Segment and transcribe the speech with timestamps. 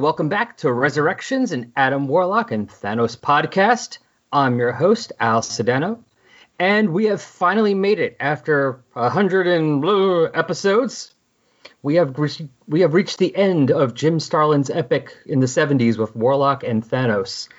[0.00, 3.98] Welcome back to Resurrections and Adam Warlock and Thanos podcast.
[4.32, 6.02] I'm your host, Al Sedano,
[6.58, 11.14] and we have finally made it after a hundred and blue episodes.
[11.82, 15.98] We have re- we have reached the end of Jim Starlin's epic in the 70s
[15.98, 17.50] with Warlock and Thanos,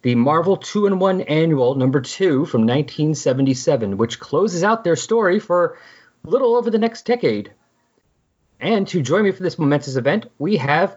[0.00, 5.38] the Marvel Two in One Annual number two from 1977, which closes out their story
[5.38, 5.76] for
[6.24, 7.52] a little over the next decade.
[8.58, 10.96] And to join me for this momentous event, we have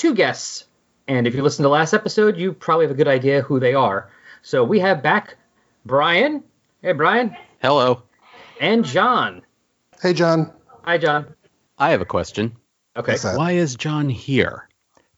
[0.00, 0.64] two guests.
[1.06, 3.60] And if you listen to the last episode, you probably have a good idea who
[3.60, 4.10] they are.
[4.42, 5.36] So we have back
[5.84, 6.42] Brian.
[6.80, 7.36] Hey, Brian.
[7.60, 8.02] Hello.
[8.60, 9.42] And John.
[10.00, 10.52] Hey, John.
[10.84, 11.34] Hi, John.
[11.76, 12.56] I have a question.
[12.96, 13.12] Okay.
[13.12, 13.24] What's?
[13.24, 14.68] Why is John here?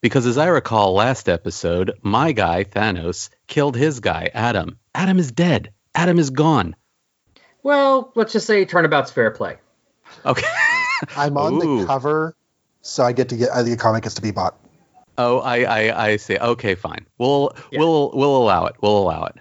[0.01, 4.79] Because as I recall last episode, my guy, Thanos, killed his guy, Adam.
[4.97, 5.73] Adam is dead.
[5.95, 6.75] Adam is gone.
[7.63, 9.59] Well, let's just say turnabout's fair play.
[10.27, 10.49] Okay.
[11.17, 11.81] I'm on Ooh.
[11.81, 12.35] the cover,
[12.81, 14.59] so I get to get uh, the comic gets to be bought.
[15.23, 16.37] Oh, I, I, I see.
[16.39, 17.07] Okay, fine.
[17.19, 17.79] We'll, Yeah.
[17.81, 18.75] we'll, we'll allow it.
[18.81, 19.37] We'll allow it.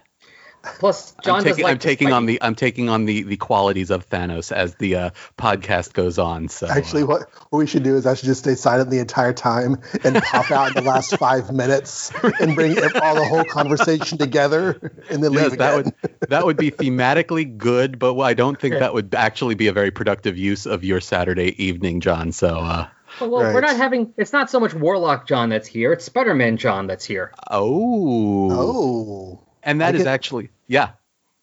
[0.77, 2.13] Plus, John I'm does taking, like I'm to taking fight.
[2.13, 6.19] on the, I'm taking on the, the qualities of Thanos as the uh, podcast goes
[6.19, 6.49] on.
[6.49, 8.99] So Actually, uh, what what we should do is I should just stay silent the
[8.99, 13.43] entire time and pop out in the last five minutes and bring all the whole
[13.43, 15.93] conversation together and then yes, leave that again.
[16.03, 19.73] would that would be thematically good, but I don't think that would actually be a
[19.73, 22.31] very productive use of your Saturday evening, John.
[22.31, 22.87] So, uh,
[23.21, 24.13] Well, well, we're not having.
[24.17, 25.93] It's not so much Warlock John that's here.
[25.93, 27.31] It's Spider Man John that's here.
[27.49, 30.91] oh, Oh, and that I is get- actually yeah,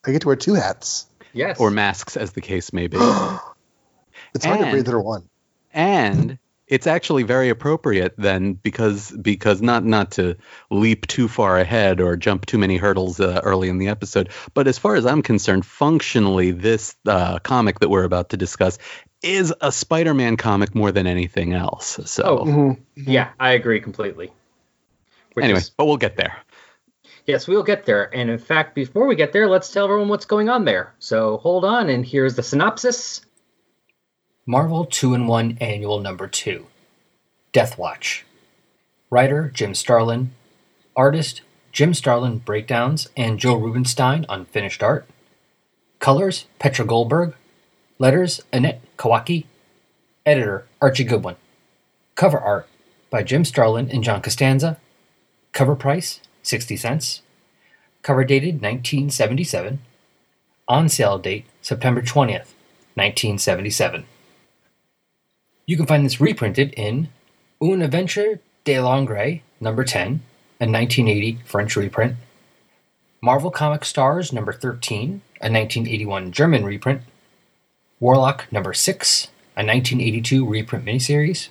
[0.05, 1.07] I get to wear two hats.
[1.35, 1.61] Yes.
[1.61, 2.97] or masks as the case may be,
[4.35, 5.29] It's hard to And- breathe under one.
[5.73, 10.37] and it's actually very appropriate then because because not not to
[10.71, 14.67] leap too far ahead or jump too many hurdles uh, early in the episode, but
[14.69, 18.79] as far as I'm concerned, functionally this uh, comic that we're about to discuss
[19.23, 21.99] is a Spider-Man comic more than anything else.
[22.05, 22.23] So.
[22.25, 22.79] Oh, Mhm.
[22.97, 24.33] yeah, I agree completely.
[25.35, 26.37] Which anyway, is- but we'll get there.
[27.27, 28.15] yes, we'll get there.
[28.15, 30.95] And in fact, before we get there, let's tell everyone what's going on there.
[30.99, 33.21] So hold on, and here's the synopsis.
[34.47, 36.67] Marvel 2 in 1 Annual Number 2
[37.53, 38.25] Death Watch.
[39.11, 40.31] Writer Jim Starlin.
[40.97, 41.43] Artist
[41.73, 45.07] Jim Starlin Breakdowns and Joe Rubinstein on finished art.
[45.99, 47.35] Colors Petra Goldberg.
[48.01, 49.47] Letters Annette Kawecki.
[50.25, 51.35] Editor Archie Goodwin.
[52.15, 52.69] Cover art
[53.11, 54.79] by Jim Starlin and John Costanza.
[55.53, 57.23] Cover price 60 cents.
[58.03, 59.81] Cover dated 1977.
[60.69, 62.55] On sale date September 20th,
[62.95, 64.05] 1977.
[65.67, 67.09] You can find this reprinted in
[67.61, 70.23] Un Adventure de Langres, number 10,
[70.61, 72.15] a 1980 French reprint.
[73.21, 77.03] Marvel Comic Stars, number 13, a 1981 German reprint.
[78.01, 79.25] Warlock, number 6,
[79.57, 81.49] a 1982 reprint miniseries.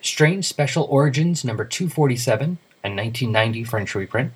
[0.00, 4.32] Strange Special Origins, number 247, a 1990 French reprint.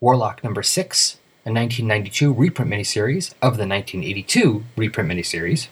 [0.00, 1.14] Warlock, number 6,
[1.46, 5.68] a 1992 reprint miniseries of the 1982 reprint miniseries.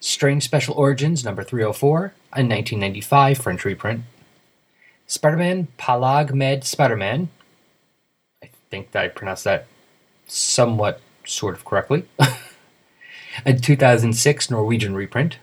[0.00, 4.00] Strange Special Origins number 304, a 1995 French reprint.
[5.06, 7.28] Spider Man Palag Med Spider Man.
[8.42, 9.66] I think that I pronounced that
[10.26, 12.04] somewhat sort of correctly.
[13.44, 15.38] a 2006 Norwegian reprint.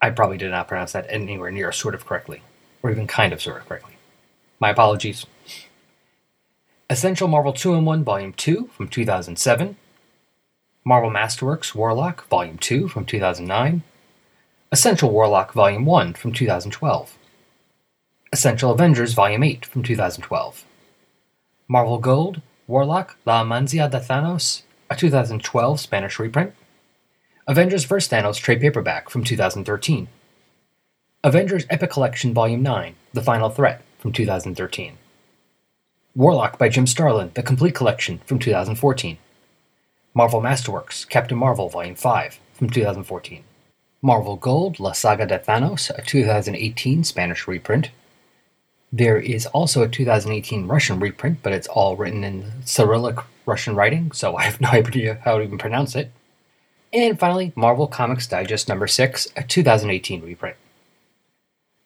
[0.00, 2.42] I probably did not pronounce that anywhere near sort of correctly,
[2.82, 3.96] or even kind of sort of correctly.
[4.60, 5.26] My apologies.
[6.90, 9.76] Essential Marvel 2 in 1 Volume 2 from 2007.
[10.84, 13.82] Marvel Masterworks Warlock Volume 2 from 2009.
[14.70, 17.16] Essential Warlock Volume 1 from 2012.
[18.32, 20.64] Essential Avengers Volume 8 from 2012.
[21.68, 26.52] Marvel Gold Warlock La Manzia de Thanos, a 2012 Spanish reprint.
[27.46, 28.10] Avengers vs.
[28.10, 30.08] Thanos trade paperback from 2013.
[31.22, 34.96] Avengers Epic Collection Volume 9 The Final Threat from 2013.
[36.14, 39.18] Warlock by Jim Starlin, The Complete Collection from 2014.
[40.14, 43.44] Marvel Masterworks, Captain Marvel Volume 5 from 2014.
[44.00, 47.90] Marvel Gold, La Saga de Thanos, a 2018 Spanish reprint.
[48.90, 54.12] There is also a 2018 Russian reprint, but it's all written in Cyrillic Russian writing,
[54.12, 56.10] so I have no idea how to even pronounce it.
[56.94, 60.56] And finally, Marvel Comics Digest number 6, a 2018 reprint.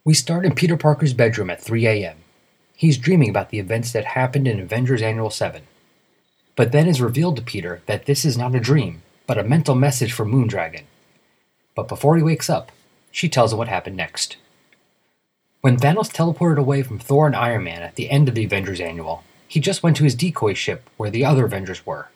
[0.04, 2.18] We start in Peter Parker's bedroom at 3 a.m.
[2.76, 5.62] He's dreaming about the events that happened in Avengers Annual 7.
[6.56, 9.74] But then is revealed to Peter that this is not a dream, but a mental
[9.74, 10.82] message from Moondragon.
[11.74, 12.70] But before he wakes up,
[13.10, 14.36] she tells him what happened next.
[15.62, 18.78] When Thanos teleported away from Thor and Iron Man at the end of the Avengers
[18.80, 22.10] Annual, he just went to his decoy ship where the other Avengers were.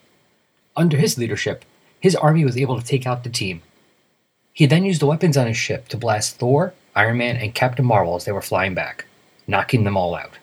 [0.76, 1.64] Under his leadership,
[2.02, 3.62] his army was able to take out the team.
[4.52, 7.86] He then used the weapons on his ship to blast Thor, Iron Man, and Captain
[7.86, 9.06] Marvel as they were flying back,
[9.46, 10.38] knocking them all out.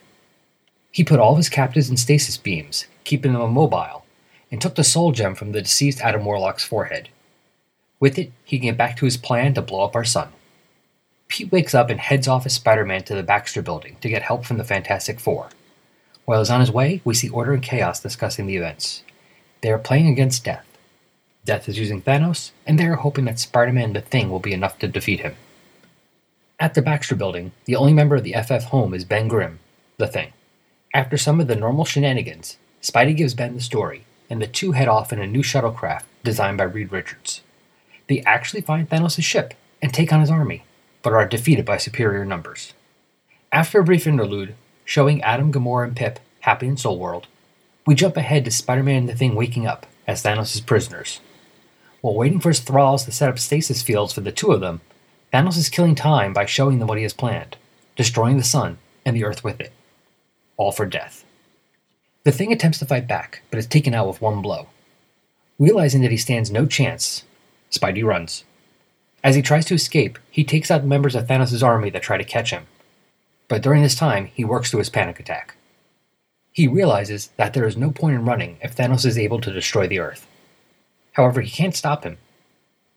[0.90, 4.06] He put all of his captives in stasis beams, keeping them immobile,
[4.50, 7.10] and took the soul gem from the deceased Adam Warlock's forehead.
[8.00, 10.30] With it, he can get back to his plan to blow up our sun.
[11.28, 14.22] Pete wakes up and heads off as Spider Man to the Baxter building to get
[14.22, 15.50] help from the Fantastic Four.
[16.24, 19.04] While he's on his way, we see Order and Chaos discussing the events.
[19.60, 20.66] They are playing against Death.
[21.50, 24.40] Death is using Thanos, and they are hoping that Spider Man and the Thing will
[24.40, 25.36] be enough to defeat him.
[26.60, 29.58] At the Baxter building, the only member of the FF home is Ben Grimm,
[29.98, 30.32] the Thing.
[30.94, 34.88] After some of the normal shenanigans, Spidey gives Ben the story, and the two head
[34.88, 37.42] off in a new shuttlecraft designed by Reed Richards.
[38.08, 40.66] They actually find Thanos' ship and take on his army,
[41.02, 42.76] but are defeated by superior numbers.
[43.52, 44.54] After a brief interlude,
[44.86, 47.26] showing Adam, Gamora, and Pip happy in Soul World,
[47.88, 51.20] we jump ahead to Spider Man and the Thing waking up as Thanos' prisoners.
[52.02, 54.82] While waiting for his thralls to set up stasis fields for the two of them,
[55.34, 57.58] Thanos is killing time by showing them what he has planned,
[57.96, 59.74] destroying the sun and the earth with it.
[60.58, 61.26] All for death.
[62.24, 64.68] The Thing attempts to fight back, but is taken out with one blow.
[65.58, 67.24] Realizing that he stands no chance,
[67.72, 68.44] Spidey runs.
[69.24, 72.24] As he tries to escape, he takes out members of Thanos' army that try to
[72.24, 72.66] catch him.
[73.50, 75.56] But during this time, he works through his panic attack.
[76.54, 79.88] He realizes that there is no point in running if Thanos is able to destroy
[79.88, 80.28] the Earth.
[81.14, 82.18] However, he can't stop him.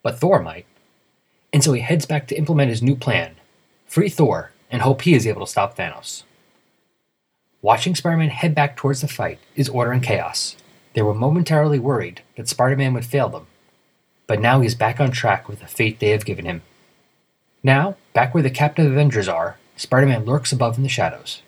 [0.03, 0.67] But Thor might.
[1.53, 3.37] And so he heads back to implement his new plan
[3.87, 6.23] free Thor and hope he is able to stop Thanos.
[7.61, 10.56] Watching Spider Man head back towards the fight is order and chaos.
[10.94, 13.47] They were momentarily worried that Spider Man would fail them,
[14.26, 16.62] but now he is back on track with the fate they have given him.
[17.62, 21.43] Now, back where the captive Avengers are, Spider Man lurks above in the shadows.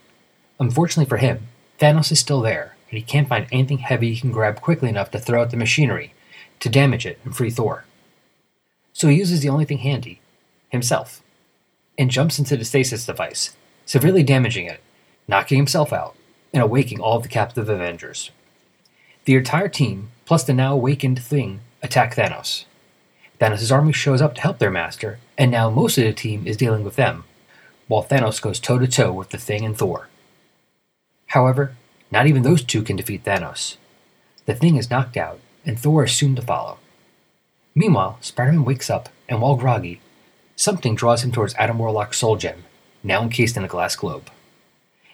[0.61, 1.49] Unfortunately for him,
[1.81, 5.11] Thanos is still there, and he can't find anything heavy he can grab quickly enough
[5.11, 6.14] to throw at the machinery
[6.65, 7.85] to damage it and free Thor.
[8.95, 10.23] So he uses the only thing handy
[10.71, 11.23] himself
[11.99, 14.81] and jumps into the stasis device, severely damaging it,
[15.29, 16.17] knocking himself out,
[16.55, 18.31] and awaking all the captive Avengers.
[19.27, 22.65] The entire team, plus the now awakened Thing, attack Thanos.
[23.39, 26.57] Thanos' army shows up to help their master, and now most of the team is
[26.57, 27.25] dealing with them,
[27.89, 30.09] while Thanos goes toe to toe with the Thing and Thor.
[31.27, 31.77] However,
[32.11, 33.77] not even those two can defeat Thanos.
[34.47, 36.79] The Thing is knocked out, and Thor is soon to follow.
[37.75, 40.01] Meanwhile, Spider Man wakes up, and while groggy,
[40.57, 42.65] something draws him towards Adam Warlock's soul gem,
[43.03, 44.31] now encased in a glass globe.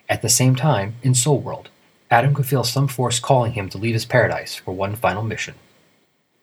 [0.08, 1.70] At the same time, in Soul World,
[2.10, 5.54] Adam could feel some force calling him to leave his paradise for one final mission.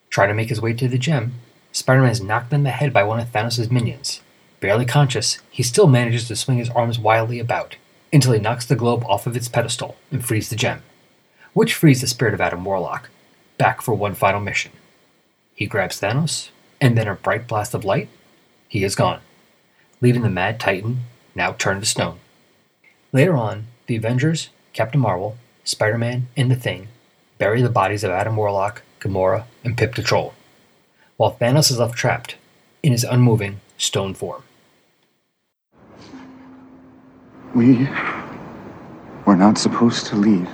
[0.09, 1.33] Trying to make his way to the gem,
[1.71, 4.21] Spider Man is knocked in the head by one of Thanos' minions.
[4.59, 7.75] Barely conscious, he still manages to swing his arms wildly about
[8.11, 10.81] until he knocks the globe off of its pedestal and frees the gem,
[11.53, 13.09] which frees the spirit of Adam Warlock,
[13.57, 14.71] back for one final mission.
[15.55, 16.49] He grabs Thanos,
[16.79, 18.09] and then a bright blast of light,
[18.67, 19.21] he is gone,
[20.01, 20.99] leaving the Mad Titan
[21.35, 22.19] now turned to stone.
[23.11, 26.87] Later on, the Avengers, Captain Marvel, Spider Man, and the Thing
[27.37, 30.33] bury the bodies of Adam Warlock, Gamora, and Pip the Troll,
[31.17, 32.35] while Thanos is left trapped
[32.83, 34.43] in his unmoving stone form.
[37.55, 37.87] We
[39.25, 40.49] were not supposed to leave.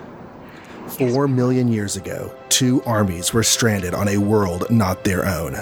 [0.87, 5.55] Four million years ago, two armies were stranded on a world not their own.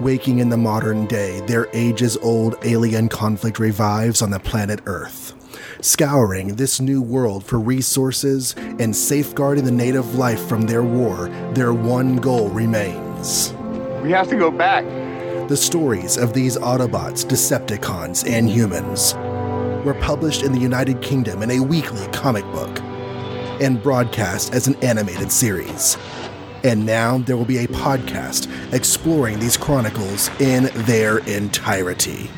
[0.00, 5.34] Waking in the modern day, their ages old alien conflict revives on the planet Earth.
[5.80, 11.74] Scouring this new world for resources and safeguarding the native life from their war, their
[11.74, 13.52] one goal remains.
[14.02, 14.84] We have to go back.
[15.48, 19.14] The stories of these Autobots, Decepticons, and humans
[19.84, 22.78] were published in the United Kingdom in a weekly comic book
[23.60, 25.96] and broadcast as an animated series.
[26.64, 32.28] And now there will be a podcast exploring these chronicles in their entirety.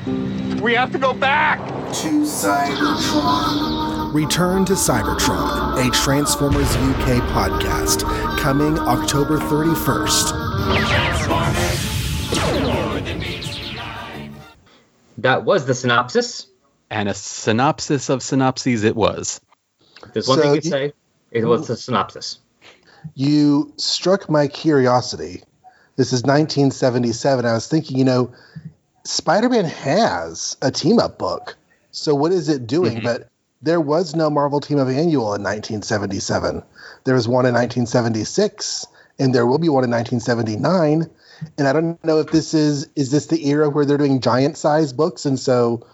[0.60, 1.58] We have to go back.
[2.02, 4.12] To Cybertron.
[4.14, 8.02] Return to Cybertron, a Transformers UK podcast,
[8.38, 11.40] coming October 31st.
[15.18, 16.46] That was the synopsis.
[16.90, 19.40] And a synopsis of synopses it was.
[20.12, 20.92] There's one So thing to you- say.
[21.30, 22.38] It was the synopsis.
[23.14, 25.42] You struck my curiosity.
[25.96, 27.44] This is 1977.
[27.44, 28.32] I was thinking, you know,
[29.04, 31.56] Spider Man has a team up book.
[31.92, 32.98] So what is it doing?
[32.98, 33.04] Mhm.
[33.04, 33.28] But
[33.62, 36.62] there was no Marvel Team Up Annual in 1977.
[37.04, 38.86] There was one in 1976,
[39.18, 41.10] and there will be one in 1979.
[41.58, 44.56] And I don't know if this is is this the era where they're doing giant
[44.56, 45.86] size books, and so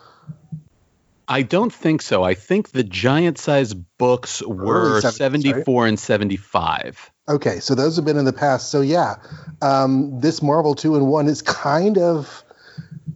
[1.29, 2.23] I don't think so.
[2.23, 5.15] I think the giant size books were 70s, right?
[5.15, 7.11] 74 and 75.
[7.29, 8.71] Okay, so those have been in the past.
[8.71, 9.17] So yeah,
[9.61, 12.45] um, this Marvel two in one is kind of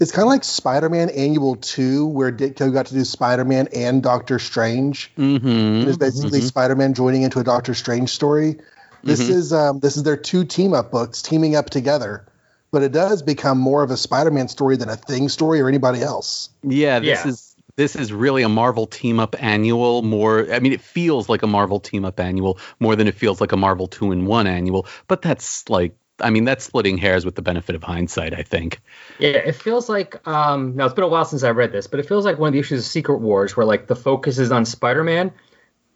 [0.00, 4.38] It's kind of like Spider-Man Annual Two, where Ditko got to do Spider-Man and Doctor
[4.38, 5.12] Strange.
[5.19, 5.88] Mm-hmm.
[5.88, 8.57] It's basically Spider-Man joining into a Doctor Strange story.
[9.05, 9.31] This Mhm.
[9.31, 12.25] is um, this is their two team up books teaming up together,
[12.73, 16.02] but it does become more of a Spider-Man story than a Thing story or anybody
[16.02, 16.49] else.
[16.62, 17.29] Yeah, this Yeah.
[17.29, 17.50] is
[17.81, 20.03] this is really a Marvel team up annual.
[20.03, 23.41] More, I mean, it feels like a Marvel team up annual more than it feels
[23.41, 24.87] like a Marvel two in one annual.
[25.09, 28.35] But that's like, I mean, that's splitting hairs with the benefit of hindsight.
[28.35, 28.83] I think.
[29.19, 31.99] Yeah, it feels like um now it's been a while since I read this, but
[31.99, 34.53] it feels like one of the issues of Secret Wars where like the focus is
[34.53, 35.33] on Spider-Man,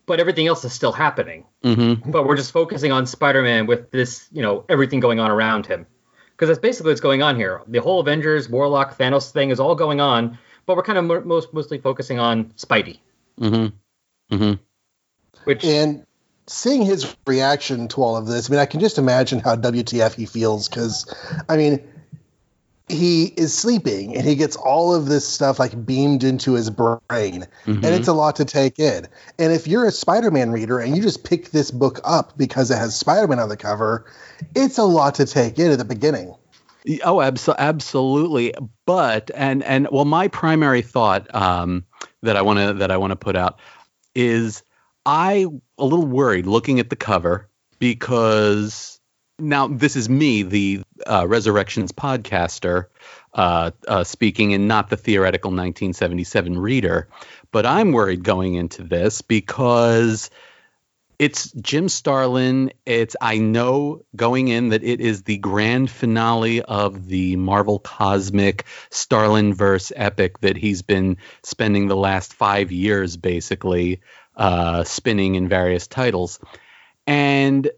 [0.07, 1.45] but everything else is still happening.
[1.63, 2.11] Mm-hmm.
[2.11, 5.87] But we're just focusing on Spider-Man with this, you know, everything going on around him.
[6.31, 7.61] Because that's basically what's going on here.
[7.69, 11.23] The whole Avengers, Warlock, Thanos thing is all going on, but we're kind of mo-
[11.25, 12.99] most mostly focusing on Spidey,
[13.41, 14.35] Mm-hmm.
[14.37, 14.63] Mm-hmm.
[15.45, 16.07] which And
[16.47, 20.15] seeing his reaction to all of this, I mean, I can just imagine how WTF
[20.15, 21.13] he feels because,
[21.49, 21.89] I mean,
[22.87, 27.01] he is sleeping and he gets all of this stuff like beamed into his brain,
[27.09, 27.73] Mm-hmm.
[27.73, 29.07] and it's a lot to take in.
[29.39, 32.77] And if you're a Spider-Man reader and you just pick this book up because it
[32.77, 34.05] has Spider-Man on the cover,
[34.55, 36.35] it's a lot to take in at the beginning.
[37.03, 38.55] Oh, abso- absolutely.
[38.87, 41.85] But and and well, my primary thought um,
[42.23, 43.59] that I want to that I want to put out
[44.15, 44.63] is
[45.07, 45.47] I
[45.79, 47.49] a little worried looking at the cover
[47.79, 49.01] because
[49.39, 52.87] now this is me, the uh, Resurrections podcaster,
[53.33, 57.09] uh, uh, speaking, and not the theoretical 1977 reader.
[57.51, 60.31] But I'm worried going into this because
[61.19, 62.73] it's Jim Starlin.
[62.87, 68.65] It's I know going in that it is the grand finale of the Marvel Cosmic
[68.91, 74.01] Starlin verse epic that he's been spending the last five years basically
[74.37, 76.41] uh, spinning in various titles,
[77.07, 77.71] and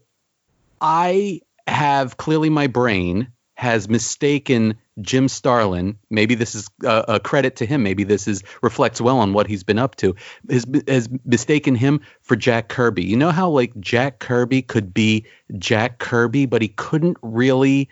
[0.81, 5.97] I have clearly my brain has mistaken Jim Starlin.
[6.09, 7.83] Maybe this is a credit to him.
[7.83, 10.15] Maybe this is reflects well on what he's been up to.
[10.49, 13.03] Has, has mistaken him for Jack Kirby.
[13.03, 15.25] You know how like Jack Kirby could be
[15.57, 17.89] Jack Kirby, but he couldn't really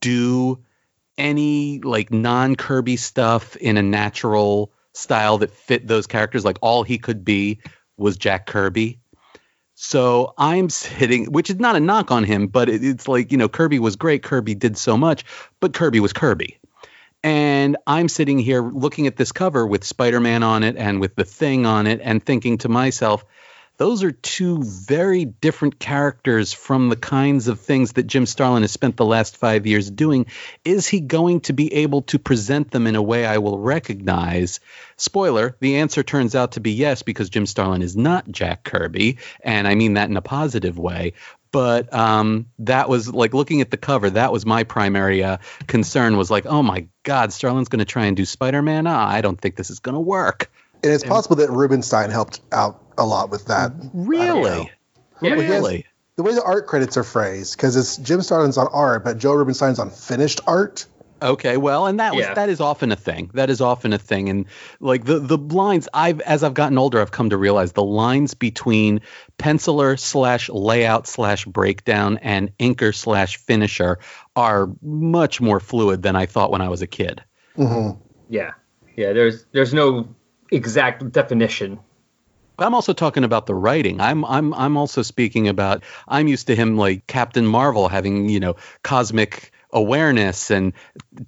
[0.00, 0.58] do
[1.18, 6.44] any like non Kirby stuff in a natural style that fit those characters.
[6.44, 7.60] Like all he could be
[7.96, 9.00] was Jack Kirby.
[9.78, 13.36] So I'm sitting, which is not a knock on him, but it, it's like, you
[13.36, 14.22] know, Kirby was great.
[14.22, 15.24] Kirby did so much,
[15.60, 16.58] but Kirby was Kirby.
[17.22, 21.14] And I'm sitting here looking at this cover with Spider Man on it and with
[21.14, 23.26] the thing on it and thinking to myself,
[23.78, 28.72] those are two very different characters from the kinds of things that Jim Starlin has
[28.72, 30.26] spent the last five years doing.
[30.64, 34.60] Is he going to be able to present them in a way I will recognize?
[34.96, 39.18] Spoiler, the answer turns out to be yes, because Jim Starlin is not Jack Kirby.
[39.40, 41.12] And I mean that in a positive way.
[41.52, 46.16] But um, that was like looking at the cover, that was my primary uh, concern
[46.16, 48.86] was like, oh my God, Starlin's going to try and do Spider Man?
[48.86, 50.50] Ah, I don't think this is going to work.
[50.82, 53.72] And it's possible that Rubinstein helped out a lot with that.
[53.92, 54.70] Really?
[55.22, 55.86] Yeah, Well, he has- Really?
[56.16, 59.34] The way the art credits are phrased, because it's Jim Starlin's on art, but Joe
[59.34, 60.86] Rubinstein's on finished art.
[61.20, 62.32] Okay, well, and that was Yeah.
[62.34, 63.30] that is often a thing.
[63.34, 64.44] That is often a thing, and
[64.80, 68.32] like the the lines, I've as I've gotten older, I've come to realize the lines
[68.34, 69.00] between
[69.38, 73.98] penciler slash layout slash breakdown and inker slash finisher
[74.36, 77.22] are much more fluid than I thought when I was a kid.
[77.56, 77.90] hmm
[78.30, 78.52] yeah,
[78.96, 79.12] yeah.
[79.12, 80.08] There's there's no
[80.50, 81.80] exact definition.
[82.58, 84.00] I'm also talking about the writing.
[84.00, 88.40] I'm I'm I'm also speaking about I'm used to him like Captain Marvel having, you
[88.40, 90.72] know, cosmic awareness and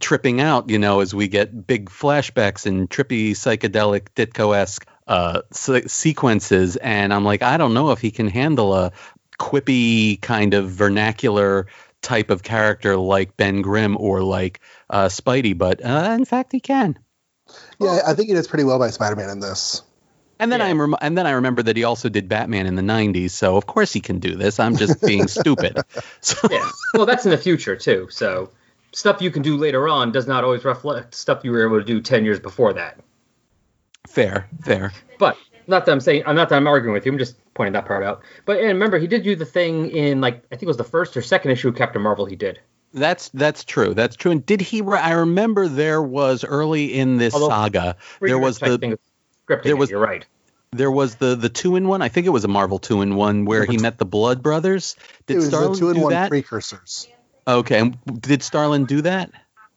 [0.01, 5.89] tripping out, you know, as we get big flashbacks and trippy psychedelic Ditko-esque uh, se-
[5.89, 8.93] sequences and I'm like I don't know if he can handle a
[9.39, 11.67] quippy kind of vernacular
[12.01, 16.61] type of character like Ben Grimm or like uh, Spidey, but uh, in fact he
[16.61, 16.99] can.
[17.81, 19.83] Yeah, I think he does pretty well by Spider-Man in this.
[20.41, 20.67] And then Yeah.
[20.67, 23.57] I rem- and then I remember that he also did Batman in the '90s, so
[23.57, 24.61] of course he can do this.
[24.61, 25.81] I'm just being stupid.
[26.21, 26.69] So Yeah.
[26.95, 28.07] well, that's in the future too.
[28.11, 28.51] So
[28.93, 31.85] stuff you can do later on does not always reflect stuff you were able to
[31.85, 33.01] do ten years before that.
[34.07, 34.93] fair, fair.
[35.19, 37.13] But not that I'm saying, I'm not that I'm arguing with you.
[37.13, 38.23] I'm just pointing that part out.
[38.47, 40.85] But and remember, he did do the thing in like I think it was the
[40.85, 42.27] first or second issue of Captain Marvel.
[42.27, 42.61] He did.
[42.95, 43.95] That's that's true.
[43.95, 44.33] That's true.
[44.33, 44.83] And did he?
[44.83, 47.97] I remember there was early in this Although- saga.
[48.21, 48.95] There was the think
[49.49, 49.63] scripting.
[49.63, 50.25] there it, was- You're right.
[50.73, 52.01] there was the the two in one.
[52.03, 54.97] I think it was a Marvel two in one where he met the Blood Brothers.
[55.27, 56.29] Did Starlin two in do one that?
[56.31, 57.09] precursors.
[57.47, 57.79] okay.
[57.81, 59.31] And did Starlin do that?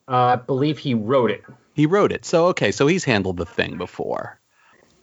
[0.07, 1.43] Uh, I believe he wrote it.
[1.73, 2.25] He wrote it.
[2.25, 2.71] So okay.
[2.71, 4.37] So he's handled the thing before.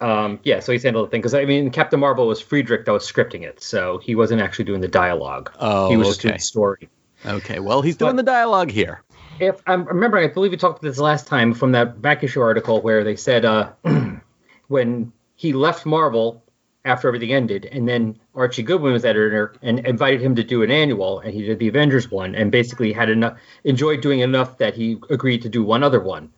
[0.01, 2.91] Um, yeah, so he's handled the thing because I mean, Captain Marvel was Friedrich that
[2.91, 5.51] was scripting it, so he wasn't actually doing the dialogue.
[5.59, 6.89] Oh, he was just doing the story.
[7.25, 7.59] Okay.
[7.59, 9.01] Well, he's But- doing the dialogue here.
[9.39, 12.41] if I'm remembering, I believe we talked about this last time from that back issue
[12.41, 13.69] article where they said uh,
[14.67, 16.43] when he left Marvel
[16.85, 20.71] after everything ended, and then Archie Goodwin was editor and invited him to do an
[20.71, 24.73] annual, and he did the Avengers one, and basically had enough enjoyed doing enough that
[24.75, 26.29] he agreed to do one other one,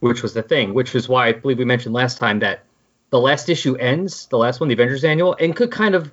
[0.00, 2.64] which was the thing, which is why I believe we mentioned last time that
[3.10, 6.10] the last issue ends, the last one, the Avengers annual, and could kind of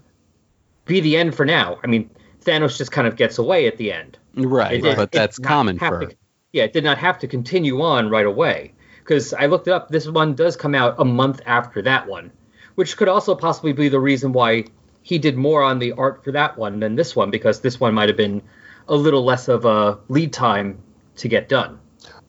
[0.86, 1.78] be the end for now.
[1.84, 2.10] I mean,
[2.48, 4.18] Thanos just kind of gets away at the end.
[4.36, 6.06] Right, It did- but it that's did common for.
[6.06, 6.16] to-
[6.54, 8.74] yeah, it did not have to continue on right away
[9.04, 9.90] because I looked it up.
[9.90, 12.32] This one does come out a month after that one,
[12.76, 14.66] which could also possibly be the reason why
[15.02, 17.94] he did more on the art for that one than this one because this one
[17.94, 18.42] might have been
[18.88, 20.78] a little less of a lead time
[21.18, 21.80] to get done.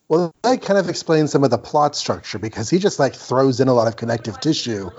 [0.09, 3.61] Well, that kind of explains some of the plot structure because he just like throws
[3.61, 4.91] in a lot of connective tissue,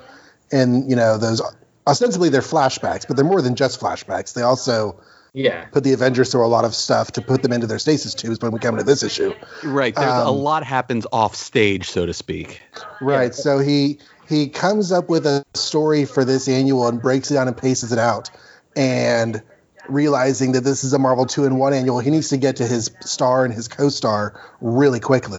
[0.52, 1.42] and you know those
[1.90, 4.34] ostensibly they're flashbacks, but they're more than just flashbacks.
[4.34, 5.00] They also
[5.34, 8.14] Yeah, put the Avengers through a lot of stuff to put them into their stasis
[8.16, 9.34] tubes when we come to this issue.
[9.64, 12.62] Right, there's a Um, lot happens off stage, so to speak.
[13.02, 13.36] Right.
[13.36, 17.48] So he he comes up with a story for this annual and breaks it down
[17.48, 18.30] and paces it out.
[18.76, 19.42] And
[19.88, 22.68] realizing that this is a Marvel two in one annual, he needs to get to
[22.68, 25.38] his star and his co-star really quickly.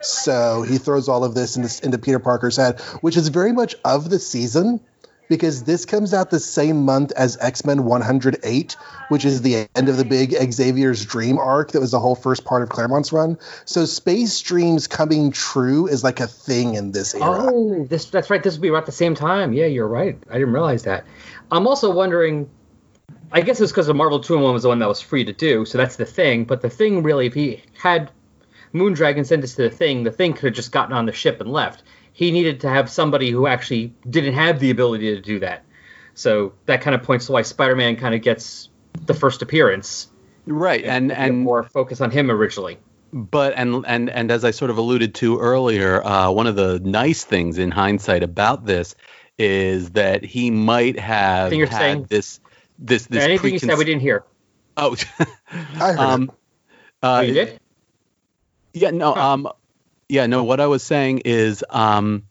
[0.00, 3.76] So he throws all of this into, into Peter Parker's head, which is very much
[3.84, 4.80] of the season
[5.32, 8.76] because this comes out the same month as X-Men 108,
[9.08, 12.44] which is the end of the big Xavier's Dream arc that was the whole first
[12.44, 13.38] part of Claremont's run.
[13.64, 17.50] So space dreams coming true is like a thing in this era.
[17.50, 18.42] Oh, this that's right.
[18.42, 19.54] This would be about the same time.
[19.54, 20.22] Yeah, you're right.
[20.28, 21.06] I didn't realize that.
[21.50, 22.50] I'm also wondering.
[23.34, 25.32] I guess it's because the Marvel Two One was the one that was free to
[25.32, 26.44] do, so that's the thing.
[26.44, 28.10] But the thing really, if he had
[28.74, 31.40] Moondragon send us to the thing, the thing could have just gotten on the ship
[31.40, 31.82] and left.
[32.12, 35.64] He needed to have somebody who actually didn't have the ability to do that.
[36.14, 38.68] So that kind of points to why Spider-Man kind of gets
[39.06, 40.08] the first appearance
[40.46, 42.78] Right, and get and more focus on him originally.
[43.12, 46.80] But and and and as I sort of alluded to earlier, uh, one of the
[46.80, 48.94] nice things in hindsight about this
[49.38, 52.06] is that he might have Thing you're had saying?
[52.08, 52.40] this
[52.78, 54.24] this this Anything you said, we didn't hear.
[54.76, 56.32] Oh, I heard um,
[57.02, 57.60] uh, Oh, you did?
[58.72, 59.48] yeah, no, um,
[60.12, 60.44] yeah, no.
[60.44, 62.24] What I was saying is, um,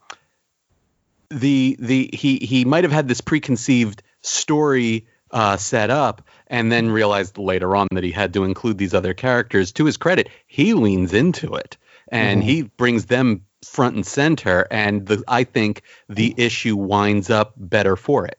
[1.29, 6.91] the the he he might have had this preconceived story uh, set up, and then
[6.91, 9.71] realized later on that he had to include these other characters.
[9.73, 11.77] To his credit, he leans into it,
[12.09, 12.45] and Mhm.
[12.45, 14.67] he brings them front and center.
[14.69, 18.37] And the I think the issue winds up better for it.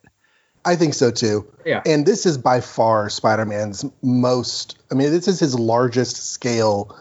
[0.63, 1.45] I think so too.
[1.65, 1.81] Yeah.
[1.85, 4.77] And this is by far Spider-Man's most.
[4.89, 6.95] I mean, this is his largest scale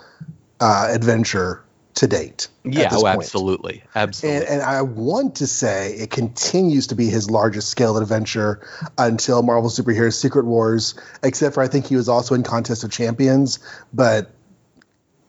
[0.58, 1.62] uh, adventure
[2.02, 2.48] to date.
[2.66, 3.16] at Yeah, this oh, point.
[3.18, 4.40] absolutely, absolutely.
[4.46, 8.60] And, and I want to say it continues to be his largest scale adventure
[8.98, 12.90] until Marvel Superheroes Secret Wars, except for I think he was also in Contest of
[12.90, 13.60] Champions,
[13.92, 14.32] but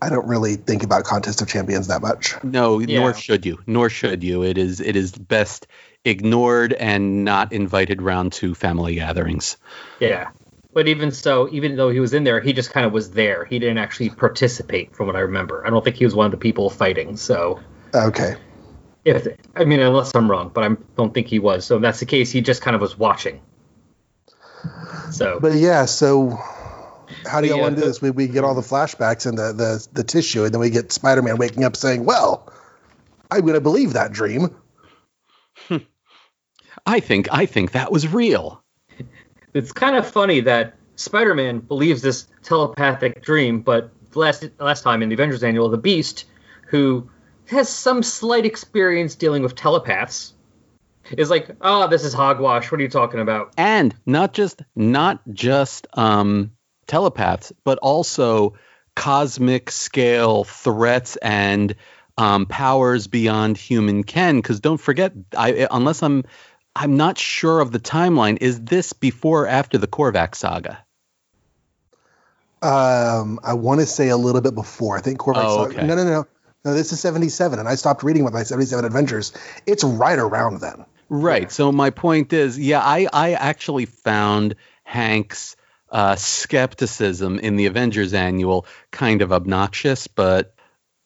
[0.02, 2.36] I don't really think about Contest of Champions that much.
[2.44, 3.02] No, Yeah.
[3.02, 3.60] nor should you.
[3.68, 4.44] Nor should you.
[4.44, 5.68] It is it is best
[6.04, 9.58] ignored and not invited round to family gatherings.
[10.00, 10.30] Yeah.
[10.74, 13.46] But even so, even though he was in there, he just kind of was there.
[13.46, 15.66] He didn't actually participate, from what I remember.
[15.66, 17.18] I don't think he was one of the people fighting.
[17.18, 17.62] So,
[17.94, 18.36] Okay.
[19.06, 21.66] if I mean, unless I'm wrong, but I don't think he was.
[21.66, 23.42] So, if that's the case, he just kind of was watching.
[25.10, 26.40] So, But yeah, so
[27.26, 28.02] how do But you yeah, want to do this?
[28.02, 30.92] We, we get all the flashbacks and the, the, the tissue, and then we get
[30.92, 32.52] Spider Man waking up saying, Well,
[33.32, 34.56] I'm going to believe that dream.
[36.86, 38.63] I think I think that was real.
[39.54, 45.10] It's kind of funny that Spider-Man believes this telepathic dream, but last last time in
[45.10, 46.26] the Avengers Annual, the Beast,
[46.68, 47.10] who
[47.48, 50.34] has some slight experience dealing with telepaths,
[51.18, 52.72] is like, "Oh, this is hogwash.
[52.72, 56.52] What are you talking about?" And not just not just um
[56.88, 58.56] telepaths, but also
[58.96, 61.76] cosmic scale threats and
[62.18, 64.38] um, powers beyond human ken.
[64.38, 66.24] Because don't forget, I unless I'm
[66.76, 68.38] I'm not sure of the timeline.
[68.42, 70.84] Is this before or after the Korvac saga?
[72.62, 74.98] Um, I want to say a little bit before.
[74.98, 75.44] I think Korvac's.
[75.46, 75.86] Oh, okay.
[75.86, 76.28] No, no, no.
[76.66, 79.34] No, this is 77, and I stopped reading with my 77 Adventures.
[79.66, 80.86] It's right around then.
[81.10, 81.52] Right.
[81.52, 85.58] So my point is, yeah, I I actually found Hank's
[85.92, 90.56] uh, skepticism in the Avengers Annual kind of obnoxious, but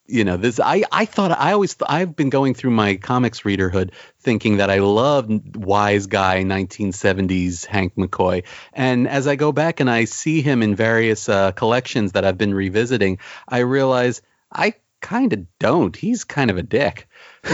[0.07, 3.91] you know this I I thought I always I've been going through my comics readerhood
[4.21, 8.43] thinking that I loved wise guy 1970s Hank McCoy,
[8.73, 12.37] and as I go back and I see him in various uh, collections that I've
[12.37, 15.95] been revisiting, I realize I kind of don't.
[15.95, 17.07] He's kind of a dick.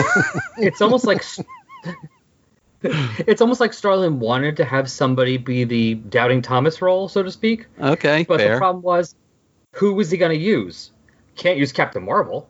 [0.58, 1.24] It's almost like
[2.84, 7.32] it's almost like Starlin wanted to have somebody be the doubting Thomas role, so to
[7.32, 7.68] speak.
[7.80, 8.54] Okay, But fair.
[8.54, 9.16] the problem was,
[9.74, 10.92] who was he going to use?
[11.36, 12.50] Can't use Captain Marvel.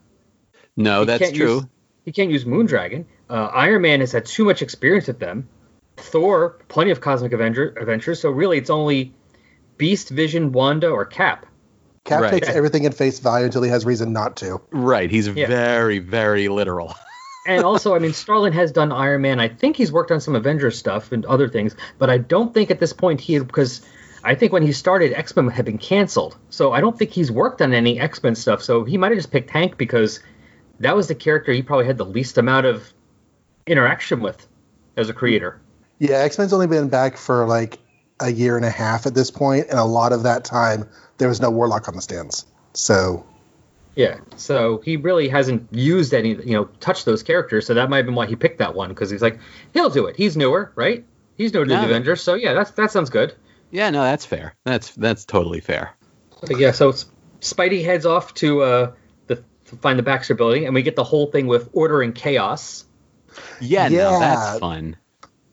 [0.75, 1.53] No, He that's can't true.
[1.55, 1.65] use-
[2.05, 3.05] he can't use Moondragon.
[3.29, 5.47] Uh, Iron Man has had too much experience with them.
[5.97, 8.19] Thor, plenty of cosmic Avenger, adventures.
[8.19, 9.13] So really, it's only
[9.77, 11.45] Beast, Vision, Wanda, or Cap.
[12.03, 12.31] Cap Right.
[12.33, 14.59] takes everything at face value until he has reason not to.
[14.71, 15.09] Right.
[15.09, 15.47] He's Yeah.
[15.47, 16.93] very, very literal.
[17.45, 19.41] And also, I mean, Starlin has done Iron Man.
[19.41, 22.71] I think he's worked on some Avengers stuff and other things, but I don't think
[22.71, 23.81] at this point he because
[24.23, 26.37] I think when he started, X Men had been canceled.
[26.49, 28.63] So I don't think he's worked on any X Men stuff.
[28.63, 30.19] So he might have just picked Hank because
[30.79, 32.91] that was the character he probably had the least amount of
[33.67, 34.47] interaction with
[34.97, 35.59] as a creator.
[35.99, 37.79] Yeah, X Men's only been back for like
[38.19, 41.27] a year and a half at this point, and a lot of that time there
[41.27, 42.45] was no Warlock on the stands.
[42.73, 43.25] So
[43.95, 44.19] Yeah.
[44.37, 47.67] So he really hasn't used any, you know, touched those characters.
[47.67, 49.37] So that might have been why he picked that one because he's like,
[49.73, 50.15] he'll do it.
[50.15, 51.03] He's newer, right?
[51.37, 51.81] He's newer to Yeah.
[51.81, 52.21] the Avengers.
[52.23, 53.35] So yeah, that's that sounds good.
[53.73, 54.53] Yeah, no, that's fair.
[54.65, 55.95] That's that's totally fair.
[56.41, 56.93] But yeah, so
[57.41, 58.91] Spidey heads off to uh,
[59.25, 62.13] the to find the Baxter building, and we get the whole thing with order and
[62.13, 62.85] chaos.
[63.59, 64.95] Yeah, no, that's fun.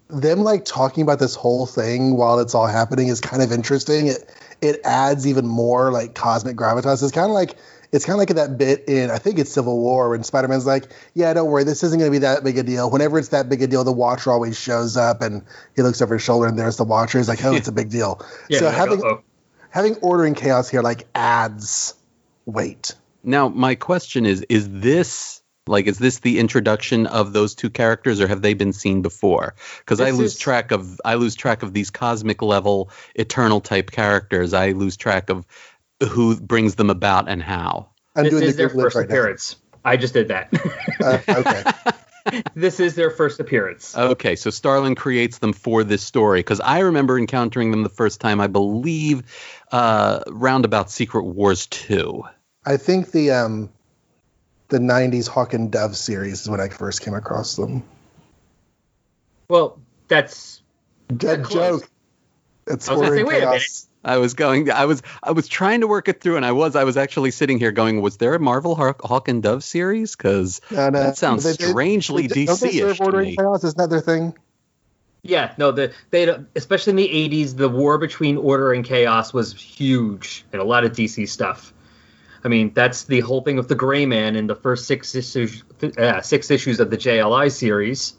[0.08, 4.08] them like talking about this whole thing while it's all happening is kind of interesting.
[4.08, 4.30] It
[4.60, 7.02] it adds even more like cosmic gravitas.
[7.02, 7.56] It's kind of like
[7.92, 10.66] it's kind of like that bit in I think it's Civil War when Spider Man's
[10.66, 13.28] like, "Yeah, don't worry, this isn't going to be that big a deal." Whenever it's
[13.28, 15.42] that big a deal, the Watcher always shows up, and
[15.74, 17.18] he looks over his shoulder, and there's the Watcher.
[17.18, 19.22] He's like, "Oh, it's a big deal." Yeah, so like, having uh-oh.
[19.70, 21.94] having order and chaos here like adds
[22.46, 22.94] weight.
[23.22, 28.20] Now, my question is: Is this like is this the introduction of those two characters,
[28.20, 29.54] or have they been seen before?
[29.78, 33.90] Because I lose is- track of I lose track of these cosmic level, eternal type
[33.90, 34.52] characters.
[34.52, 35.46] I lose track of
[36.08, 37.90] who brings them about and how.
[38.16, 39.12] I'm this doing is the their Google first right now.
[39.14, 39.56] appearance.
[39.84, 40.52] I just did that.
[41.00, 41.64] Uh, okay.
[42.54, 43.96] this is their first appearance.
[43.96, 48.20] Okay, so Starlin creates them for this story because I remember encountering them the first
[48.20, 49.22] time, I believe,
[49.72, 52.24] uh, roundabout Secret Wars two.
[52.66, 53.70] I think the um
[54.68, 57.82] the '90s Hawk and Dove series is when I first came across them.
[59.48, 60.60] well, that's
[61.16, 61.80] Dead close.
[61.80, 61.90] joke.
[62.66, 63.88] It's I was gonna say, wait a chaos.
[64.04, 64.70] I was going.
[64.70, 65.02] I was.
[65.22, 66.74] I was trying to work it through, and I was.
[66.74, 70.16] I was actually sitting here going, "Was there a Marvel Hawk, Hawk and Dove series?"
[70.16, 73.18] Because No, no, that sounds they- they- strangely they- don't they serve DC-ish order to
[73.18, 73.36] and me.
[73.36, 73.64] chaos?
[73.64, 74.32] Isn't that their thing?
[75.22, 75.52] yeah.
[75.58, 80.46] No, the they especially in the '80s, the war between order and chaos was huge
[80.52, 81.74] and a lot of DC stuff.
[82.42, 85.62] I mean, that's the whole thing with the Gray Man in the first six issues,
[85.98, 88.14] uh, six issues of the JLI series,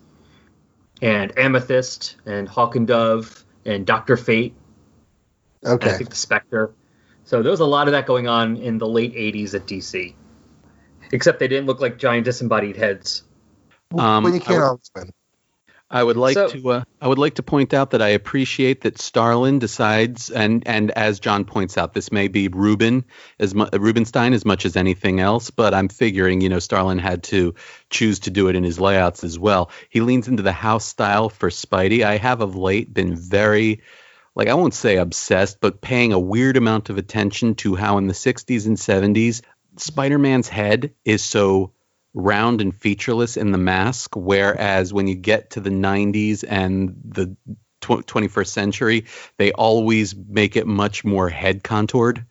[1.02, 4.54] and Amethyst and Hawk and Dove and Doctor Fate.
[5.64, 5.98] And I Okay.
[5.98, 6.72] think the Spectre.
[7.24, 10.16] So there was a lot of that going on in the late '80s at DC.
[11.12, 13.24] Except they didn't look like giant disembodied heads.
[13.98, 15.12] Um, when you I can't would- always win.
[15.94, 16.70] I would like So- to.
[16.70, 20.90] Uh, I would like to point out that I appreciate that Starlin decides, and and
[20.92, 23.04] as John points out, this may be Ruben
[23.42, 25.50] as mu- Rubinstein as much as anything else.
[25.52, 27.54] But I'm figuring, you know, Starlin had to
[27.90, 29.70] choose to do it in his layouts as well.
[29.90, 32.04] He leans into the house style for Spidey.
[32.06, 33.82] I have of late been very
[34.36, 38.08] like I won't say obsessed, but paying a weird amount of attention to how in
[38.08, 39.42] the 60s and 70s
[39.78, 41.72] Spider-Man's head is so
[42.14, 47.36] round and featureless in the mask, whereas when you get to the 90s and the
[47.80, 49.06] tw- 21st century,
[49.38, 52.26] they always make it much more head contoured.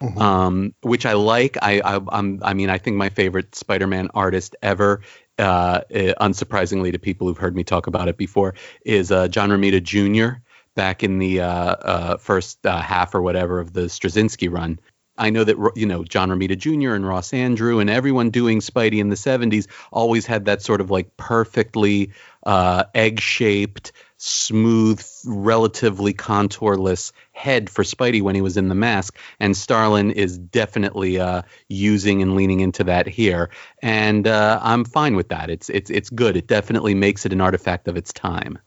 [0.00, 0.20] Mhm.
[0.20, 1.56] Um, which I like.
[1.62, 5.02] I, I I'm I mean I think my favorite Spider-Man artist ever,
[5.38, 9.50] uh, eh, unsurprisingly to people who've heard me talk about it before, is uh, John
[9.50, 10.40] Romita Jr.
[10.74, 14.80] Back in the uh, uh, first uh, half or whatever of the Straczynski run,
[15.16, 16.94] I know that you know John Romita Jr.
[16.94, 20.90] and Ross Andru and everyone doing Spidey in the '70s always had that sort of
[20.90, 22.10] like perfectly
[22.44, 29.56] uh, egg-shaped, smooth, relatively contourless head for Spidey when he was in the mask, and
[29.56, 33.50] Starlin is definitely uh, using and leaning into that here,
[33.82, 35.48] and uh, I'm fine with that.
[35.48, 36.36] It's it's it's good.
[36.36, 38.58] It definitely makes it an artifact of its time.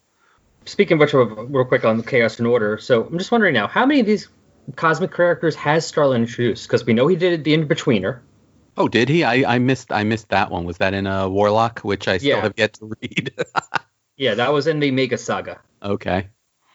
[0.67, 2.77] Speaking of which, real quick on Chaos and Order.
[2.77, 4.27] So I'm just wondering now, how many of these
[4.75, 6.67] cosmic characters has Starlin introduced?
[6.67, 8.19] Because we know he did it the In-Betweener.
[8.75, 9.23] Oh, did he?
[9.23, 10.65] I, I missed I missed that one.
[10.65, 12.41] Was that in a Warlock, which I still Yeah.
[12.41, 13.33] have yet to read?
[14.19, 15.59] Yeah, that was in the Mega Saga.
[15.83, 16.29] okay.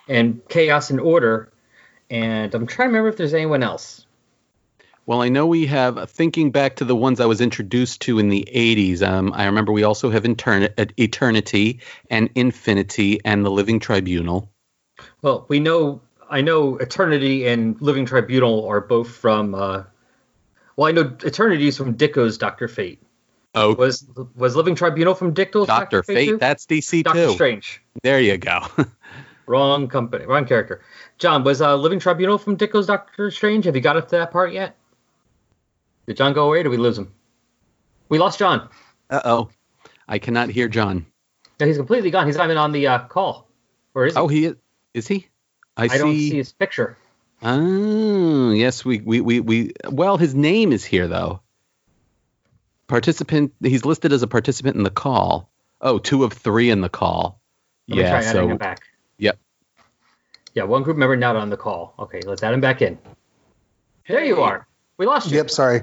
[0.08, 1.52] And Chaos and Order.
[2.08, 4.06] And I'm trying to remember if there's anyone else.
[5.04, 8.28] Well, I know we have, thinking back to the ones I was introduced to in
[8.28, 13.80] the 80s, um, I remember we also have uh, Eternity and Infinity and the Living
[13.80, 14.48] Tribunal.
[15.20, 19.54] Well, we know I know Eternity and Living Tribunal are both from.
[19.54, 19.84] Uh,
[20.76, 23.02] well, I know Eternity is from Ditko's Doctor Fate.
[23.54, 26.38] Oh, Was was Living Tribunal from Ditko's Doctor Fate, too?
[26.38, 27.32] that's DC Doctor too.
[27.32, 27.82] Strange.
[28.02, 28.60] There you go.
[29.46, 30.80] Wrong company, wrong character.
[31.18, 33.64] John, was uh, Living Tribunal from Ditko's Doctor Strange?
[33.66, 34.76] Have you got up to that part yet?
[36.06, 37.12] Did John go away or did we lose him?
[38.08, 38.68] We lost John.
[39.08, 39.50] Uh oh.
[40.08, 41.06] I cannot hear John.
[41.60, 42.26] No, he's completely gone.
[42.26, 43.48] He's not even on the uh, call.
[43.94, 44.20] Or is he?
[44.20, 44.56] Oh, he is.
[44.94, 45.28] Is he?
[45.76, 45.98] I, I see.
[45.98, 46.96] don't see his picture.
[47.42, 48.84] Oh, yes.
[48.84, 49.72] We, we, we, we.
[49.88, 51.40] Well, his name is here though.
[52.88, 53.54] Participant.
[53.60, 55.50] He's listed as a participant in the call.
[55.80, 57.40] Oh, two of three in the call.
[57.88, 58.10] Let me yeah.
[58.10, 58.80] try adding So him back.
[59.18, 59.38] Yep.
[60.54, 61.94] Yeah, one group member not on the call.
[61.98, 62.98] Okay, let's add him back in.
[64.06, 64.66] There you are.
[65.02, 65.36] We lost you.
[65.38, 65.80] Yep, sorry.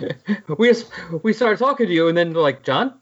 [0.58, 0.90] We just
[1.22, 2.94] we started talking to you, and then like, John.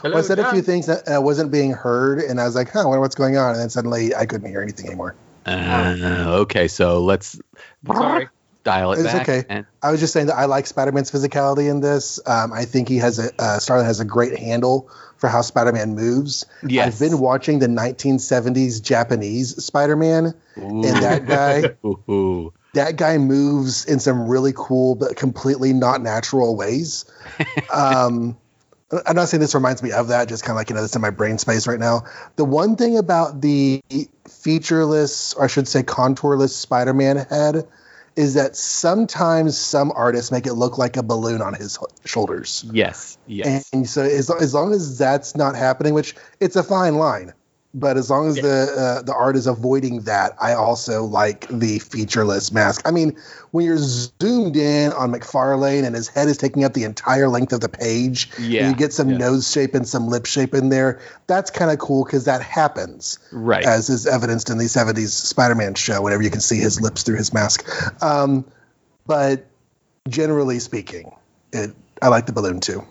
[0.00, 2.54] Hello, Well, I said a few things that uh, wasn't being heard, and I was
[2.54, 3.50] like, huh, I wonder what's going on.
[3.52, 5.14] And then suddenly I couldn't hear anything anymore.
[5.44, 6.66] Uh, okay.
[6.66, 7.38] So let's
[7.86, 8.28] Sorry.
[8.64, 9.28] dial it It's back.
[9.28, 9.44] okay.
[9.50, 12.18] and- I was just saying that I like Spider-Man's physicality in this.
[12.26, 15.94] Um, I think he has a uh, Starlin has a great handle for how Spider-Man
[15.94, 16.46] moves.
[16.66, 16.86] Yes.
[16.94, 22.52] I've been watching the 1970s Japanese Spider-Man, and that guy, Ooh.
[22.74, 27.04] That guy moves in some really cool but completely not natural ways.
[27.72, 28.36] Um,
[29.06, 30.94] I'm not saying this reminds me of that, just kind of like you know, this
[30.94, 32.04] in my brain space right now.
[32.36, 33.82] The one thing about the
[34.28, 37.66] featureless, or I should say, contourless Spider-Man head
[38.16, 42.64] is that sometimes some artists make it look like a balloon on his shoulders.
[42.70, 43.16] Yes.
[43.26, 43.70] Yes.
[43.72, 47.32] And so as, as long as that's not happening, which it's a fine line,
[47.74, 51.78] but as long as the uh, the art is avoiding that, I also like the
[51.78, 52.82] featureless mask.
[52.86, 53.16] I mean,
[53.50, 57.52] when you're zoomed in on McFarlane and his head is taking up the entire length
[57.52, 59.16] of the page, Yeah, and you get some yeah.
[59.18, 61.00] nose shape and some lip shape in there.
[61.26, 63.64] That's kind of cool because that happens right.
[63.64, 67.16] as is evidenced in the 70s Spider-Man show, whenever you can see his lips through
[67.16, 67.66] his mask.
[68.02, 68.44] Um,
[69.06, 69.46] but
[70.08, 71.12] generally speaking,
[71.52, 71.70] it,
[72.02, 72.84] I like the balloon too.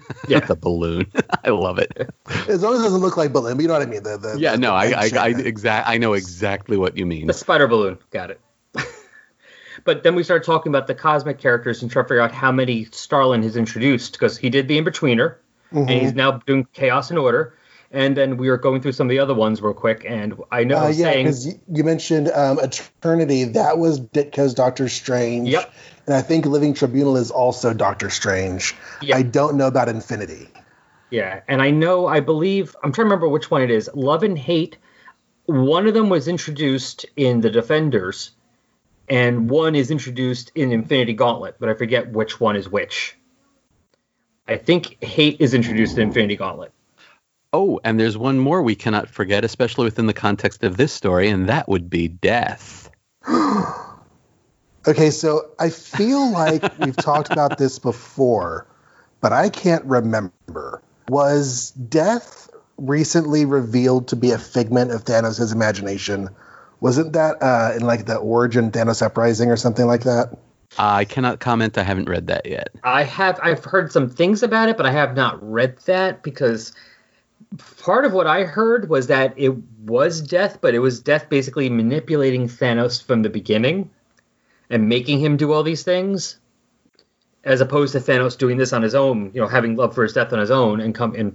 [0.28, 0.40] Yeah.
[0.40, 1.10] the balloon.
[1.44, 2.10] I love it.
[2.48, 4.02] As long as it doesn't look like balloon, but you know what I mean.
[4.02, 4.52] The, the Yeah.
[4.52, 4.68] the- No.
[4.70, 5.10] the I.
[5.14, 5.24] I.
[5.26, 5.88] I exact.
[5.88, 7.26] I know exactly what you mean.
[7.26, 7.98] The spider balloon.
[8.10, 8.40] Got it.
[9.84, 12.52] but then we start talking about the cosmic characters and try to figure out how
[12.52, 15.36] many Starlin has introduced because he did the In-Betweener,
[15.70, 16.00] and Mm-hmm.
[16.04, 17.54] he's now doing Chaos and Order.
[17.92, 20.64] And then we were going through some of the other ones real quick, and I
[20.64, 23.44] know Uh, yeah, because you, you mentioned um, Eternity.
[23.44, 25.48] That was Ditko's Doctor Strange.
[25.48, 25.72] Yep.
[26.06, 28.74] And I think Living Tribunal is also Doctor Strange.
[29.02, 29.16] Yep.
[29.16, 30.48] I don't know about Infinity.
[31.10, 33.90] Yeah, and I know, I believe, I'm trying to remember which one it is.
[33.94, 34.76] Love and Hate,
[35.46, 38.32] one of them was introduced in The Defenders,
[39.08, 43.16] and one is introduced in Infinity Gauntlet, but I forget which one is which.
[44.48, 46.72] I think Hate is introduced in Infinity Gauntlet.
[47.52, 51.28] Oh, and there's one more we cannot forget, especially within the context of this story,
[51.28, 52.90] and that would be death.
[54.88, 58.66] Okay, so I feel like we've talked about this before,
[59.20, 60.82] but I can't remember.
[61.08, 66.28] Was Death recently revealed to be a figment of Thanos' imagination?
[66.80, 70.36] Wasn't that uh, in like the origin Thanos Uprising or something like that?
[70.78, 71.78] I cannot comment.
[71.78, 72.68] I haven't read that yet.
[72.84, 76.72] I have I've heard some things about it, but I have not read that because
[77.82, 81.70] part of what I heard was that it was death, but it was death basically
[81.70, 83.90] manipulating Thanos from the beginning
[84.70, 86.38] and making him do all these things,
[87.44, 90.12] as opposed to Thanos doing this on his own, you know, having love for his
[90.12, 91.34] death on his own and come in,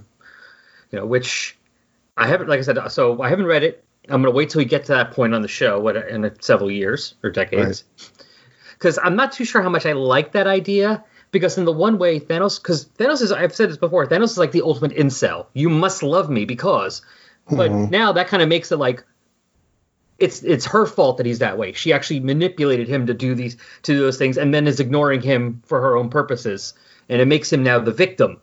[0.91, 1.58] you know, which
[2.17, 3.84] I haven't, like I said, so I haven't read it.
[4.10, 6.72] I'm gonna wait till we get to that point on the show, what in several
[6.72, 7.84] years or decades
[8.82, 11.04] because I'm not too sure how much I like that idea.
[11.30, 14.38] Because in the one way, Thanos, because Thanos is, I've said this before, Thanos is
[14.38, 15.46] like the ultimate incel.
[15.54, 17.04] You must love me because,
[17.50, 17.89] but mm-hmm.
[17.89, 19.06] now that kind of makes it like
[20.21, 21.73] it's it's her fault that he's that way.
[21.73, 25.21] She actually manipulated him to do these to do those things, and then is ignoring
[25.21, 26.73] him for her own purposes,
[27.10, 28.41] and it makes him now the victim,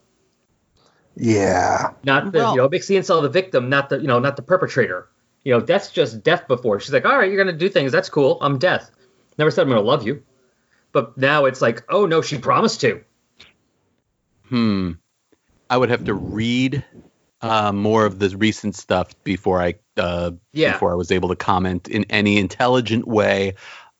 [1.16, 1.90] Yeah.
[2.04, 4.18] not the Well- you know, it makes the incel the victim, not the you know,
[4.18, 5.08] not the perpetrator.
[5.44, 6.80] You know, that's just death before.
[6.80, 7.92] She's like, all right, you're gonna do things.
[7.92, 8.38] That's cool.
[8.42, 8.90] I'm death.
[9.38, 10.22] Never said I'm gonna love you.
[10.92, 13.02] But now it's like, oh no, she promised to.
[14.48, 14.92] Hmm.
[15.70, 16.84] I would have to read
[17.40, 20.72] uh, more of the recent stuff before I uh, Yeah.
[20.72, 23.54] before I was able to comment in any intelligent way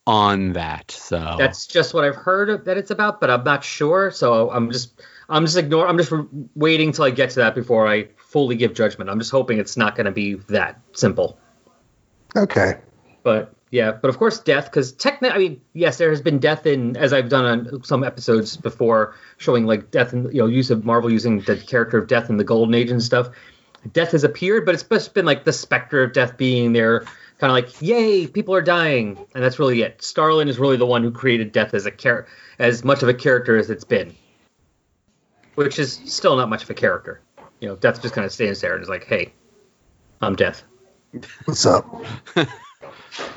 [0.07, 0.91] on that.
[0.91, 4.11] So That's just what I've heard of, that it's about, but I'm not sure.
[4.11, 5.87] So I'm just I'm just ignore.
[5.87, 6.11] I'm just
[6.55, 9.09] waiting till I get to that before I fully give judgment.
[9.09, 11.37] I'm just hoping it's not going to be that simple.
[12.35, 12.75] Okay.
[13.23, 16.65] But yeah, but of course, death because technically, I mean, yes, there has been death
[16.65, 20.71] in as I've done on some episodes before, showing like death and you know use
[20.71, 23.29] of Marvel using the character of death in the Golden Age and stuff.
[23.93, 27.01] Death has appeared, but it's just been like the specter of death being there,
[27.37, 30.01] kind of like, yay, people are dying, and that's really it.
[30.01, 32.27] Starlin is really the one who created death as a char-
[32.57, 34.15] as much of a character as it's been,
[35.55, 37.21] which is still not much of a character.
[37.61, 39.31] You know, death just kind of stands there and is like, hey,
[40.21, 40.63] I'm death.
[41.45, 41.85] What's up?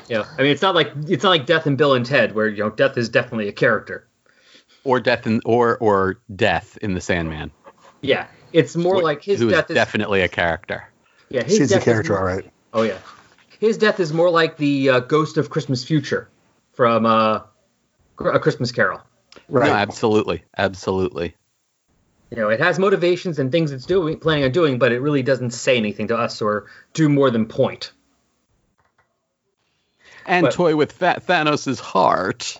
[0.09, 2.47] Yeah, I mean, it's not like it's not like Death and Bill and Ted, where
[2.47, 4.07] you know Death is definitely a character.
[4.83, 7.51] or death in or or death in the Sandman.
[8.01, 10.83] Yeah, it's more Wh- like his who is death is definitely a character.
[11.29, 12.51] yeah his She's a death is character, more- all right.
[12.73, 12.97] Oh yeah,
[13.59, 16.29] his death is more like the uh, ghost of Christmas Future
[16.73, 17.41] from uh,
[18.19, 19.01] A Christmas Carol.
[19.47, 19.67] Right.
[19.69, 21.35] No, absolutely, absolutely.
[22.31, 25.21] You know, it has motivations and things it's doing, planning on doing, but it really
[25.21, 27.91] doesn't say anything to us or do more than point.
[30.25, 32.59] And But- toy with Fat Thanos' heart.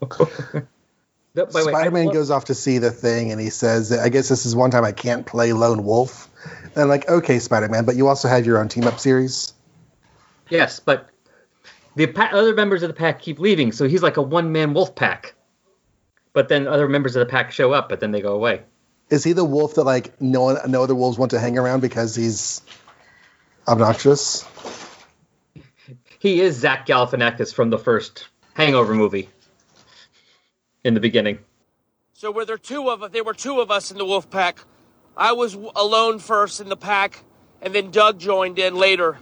[0.00, 3.92] The- by the way, I Spider-Man goes off to see the thing, and he says,
[3.92, 6.28] "I guess this is one time I can't play lone wolf."
[6.74, 9.52] And I'm like, "Okay, Spider-Man, but you also have your own team-up series."
[10.48, 11.08] Yes, but
[11.94, 14.94] the pa- other members of the pack keep leaving, so he's like a one-man wolf
[14.94, 15.34] pack.
[16.32, 18.62] But then other members of the pack show up, but then they go away.
[19.10, 21.80] Is he the wolf that like no one, no other wolves want to hang around
[21.80, 22.62] because he's
[23.66, 24.44] obnoxious?
[26.18, 29.28] He is Zach Galifianakis from the first Hangover movie.
[30.84, 31.38] In the beginning,
[32.14, 34.60] So were there two of there were two of us in the wolf pack.
[35.16, 37.24] I was alone first in the pack,
[37.60, 39.18] and then Doug joined in later.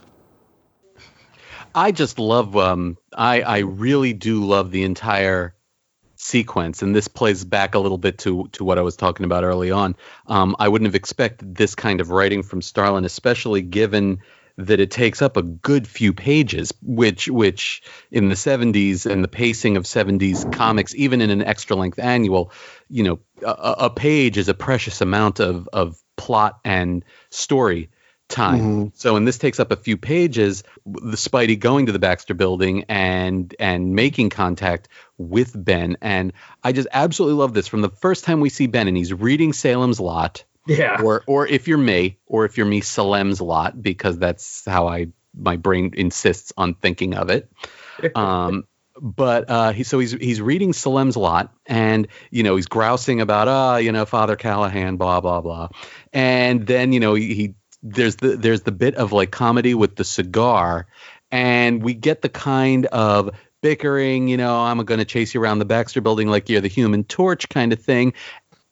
[1.75, 5.55] I just love um I I really do love the entire
[6.15, 9.43] sequence and this plays back a little bit to to what I was talking about
[9.43, 9.95] early on.
[10.27, 14.19] Um I wouldn't have expected this kind of writing from Starlin especially given
[14.57, 19.27] that it takes up a good few pages which which in the 70s and the
[19.27, 22.51] pacing of 70s comics even in an extra length annual
[22.89, 27.89] you know a, a page is a precious amount of of plot and story
[28.27, 28.59] time.
[28.59, 28.87] Mm-hmm.
[28.93, 30.63] So, and this takes up a few pages.
[30.85, 36.71] The Spidey going to the Baxter Building and and making contact with Ben, and I
[36.71, 37.67] just absolutely love this.
[37.67, 41.47] From the first time we see Ben, and he's reading Salem's Lot, yeah, or or
[41.47, 45.91] if you're me, or if you're me, Salem's Lot, because that's how I my brain
[45.95, 47.51] insists on thinking of it.
[48.15, 48.67] Um,
[49.01, 53.47] but uh, he so he's he's reading Salem's Lot, and you know he's grousing about
[53.47, 55.69] ah you know Father Callahan, blah blah blah,
[56.13, 59.95] and then you know he, he there's the there's the bit of like comedy with
[59.95, 60.85] the cigar,
[61.31, 65.59] and we get the kind of bickering, you know, I'm going to chase you around
[65.59, 68.13] the Baxter building like you're the human torch kind of thing.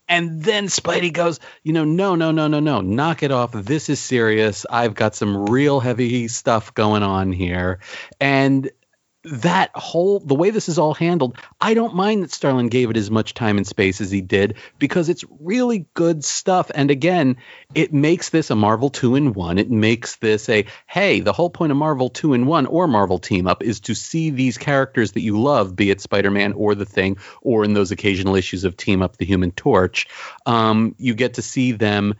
[0.07, 3.51] And then Spidey goes, you know, no, no, no, no, no, knock it off.
[3.53, 4.65] This is serious.
[4.69, 7.79] I've got some real heavy stuff going on here.
[8.19, 8.69] And
[9.25, 12.97] that whole the way this is all handled, I don't mind that Starlin gave it
[12.97, 16.69] as much time and space as he did because it's really good stuff.
[16.73, 17.37] And again,
[17.73, 19.57] it makes this a Marvel two in one.
[19.57, 23.19] It makes this a hey, the whole point of Marvel two in one or Marvel
[23.19, 26.75] team up is to see these characters that you love, be it Spider Man or
[26.75, 30.07] the Thing, or in those occasional issues of Team Up the Human Torch.
[30.45, 32.15] Um, you get to see them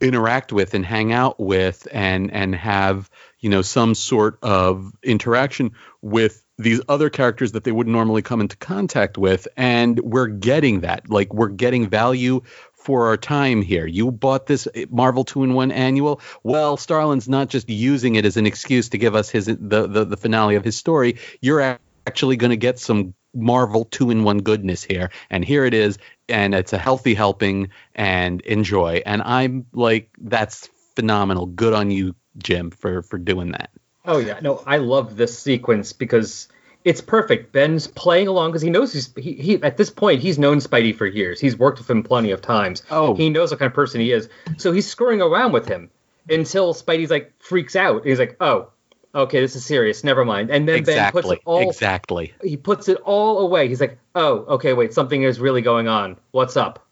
[0.00, 3.10] interact with and hang out with and and have
[3.44, 8.40] you know some sort of interaction with these other characters that they wouldn't normally come
[8.40, 9.46] into contact with.
[9.54, 11.10] And we're getting that.
[11.10, 12.40] Like we're getting value
[12.72, 13.86] for our time here.
[13.86, 16.22] You bought this marvel 2 in 1 annual.
[16.42, 20.06] Well starlin's not just using it as an excuse to give us his the the,
[20.06, 21.18] the finale of his story.
[21.42, 25.10] You're actually going to get some marvel 2 in 1 goodness here.
[25.28, 25.98] And here it is
[26.30, 29.02] and it's a healthy helping and enjoy.
[29.04, 31.44] And i'm like that's phenomenal.
[31.44, 33.70] Good on you jim for for doing that
[34.04, 36.48] Oh yeah, no, I love this sequence because
[36.84, 37.52] it's perfect.
[37.52, 40.94] Ben's playing along because he knows he's he, he at this point he's known Spidey
[40.94, 41.40] for years.
[41.40, 42.82] He's worked with him plenty of times.
[42.90, 43.14] Oh.
[43.14, 44.28] he knows what kind of person he is.
[44.58, 45.90] So he's screwing around with him
[46.28, 48.04] until Spidey's like freaks out.
[48.04, 48.70] He's like, oh,
[49.14, 50.04] okay, this is serious.
[50.04, 50.50] Never mind.
[50.50, 53.68] And then Ben puts exactly it all exactly he puts it all away.
[53.68, 56.18] He's like, oh, okay, wait, something is really going on.
[56.32, 56.86] What's up?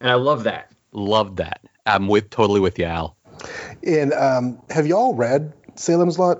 [0.00, 0.72] And I love that.
[0.92, 3.16] Love that i'm with totally with you al
[3.82, 6.38] And um, have y'all read Salem's Lot?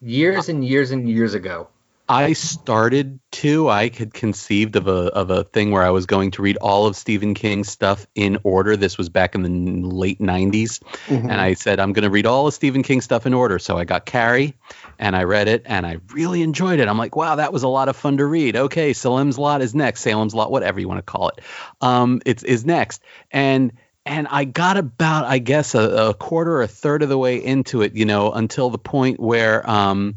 [0.00, 1.68] Years and years and years ago.
[2.08, 3.68] I started to.
[3.68, 6.86] I had conceived of a of a thing where I was going to read all
[6.86, 8.76] of Stephen King's stuff in order.
[8.76, 12.46] This was back in the late '90s, and I said I'm going to read all
[12.46, 13.58] of Stephen King's stuff in order.
[13.58, 14.54] So I got Carrie,
[15.00, 16.86] and I read it, and I really enjoyed it.
[16.86, 18.54] I'm like, wow, that was a lot of fun to read.
[18.54, 20.02] Okay, Salem's Lot is next.
[20.02, 21.40] Salem's Lot, whatever you want to call it,
[21.80, 23.72] um, it's is next, and
[24.06, 27.36] and I got about, I guess, a, a quarter or a third of the way
[27.36, 30.16] into it, you know, until the point where um,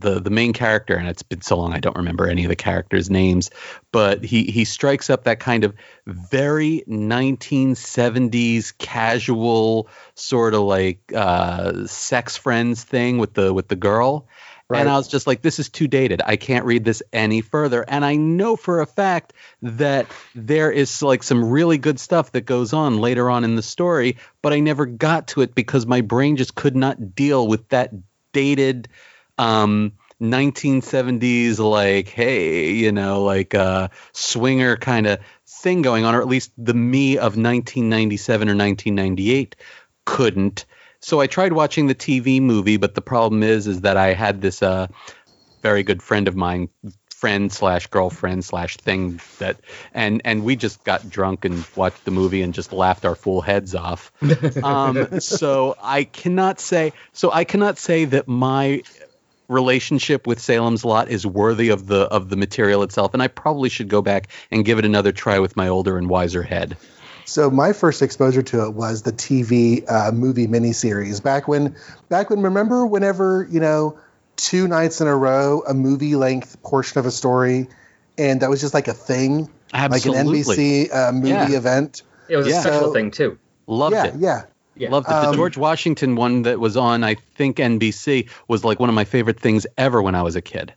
[0.00, 2.56] the the main character, and it's been so long I don't remember any of the
[2.56, 3.50] characters' names,
[3.92, 5.74] but he he strikes up that kind of
[6.06, 14.26] very 1970s casual sort of like uh, sex friends thing with the with the girl.
[14.78, 16.22] And I was just like, this is too dated.
[16.24, 17.84] I can't read this any further.
[17.86, 22.42] And I know for a fact that there is like some really good stuff that
[22.42, 26.02] goes on later on in the story, but I never got to it because my
[26.02, 27.90] brain just could not deal with that
[28.32, 28.88] dated
[29.38, 36.20] um 1970s like hey you know like uh swinger kind of thing going on or
[36.20, 39.56] at least the me of 1997 or 1998
[40.04, 40.66] couldn't
[41.00, 44.40] so i tried watching the tv movie but the problem is is that i had
[44.40, 44.86] this uh
[45.62, 46.68] very good friend of mine
[47.20, 49.60] friend slash girlfriend slash thing that
[49.92, 53.42] and and we just got drunk and watched the movie and just laughed our full
[53.42, 54.10] heads off.
[54.64, 58.82] Um, so i cannot say so i cannot say that my
[59.48, 63.68] relationship with salem's lot is worthy of the of the material itself and i probably
[63.68, 66.76] should go back and give it another try with my older and wiser head
[67.30, 71.76] So my first exposure to it was the TV uh, movie miniseries back when
[72.08, 73.96] back when remember whenever you know
[74.34, 77.68] two nights in a row a movie length portion of a story
[78.18, 80.18] and that was just like a thing Absolutely.
[80.18, 81.50] like an NBC uh, movie Yeah.
[81.56, 82.02] event.
[82.28, 82.58] It was Yeah.
[82.58, 83.38] a special So- thing too.
[83.68, 84.42] loved yeah, it yeah.
[84.74, 84.90] Yeah.
[84.90, 85.10] Loved it.
[85.10, 88.94] The Um, George Washington one that was on, I think, NBC was like one of
[88.94, 90.72] my favorite things ever when I was a kid.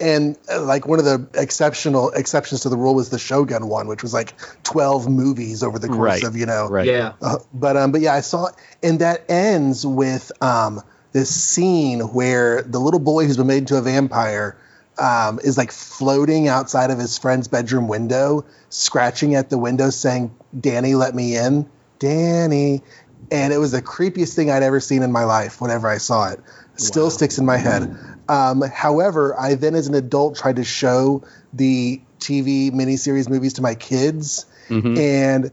[0.00, 3.88] And uh, like one of the exceptional exceptions to the rule was the Shogun one,
[3.88, 6.86] which was like twelve movies over the course Right, of you know Right.
[6.86, 7.14] Yeah.
[7.20, 10.82] Uh, but um, but yeah, I saw, it and that ends with um
[11.12, 14.56] this scene where the little boy who's been made into a vampire
[14.98, 20.34] um, is like floating outside of his friend's bedroom window, scratching at the window, saying,
[20.58, 21.68] "Danny, let me in,
[21.98, 22.82] Danny."
[23.30, 25.60] And it was the creepiest thing I'd ever seen in my life.
[25.60, 26.40] Whenever I saw it,
[26.76, 27.94] still sticks in my head.
[28.28, 31.22] Um, however, I then, as an adult, tried to show
[31.52, 34.98] the TV miniseries movies to my kids, Mhm.
[34.98, 35.50] and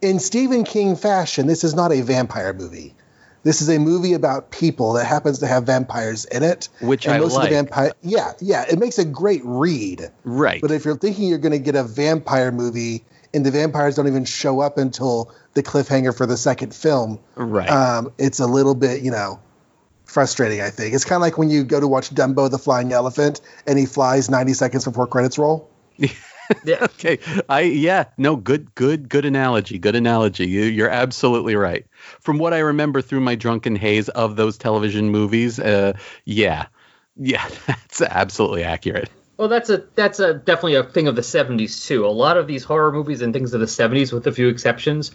[0.00, 2.94] in Stephen King fashion, this is not a vampire movie.
[3.42, 6.68] This is a movie about people that happens to have vampires in it.
[6.80, 7.44] Which and I most like.
[7.44, 10.10] of the vampire, yeah, yeah, it makes a great read.
[10.24, 10.60] Right.
[10.60, 13.02] But if you're thinking you're going to get a vampire movie
[13.32, 17.68] and the vampires don't even show up until the cliffhanger for the second film, right.
[17.70, 19.40] um, it's a little bit, you know,
[20.10, 20.60] frustrating.
[20.60, 23.40] I think it's kind of like when you go to watch Dumbo the Flying Elephant
[23.66, 25.70] and he flies 90 seconds before credits roll.
[26.64, 26.78] Yeah.
[26.82, 27.20] okay.
[27.48, 28.06] I yeah.
[28.18, 28.34] No.
[28.34, 28.74] Good.
[28.74, 29.08] Good.
[29.08, 29.78] Good analogy.
[29.78, 30.48] Good analogy.
[30.48, 31.86] You, you're absolutely right.
[32.18, 35.92] From what I remember through my drunken haze of those television movies, uh,
[36.24, 36.66] yeah,
[37.16, 39.08] yeah, that's absolutely accurate.
[39.36, 42.04] Well, that's a that's a definitely a thing of the '70s too.
[42.04, 45.12] A lot of these horror movies and things of the '70s, with a few exceptions,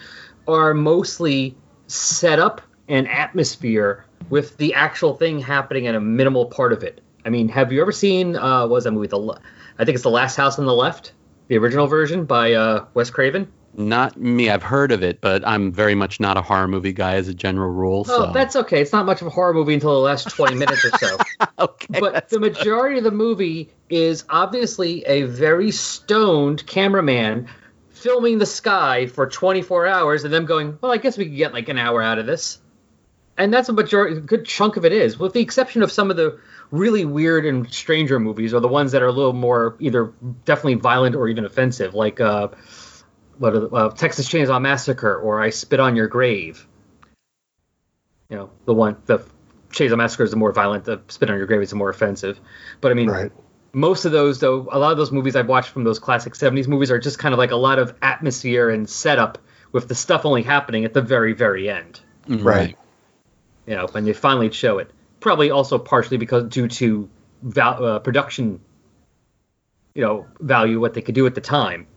[0.47, 6.73] are mostly set up and atmosphere with the actual thing happening in a minimal part
[6.73, 7.01] of it.
[7.25, 9.07] I mean, have you ever seen uh, what was that movie?
[9.07, 9.39] The
[9.77, 11.11] I think it's the Last House on the Left,
[11.47, 13.51] the original version by uh, Wes Craven.
[13.77, 14.49] Not me.
[14.49, 17.33] I've heard of it, but I'm very much not a horror movie guy as a
[17.33, 18.05] general rule.
[18.07, 18.81] Oh, so that's okay.
[18.81, 21.17] It's not much of a horror movie until the last 20 minutes or so.
[21.59, 21.99] okay.
[21.99, 27.49] but the majority of the movie is obviously a very stoned cameraman
[27.89, 31.53] filming the sky for 24 hours and them going, well, I guess we could get
[31.53, 32.59] like an hour out of this.
[33.37, 36.09] And that's a majority, a good chunk of it is, with the exception of some
[36.09, 36.39] of the
[36.71, 40.13] really weird and stranger movies, or the ones that are a little more either
[40.45, 42.47] definitely violent or even offensive, like uh,
[43.37, 46.65] what are the, uh, Texas Chainsaw Massacre or I Spit on Your Grave.
[48.29, 49.19] You know, the one the
[49.71, 52.39] Chainsaw Massacre is the more violent, the Spit on Your Grave is the more offensive.
[52.79, 53.31] But I mean, Right.
[53.73, 56.69] most of those though, a lot of those movies I've watched from those classic '70s
[56.69, 59.37] movies are just kind of like a lot of atmosphere and setup
[59.73, 61.99] with the stuff only happening at the very, very end.
[62.29, 62.77] Right.
[63.67, 64.91] You know, when they finally show it.
[65.19, 67.09] Probably also partially because due to
[67.41, 68.59] val- uh, production,
[69.95, 71.87] you know, value what they could do at the time.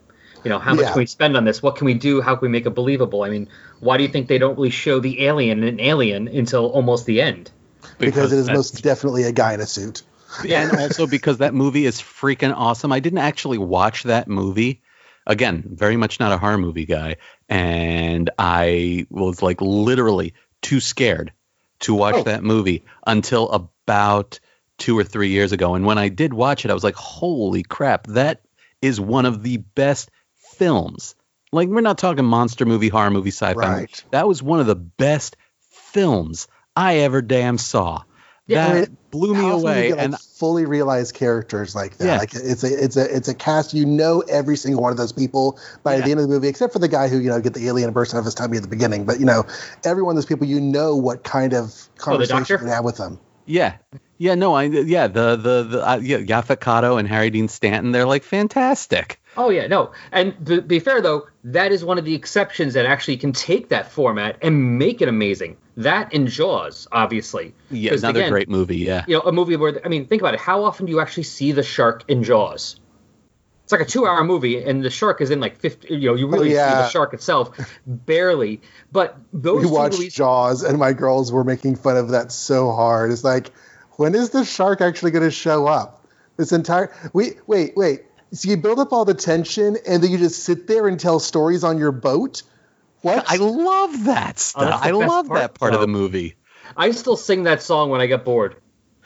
[0.44, 0.92] You know, how much Yeah.
[0.92, 1.62] can we spend on this?
[1.62, 2.22] What can we do?
[2.22, 3.22] How can we make it believable?
[3.24, 3.48] I mean,
[3.80, 7.20] why do you think they don't really show the alien in Alien until almost the
[7.20, 7.50] end?
[7.98, 10.02] because, it is most definitely a guy in a suit.
[10.48, 12.92] and also because that movie is freaking awesome.
[12.92, 14.82] I didn't actually watch that movie.
[15.26, 17.16] Again, very much not a horror movie guy,
[17.48, 21.32] and I was like literally too scared
[21.80, 22.22] to watch Oh.
[22.24, 24.40] that movie until about
[24.78, 25.74] two or three years ago.
[25.74, 28.06] And when I did watch it, I was like, "Holy crap!
[28.08, 28.42] That
[28.82, 30.10] is one of the best
[30.56, 31.14] films."
[31.52, 33.54] Like we're not talking monster movie, horror movie, sci-fi.
[33.54, 34.04] Right.
[34.10, 35.36] That was one of the best
[35.70, 38.02] films I ever damn saw.
[38.48, 41.14] Yeah, that I blew me How often do away, you get, like, and fully realized
[41.14, 42.04] characters like that.
[42.06, 42.16] Yeah.
[42.18, 43.74] Like it's a it's a it's a cast.
[43.74, 46.04] You know every single one of those people by Yeah.
[46.06, 47.92] the end of the movie, except for the guy who you know get the alien
[47.92, 49.04] burst out of his tummy at the beginning.
[49.04, 49.44] But you know,
[49.84, 52.58] every one of those people, you know what kind of conversation doctor?
[52.62, 53.20] you have with them.
[53.46, 53.76] Yeah.
[54.20, 57.92] Yeah, no, I yeah, the the the uh, yeah, Yaphet Kotto and Harry Dean Stanton,
[57.92, 59.20] they're like fantastic.
[59.36, 59.92] Oh yeah, no.
[60.10, 63.68] And to be fair though, that is one of the exceptions that actually can take
[63.68, 65.56] that format and make it amazing.
[65.78, 67.54] That and Jaws, obviously.
[67.70, 69.04] Yeah, another again, great movie, yeah.
[69.06, 70.40] You know, a movie where I mean, think about it.
[70.40, 72.80] How often do you actually see the shark in Jaws?
[73.62, 75.94] It's like a two-hour movie, and the shark is in like fifty.
[75.94, 76.82] You know, you oh, really see yeah.
[76.82, 77.56] the shark itself
[77.86, 78.60] barely.
[78.90, 82.72] But those We watched movies, Jaws, and my girls were making fun of that so
[82.72, 83.12] hard.
[83.12, 83.52] It's like,
[83.92, 86.08] when is the shark actually going to show up?
[86.36, 88.00] This entire wait, wait, wait.
[88.32, 91.20] So you build up all the tension, and then you just sit there and tell
[91.20, 92.42] stories on your boat.
[93.02, 93.24] What?
[93.28, 94.70] I love that oh, stuff.
[94.70, 96.34] that's the I love part, that part of the movie.
[96.76, 98.56] I still sing that song when I get bored.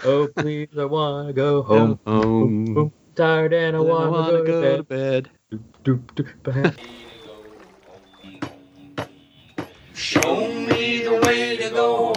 [0.05, 2.01] Oh please, I wanna go home.
[2.07, 2.75] Home.
[2.75, 5.29] Boom, tired and I I wanna, wanna go, to bed.
[5.51, 5.61] bed.
[5.85, 6.75] Doop, doop, ba-
[9.95, 12.12] Show me the way to go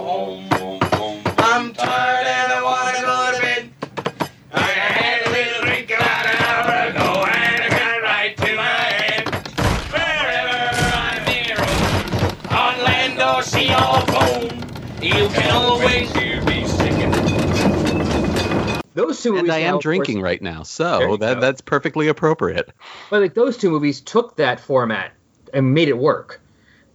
[18.96, 19.42] Those two movies.
[19.44, 21.40] And I now, am of course- drinking right now, so that go.
[21.40, 22.72] that's perfectly appropriate.
[23.10, 25.12] But like those two movies took that format
[25.52, 26.40] and made it work.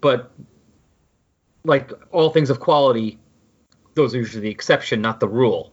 [0.02, 0.32] But
[1.64, 3.20] like all things of quality,
[3.93, 5.72] those are usually the exception, not the rule.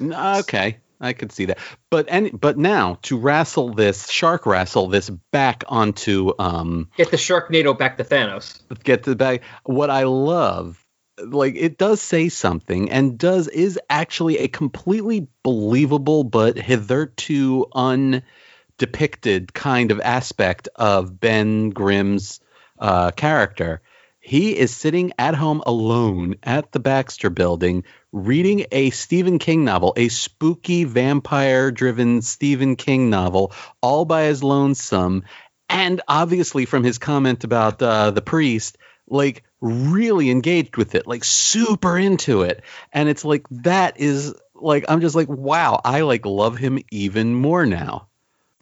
[0.00, 1.58] Okay, I could see that.
[1.90, 7.18] But any, but now to wrestle this shark wrestle this back onto um Get the
[7.18, 8.60] Sharknado back to Thanos.
[8.82, 9.42] get the back.
[9.64, 10.82] What I love,
[11.18, 19.52] like it does say something and does is actually a completely believable but hitherto undepicted
[19.52, 22.40] kind of aspect of Ben Grimm's
[22.78, 23.80] uh, character.
[24.20, 29.92] He is sitting at home alone at the Baxter building reading a Stephen King novel,
[29.96, 35.22] a spooky vampire driven Stephen King novel, all by his lonesome.
[35.68, 41.24] And obviously, from his comment about uh, the priest, like really engaged with it, like
[41.24, 42.62] super into it.
[42.92, 47.34] And it's like, that is like, I'm just like, wow, I like love him even
[47.34, 48.08] more now.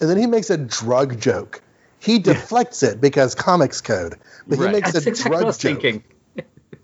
[0.00, 1.62] and then he makes a drug joke.
[2.00, 4.72] He deflects it because comics code, but he Right.
[4.72, 5.80] makes That's a exactly what I drug was joke.
[5.80, 6.04] thinking.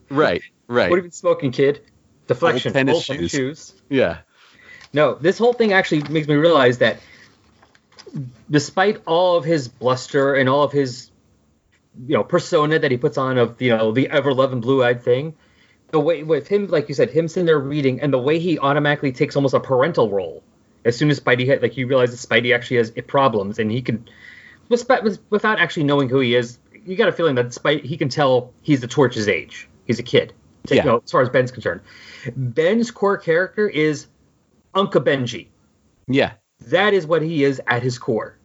[0.08, 0.90] Right, right.
[0.90, 1.82] What have you been smoking, kid?
[2.26, 2.72] Deflection.
[2.72, 3.68] tennis Old tennis shoes.
[3.70, 3.82] shoes.
[3.88, 4.18] yeah.
[4.92, 7.00] No, this whole thing actually makes me realize that
[8.50, 11.09] despite all of his bluster and all of his
[12.06, 15.02] you know persona that he puts on of you know the ever loving blue eyed
[15.02, 15.34] thing,
[15.90, 18.58] the way with him, like you said, him sitting there reading and the way he
[18.58, 20.42] automatically takes almost a parental role
[20.84, 24.08] as soon as Spidey had, like he realizes Spidey actually has problems and he can
[24.68, 28.08] without without actually knowing who he is, you got a feeling that Spidey he can
[28.08, 29.68] tell he's the Torch's age.
[29.86, 30.32] He's a kid.
[30.66, 30.84] To- Yeah.
[30.84, 31.80] you know, as far as Ben's concerned,
[32.36, 34.06] Ben's core character is
[34.74, 35.48] Uncle Benji.
[36.06, 36.32] Yeah.
[36.68, 38.36] That is what he is at his core.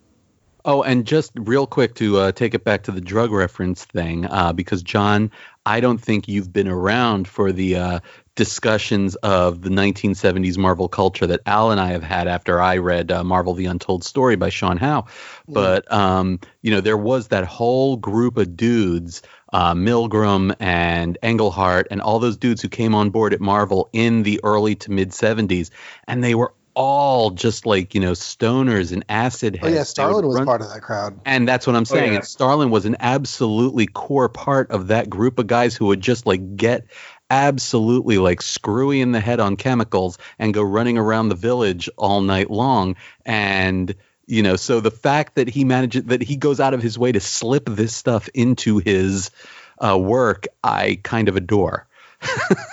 [0.68, 4.26] Oh, and just real quick to uh, take it back to the drug reference thing,
[4.26, 5.30] uh, because John,
[5.64, 8.00] I don't think you've been around for the uh,
[8.34, 13.12] discussions of the 1970s Marvel culture that Al and I have had after I read
[13.12, 15.06] uh, Marvel: The Untold Story by Sean Howe.
[15.48, 19.22] But um, you know, there was that whole group of dudes,
[19.54, 24.24] uh, Milgrom and Englehart and all those dudes who came on board at Marvel in
[24.24, 25.70] the early to mid 70s,
[26.08, 29.74] and they were all just like you know stoners and acid heads.
[29.74, 31.20] Oh yeah, Starlin was run- part of that crowd.
[31.26, 32.12] and that's what I'm saying.
[32.12, 32.18] yeah.
[32.20, 36.26] And Starlin was an absolutely core part of that group of guys who would just
[36.26, 36.86] like get
[37.32, 42.22] absolutely like screwy in the head on chemicals and go running around the village all
[42.22, 42.96] night long.
[43.26, 43.96] And
[44.28, 47.12] you know, so the fact that he manages that he goes out of his way
[47.12, 49.32] to slip this stuff into his
[49.80, 51.88] uh, work, I kind of adore.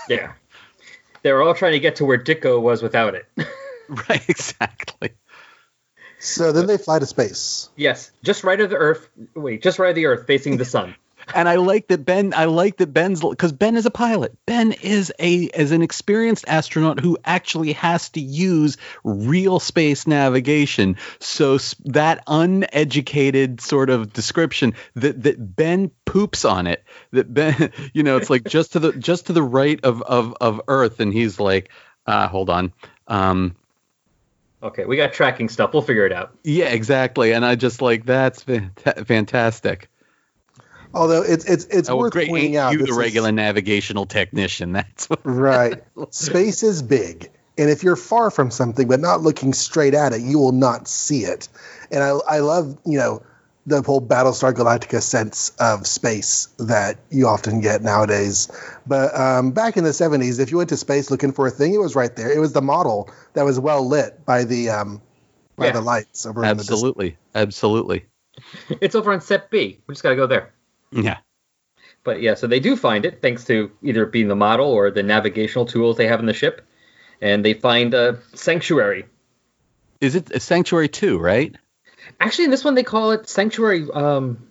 [0.08, 0.32] Yeah.
[1.22, 3.26] They were all trying to get to where Ditko was without it.
[4.08, 5.10] right, exactly.
[6.18, 7.68] So then they fly to space.
[7.76, 9.08] yes, just right of the Earth.
[9.34, 10.94] Wait, just right of the Earth, facing the sun.
[11.34, 12.32] and I like that Ben.
[12.34, 14.36] I like that Ben's because Ben is a pilot.
[14.46, 20.96] Ben is a is an experienced astronaut who actually has to use real space navigation.
[21.20, 26.84] So that uneducated sort of description that that Ben poops on it.
[27.12, 30.34] That Ben, you know, it's like just to the just to the right of of
[30.40, 31.70] of Earth, and he's like,
[32.06, 32.72] uh, hold on.
[33.08, 33.56] Um,
[34.62, 35.72] Okay, we got tracking stuff.
[35.72, 36.36] We'll figure it out.
[36.44, 37.32] yeah, exactly.
[37.32, 38.44] And I just like that's
[39.06, 39.88] fantastic.
[40.94, 42.28] Although it's it's it's Oh, worth great!
[42.28, 44.72] pointing Ain't out you this the is- regular navigational technician?
[44.72, 45.20] That's what.
[45.24, 45.82] right.
[46.10, 50.20] Space is big, and if you're far from something but not looking straight at it,
[50.20, 51.48] you will not see it.
[51.90, 53.22] And I I love you know
[53.66, 58.50] the whole Battlestar Galactica sense of space that you often get nowadays.
[58.86, 61.72] But um, back in the 70s, if you went to space looking for a thing,
[61.72, 62.32] it was right there.
[62.32, 65.00] It was the model that was well lit by the um,
[65.56, 65.72] by Yeah.
[65.72, 66.60] the lights over in the.
[66.62, 68.04] Absolutely, absolutely.
[68.80, 69.78] It's over on Set B.
[69.86, 70.52] We just got to go there.
[70.90, 71.18] Yeah.
[72.02, 75.02] But yeah, so they do find it thanks to either being the model or the
[75.04, 76.66] navigational tools they have in the ship.
[77.20, 79.04] And they find a sanctuary.
[80.00, 81.18] Is it a Sanctuary too?
[81.20, 81.54] Right.
[82.20, 83.86] Actually, in this one, they call it Sanctuary.
[83.92, 84.46] Um,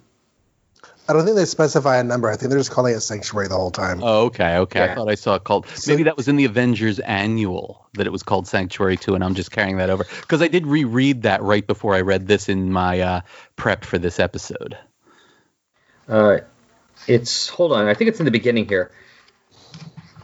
[1.07, 2.29] I don't think they specify a number.
[2.29, 4.01] I think they're just calling it Sanctuary the whole time.
[4.03, 4.81] Oh, okay, okay.
[4.83, 5.67] I thought I saw it called.
[5.67, 9.23] So- maybe that was in the Avengers annual that it was called Sanctuary Two, and
[9.23, 12.47] I'm just carrying that over because I did reread that right before I read this
[12.49, 13.21] in my uh,
[13.55, 14.77] prep for this episode.
[16.07, 16.39] Uh,
[17.07, 17.87] it's hold on.
[17.87, 18.91] I think it's in the beginning here.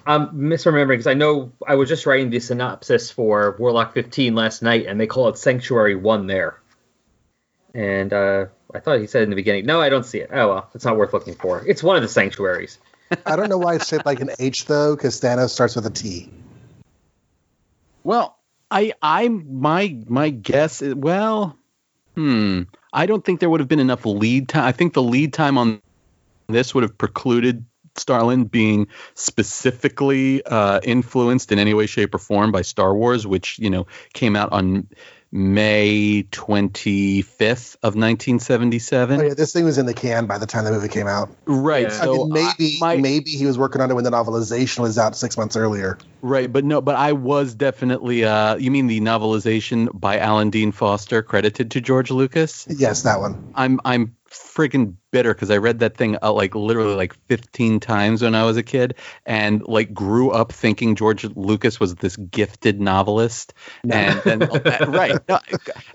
[0.05, 4.61] I'm misremembering because I know I was just writing the synopsis for Warlock 15 last
[4.61, 6.61] night, and they call it Sanctuary One there.
[7.77, 9.67] And uh, I thought he said in the beginning.
[9.67, 10.31] No, I don't see it.
[10.33, 11.63] Oh well, it's not worth looking for.
[11.65, 12.79] It's one of the sanctuaries.
[13.23, 15.91] I don't know why it's shaped like an H though, because Thanos starts with a
[15.91, 16.31] T.
[18.03, 18.35] Well,
[18.71, 21.55] I I my my guess is well,
[22.15, 22.63] hmm.
[22.91, 24.63] I don't think there would have been enough lead time.
[24.63, 25.79] I think the lead time on
[26.47, 27.63] this would have precluded
[27.95, 33.59] Starlin being specifically uh, influenced in any way, shape, or form by Star Wars, which
[33.59, 34.87] you know came out on
[35.37, 39.19] May twenty fifth of nineteen seventy Oh, seven.
[39.23, 41.29] yeah, this thing was in the can by the time the movie came out.
[41.45, 41.83] Right.
[41.91, 41.99] Yeah.
[42.01, 44.97] I mean, maybe I- my- maybe he was working on it when the novelization was
[44.97, 45.99] out six months earlier.
[46.23, 48.23] Right, but no, but I was definitely.
[48.25, 52.65] Uh, you mean the novelization by Alan Dean Foster, credited to George Lucas?
[52.67, 53.51] Yes, that one.
[53.53, 58.21] I'm I'm freaking bitter because I read that thing uh, like literally like 15 times
[58.21, 62.81] when I was a kid, and like grew up thinking George Lucas was this gifted
[62.81, 63.53] novelist,
[63.89, 65.19] and then uh, right,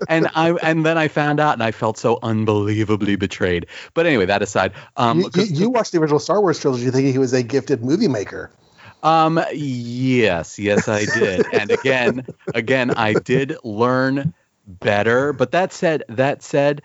[0.09, 3.67] and I and then I found out, and I felt so unbelievably betrayed.
[3.93, 7.11] But anyway, that aside, um, you, you, you watched the original Star Wars trilogy thinking
[7.11, 8.51] he was a gifted movie maker.
[9.03, 9.43] Um.
[9.53, 10.57] Yes.
[10.57, 11.45] Yes, I did.
[11.53, 12.25] and again,
[12.55, 14.33] again, I did learn
[14.65, 15.33] better.
[15.33, 16.81] But that said, that said,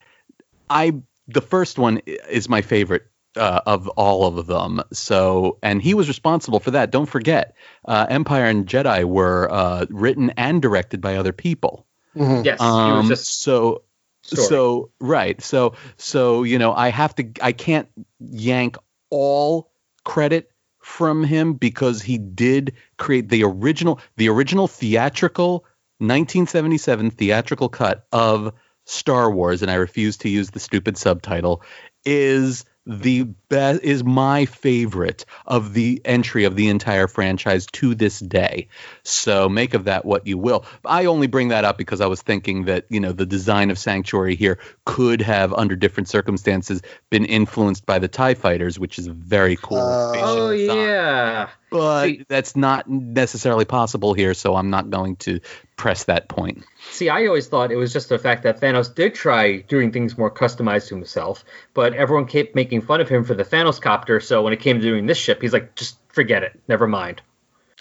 [0.68, 1.98] I the first one
[2.28, 3.06] is my favorite
[3.36, 4.82] uh, of all of them.
[4.92, 6.90] So, and he was responsible for that.
[6.90, 7.54] Don't forget,
[7.86, 11.86] uh, Empire and Jedi were uh, written and directed by other people.
[12.16, 12.44] Mhm.
[12.44, 13.82] Yes, he Um, was just so
[14.22, 14.46] story.
[14.48, 15.40] so right.
[15.42, 18.76] So so you know, I have to I can't yank
[19.10, 19.70] all
[20.04, 20.50] credit
[20.80, 25.64] from him because he did create the original the original theatrical
[25.98, 28.52] 1977 theatrical cut of
[28.88, 31.62] Star Wars and I refuse to use the stupid subtitle
[32.06, 38.18] is the best is my favorite of the entry of the entire franchise to this
[38.18, 38.68] day.
[39.02, 40.64] So make of that what you will.
[40.86, 43.78] I only bring that up because I was thinking that, you know, the design of
[43.78, 46.80] Sanctuary here could have under different circumstances
[47.10, 51.50] been influenced by the TIE fighters, which is a very cool Uh, oh yeah.
[51.70, 55.40] But See- that's not necessarily possible here, so I'm not going to
[55.76, 56.64] press that point.
[56.90, 60.16] See, I always thought it was just the fact that Thanos did try doing things
[60.16, 61.44] more customized to himself,
[61.74, 64.20] but everyone kept making fun of him for the Thanos copter.
[64.20, 66.58] So when it came to doing this ship, he's like, just forget it.
[66.68, 67.20] Never mind.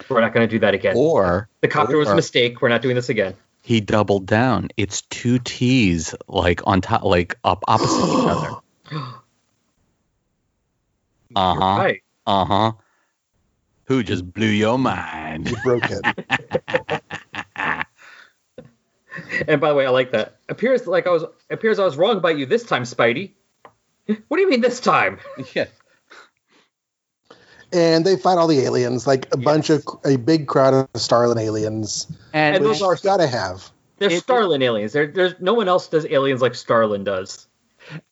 [0.09, 0.95] We're not going to do that again.
[0.97, 2.61] Or the copter was a mistake.
[2.61, 3.35] We're not doing this again.
[3.63, 4.69] he doubled down.
[4.77, 8.51] It's two T's like on top, like up opposite each other.
[11.35, 11.77] Uh huh.
[11.77, 12.01] Right.
[12.25, 12.71] Uh huh.
[13.87, 15.49] Who just blew your mind?
[15.49, 17.03] You broke it.
[19.47, 20.37] And by the way, I like that.
[20.47, 23.31] Appears like I was appears I was wrong about you this time, Spidey.
[24.27, 25.19] What do you mean this time?
[25.55, 25.65] yeah.
[27.73, 31.39] and they fight all the aliens, like a bunch of a big crowd of Starlin
[31.39, 32.07] aliens.
[32.31, 33.71] And, And Which those are gotta have.
[33.97, 34.93] They're It- Starlin aliens.
[34.93, 37.47] There, there's no one else does aliens like Starlin does.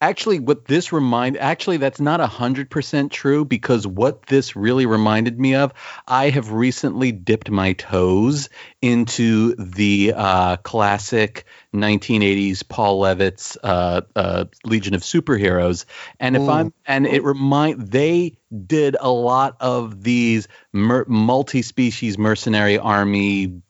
[0.02, 4.86] Actually, what this remind actually that's not a hundred percent true because what this really
[4.86, 5.74] reminded me of,
[6.08, 8.50] I have recently dipped my toes
[8.82, 15.86] into the uh, classic 1980s Paul Levitz uh, uh, Legion of Superheroes,
[16.20, 16.54] and if Mm.
[16.54, 23.62] I'm and it remind they did a lot of these mer- multi-species mercenary army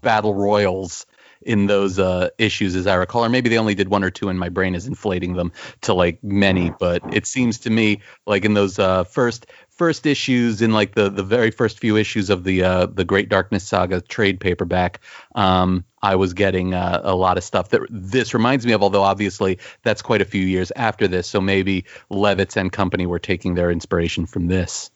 [0.00, 1.06] battle royals
[1.44, 4.28] in those uh, issues, as I recall, or maybe they only did one or two,
[4.28, 6.72] and my brain is inflating them to like many.
[6.78, 11.10] But it seems to me like in those uh, first first issues, in like the
[11.10, 15.00] the very first few issues of the uh, the Great Darkness Saga trade paperback,
[15.34, 18.82] um, I was getting uh, a lot of stuff that this reminds me of.
[18.82, 23.18] Although obviously that's quite a few years after this, so maybe Levitz and company were
[23.18, 24.90] taking their inspiration from this.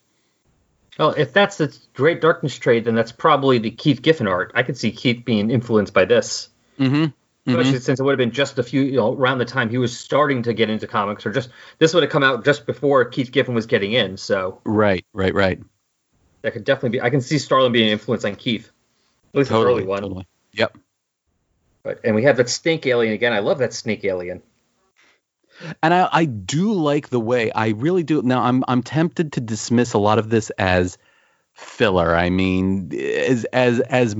[0.98, 4.52] Well, if that's the Great Darkness trade, then that's probably the Keith Giffen art.
[4.54, 7.50] I could see Keith being influenced by this, Mm-hmm.
[7.50, 9.78] especially since it would have been just a few, you know, around the time he
[9.78, 13.04] was starting to get into comics, or just this would have come out just before
[13.04, 14.16] Keith Giffen was getting in.
[14.16, 15.60] So Right, right, right.
[16.42, 17.00] that could definitely be.
[17.02, 18.70] I can see Starlin being influenced on Keith,
[19.34, 20.02] at least Totally, early one.
[20.02, 20.26] totally.
[20.52, 20.76] Yep.
[21.84, 23.32] But and we have that snake alien again.
[23.32, 24.42] I love that snake alien.
[25.82, 28.22] And I, I do like the way I really do.
[28.22, 30.98] Now I'm I'm tempted to dismiss a lot of this as
[31.52, 32.14] filler.
[32.14, 34.14] I mean, as as as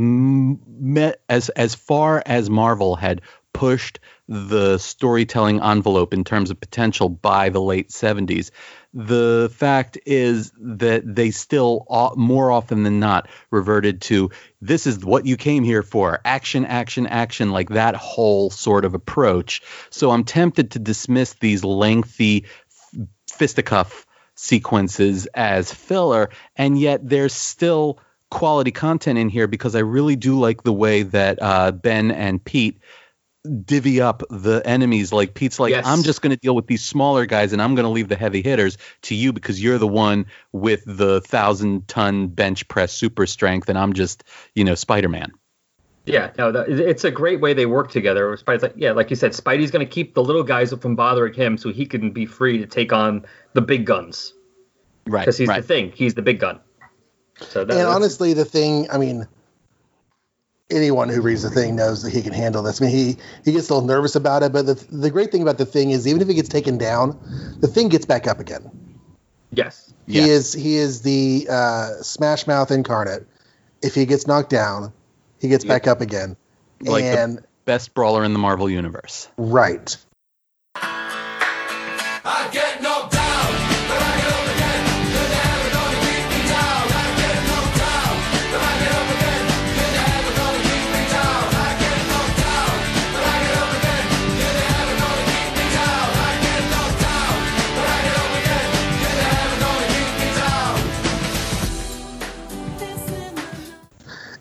[1.29, 3.23] as as far as Marvel had
[3.53, 8.51] pushed the storytelling envelope in terms of potential by the late 70s.
[8.95, 11.87] The fact is that they still,
[12.17, 14.31] more often than not, reverted to
[14.61, 18.95] this is what you came here for action, action, action, like that whole sort of
[18.95, 19.63] approach.
[19.91, 22.47] So I'm tempted to dismiss these lengthy
[23.31, 27.99] fisticuff sequences as filler, and yet there's still
[28.31, 32.43] quality content in here because I really do like the way that uh, Ben and
[32.43, 32.81] Pete
[33.49, 35.13] divvy up the enemies.
[35.13, 35.87] Like Pete's like, Yes.
[35.87, 38.17] I'm just going to deal with these smaller guys and I'm going to leave the
[38.17, 43.27] heavy hitters to you because you're the one with the thousand ton bench press super
[43.27, 44.25] strength and I'm just,
[44.55, 45.33] you know, Spider Man.
[46.07, 48.35] Yeah, no, that, it's a great way they work together.
[48.37, 51.35] Spidey's like, yeah, like you said, Spidey's going to keep the little guys from bothering
[51.35, 54.33] him, so he can be free to take on the big guns
[55.07, 55.21] Right.
[55.21, 55.61] because he's right.
[55.61, 55.93] the thing.
[55.95, 56.61] He's the big gun.
[57.41, 59.29] So that, and honestly, the thing, I mean,
[60.71, 62.81] anyone who reads the thing knows that he can handle this.
[62.81, 65.43] I mean, he he gets a little nervous about it, but the the great thing
[65.43, 67.19] about the thing is, even if he gets taken down,
[67.61, 68.71] the thing gets back up again.
[69.53, 70.25] yes, Yes.
[70.25, 73.27] He is he is the uh, Smash Mouth incarnate.
[73.83, 74.93] If he gets knocked down,
[75.41, 76.37] he gets back up again.
[76.81, 79.29] Like the- and Best brawler in the Marvel universe.
[79.37, 79.95] right,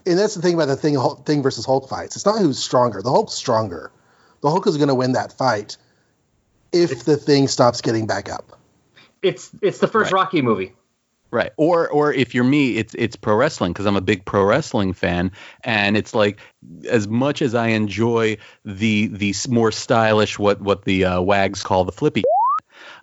[0.08, 2.16] and that's the thing about the thing Hulk, thing versus Hulk fights.
[2.16, 3.02] It's not who's stronger.
[3.02, 3.92] The Hulk's stronger.
[4.42, 5.78] The Hulk is going to win that fight
[6.72, 8.58] if the thing stops getting back up.
[9.22, 10.20] it's it's the first Right.
[10.20, 10.74] Rocky movie.
[11.30, 11.52] Right.
[11.58, 14.94] Or or if you're me, it's it's pro wrestling because I'm a big pro wrestling
[14.94, 16.40] fan, and it's like
[16.90, 21.84] as much as I enjoy the the more stylish what what the uh, wags call
[21.84, 22.24] the flippy.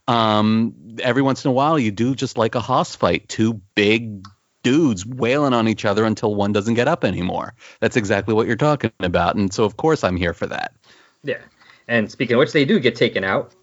[0.09, 4.27] Um, every once in a while, you do just like a hoss fight, two big
[4.65, 7.55] dudes wailing on each other until one doesn't get up anymore.
[7.79, 10.75] That's exactly what you're talking about, and so of course I'm here for that.
[11.23, 11.39] Yeah,
[11.87, 13.55] and speaking of which, they do get taken out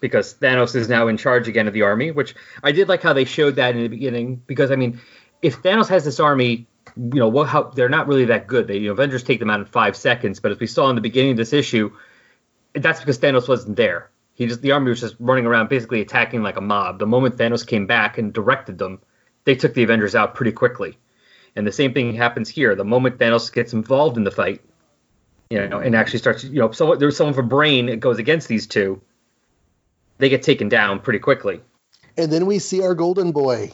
[0.00, 2.10] because Thanos is now in charge again of the army.
[2.10, 5.00] Which I did like how they showed that in the beginning because I mean,
[5.42, 6.66] if Thanos has this army,
[6.96, 8.66] you know, what how they're not really that good.
[8.66, 10.96] They you know, Avengers take them out in five seconds, but as we saw in
[10.96, 11.92] the beginning of this issue,
[12.74, 14.10] that's because Thanos wasn't there.
[14.34, 16.98] He just the army was just running around basically attacking like a mob.
[16.98, 19.00] The moment Thanos came back and directed them,
[19.44, 20.98] they took the Avengers out pretty quickly.
[21.56, 22.74] And the same thing happens here.
[22.74, 24.60] The moment Thanos gets involved in the fight,
[25.50, 28.18] you know, and actually starts, you know, someone there's someone with a brain that goes
[28.18, 29.00] against these two,
[30.18, 31.60] they get taken down pretty quickly.
[32.16, 33.70] And then we see our golden boy.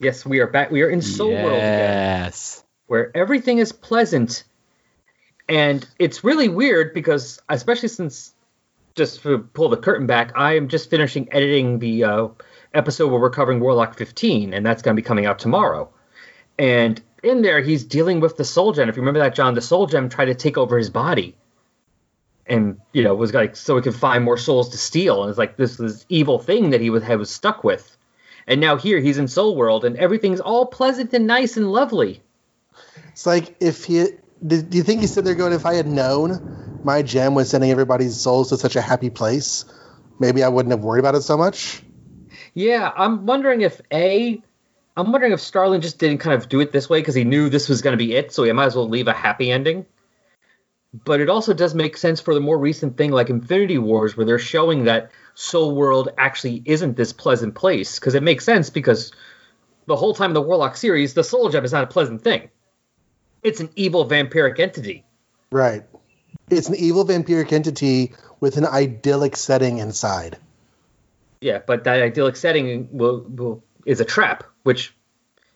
[0.00, 0.70] Yes, we are back.
[0.70, 2.62] We are in Soul World again, Yes.
[2.86, 4.44] where everything is pleasant,
[5.48, 8.32] and it's really weird because, especially since,
[8.94, 12.28] just to pull the curtain back, I am just finishing editing the uh,
[12.74, 15.90] episode where we're covering Warlock 15, and that's going to be coming out tomorrow.
[16.58, 18.88] And in there, he's dealing with the Soul Gem.
[18.88, 21.36] If you remember that, John, the Soul Gem tried to take over his body.
[22.50, 25.38] And you know was like so he could find more souls to steal, and it's
[25.38, 27.94] like this this evil thing that he was was stuck with,
[28.46, 32.22] and now here he's in Soul World, and everything's all pleasant and nice and lovely.
[33.10, 34.06] It's like if he
[34.46, 34.70] did.
[34.70, 37.70] Do you think he's sitting there going, "If I had known my gem was sending
[37.70, 39.66] everybody's souls to such a happy place,
[40.18, 41.82] maybe I wouldn't have worried about it so much."
[42.58, 44.42] Yeah, I'm wondering if a,
[44.96, 47.48] I'm wondering if Starlin just didn't kind of do it this way because he knew
[47.48, 49.86] this was going to be it, so he might as well leave a happy ending.
[50.92, 54.26] But it also does make sense for the more recent thing like Infinity Wars, where
[54.26, 59.12] they're showing that Soul World actually isn't this pleasant place, because it makes sense because
[59.86, 62.50] the whole time in the Warlock series, the Soul Gem is not a pleasant thing.
[63.44, 65.04] It's an evil vampiric entity.
[65.52, 65.84] Right.
[66.50, 70.38] It's an evil vampiric entity with an idyllic setting inside.
[71.40, 74.94] Yeah, but that idyllic setting will, will is a trap, which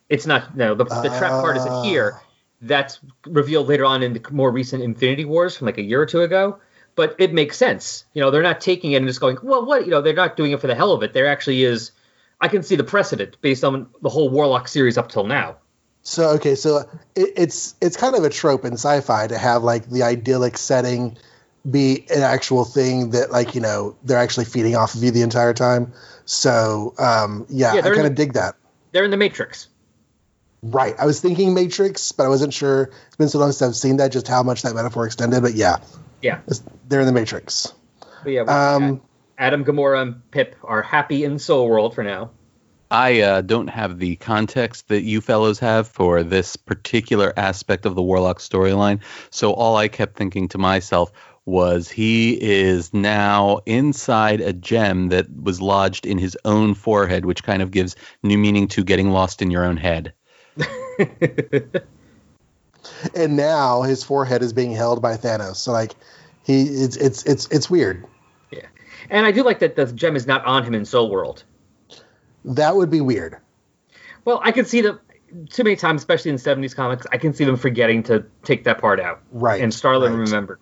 [0.09, 0.57] it's not.
[0.57, 1.83] No, the, the trap part isn't ah.
[1.83, 2.20] here.
[2.61, 6.07] That's revealed later on in the more recent Infinity Wars from like a year or
[6.07, 6.59] two ago.
[6.95, 8.05] But it makes sense.
[8.12, 9.85] You know, they're not taking it and just going, well, what?
[9.85, 11.14] You know, they're not doing it for the hell of it.
[11.14, 11.93] There actually is.
[12.41, 15.57] I can see the precedent based on the whole Warlock series up till now.
[16.03, 16.78] So okay, so
[17.14, 21.16] it, it's it's kind of a trope in sci-fi to have like the idyllic setting
[21.71, 25.23] be an actual thing that like you know they're actually feeding off of you the
[25.23, 25.93] entire time.
[26.25, 28.57] So um, yeah, Yeah, I kind of dig that.
[28.93, 29.69] They're in the Matrix.
[30.65, 32.91] Right, I was thinking Matrix, but I wasn't sure.
[33.09, 35.43] It's been so long since I've seen that, just how much that metaphor extended.
[35.43, 35.79] But yeah,
[36.21, 36.39] Yeah.
[36.89, 37.73] they're in the Matrix.
[38.23, 39.01] But yeah, we- Um,
[39.39, 42.31] Adam, Gamora, and Pip are happy in Soul World for now.
[42.93, 47.95] I uh, don't have the context that you fellows have for this particular aspect of
[47.97, 49.01] the Warlock storyline.
[49.31, 51.11] So all I kept thinking to myself,
[51.45, 57.43] was he is now inside a gem that was lodged in his own forehead, which
[57.43, 60.12] kind of gives new meaning to getting lost in your own head.
[63.14, 65.57] and now his forehead is being held by Thanos.
[65.57, 65.93] So like
[66.45, 68.05] he it's it's it's it's weird.
[68.51, 68.66] Yeah,
[69.11, 71.45] and I do like that the gem is not on him in Soul World.
[72.45, 73.38] That would be weird.
[74.24, 75.01] Well, I can see that
[75.51, 77.07] too many times, especially in '70s comics.
[77.11, 79.22] I can see them forgetting to take that part out.
[79.32, 79.61] Right.
[79.61, 80.20] And Starlin right.
[80.20, 80.61] remembered.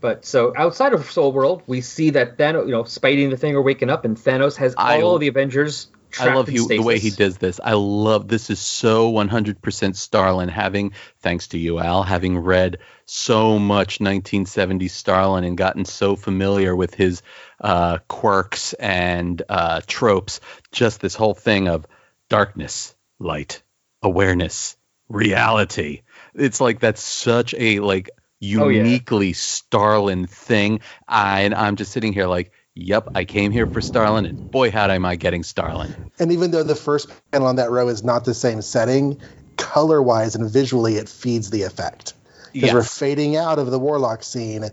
[0.00, 3.36] But so outside of Soul World, we see that Thanos, you know, Spidey and the
[3.36, 5.88] Thing are waking up, and Thanos has I- all of the Avengers.
[6.18, 7.60] I love you the way he does this.
[7.62, 13.58] I love this is so 100% Starlin having thanks to you Al having read so
[13.58, 17.22] much 1970s Starlin and gotten so familiar with his
[17.60, 20.40] uh, quirks and uh, tropes
[20.72, 21.86] just this whole thing of
[22.30, 23.62] darkness, light,
[24.02, 24.76] awareness,
[25.08, 26.02] reality.
[26.34, 28.10] It's like that's such a like
[28.42, 28.82] Oh, yeah.
[28.82, 30.80] uniquely Starlin thing.
[31.08, 34.70] I, and I'm just sitting here like Yep, I came here for Starlin, and boy,
[34.70, 35.94] how am I getting Starlin.
[36.18, 39.18] And even though the first panel on that row is not the same setting,
[39.56, 42.12] color wise and visually, it feeds the effect.
[42.52, 44.66] Because we're fading out of the Warlock scene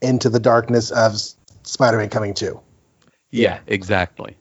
[0.00, 1.20] into the darkness of
[1.62, 2.58] Spider Man coming to.
[3.30, 4.38] Yeah, exactly.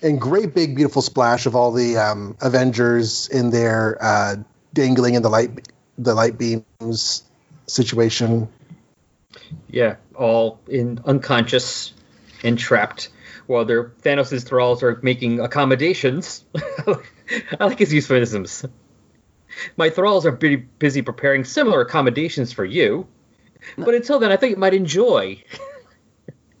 [0.00, 4.36] And great big beautiful splash of all the um, Avengers in there uh,
[4.72, 7.25] dangling in the light the light beams
[7.66, 8.48] situation.
[9.68, 11.92] Yeah, all in unconscious
[12.42, 13.10] and trapped,
[13.46, 16.44] while their Thanos' thralls are making accommodations.
[16.86, 18.64] I like his euphemisms.
[19.76, 23.06] My thralls are pretty busy preparing similar accommodations for you,
[23.78, 25.42] but until then, I think you might enjoy.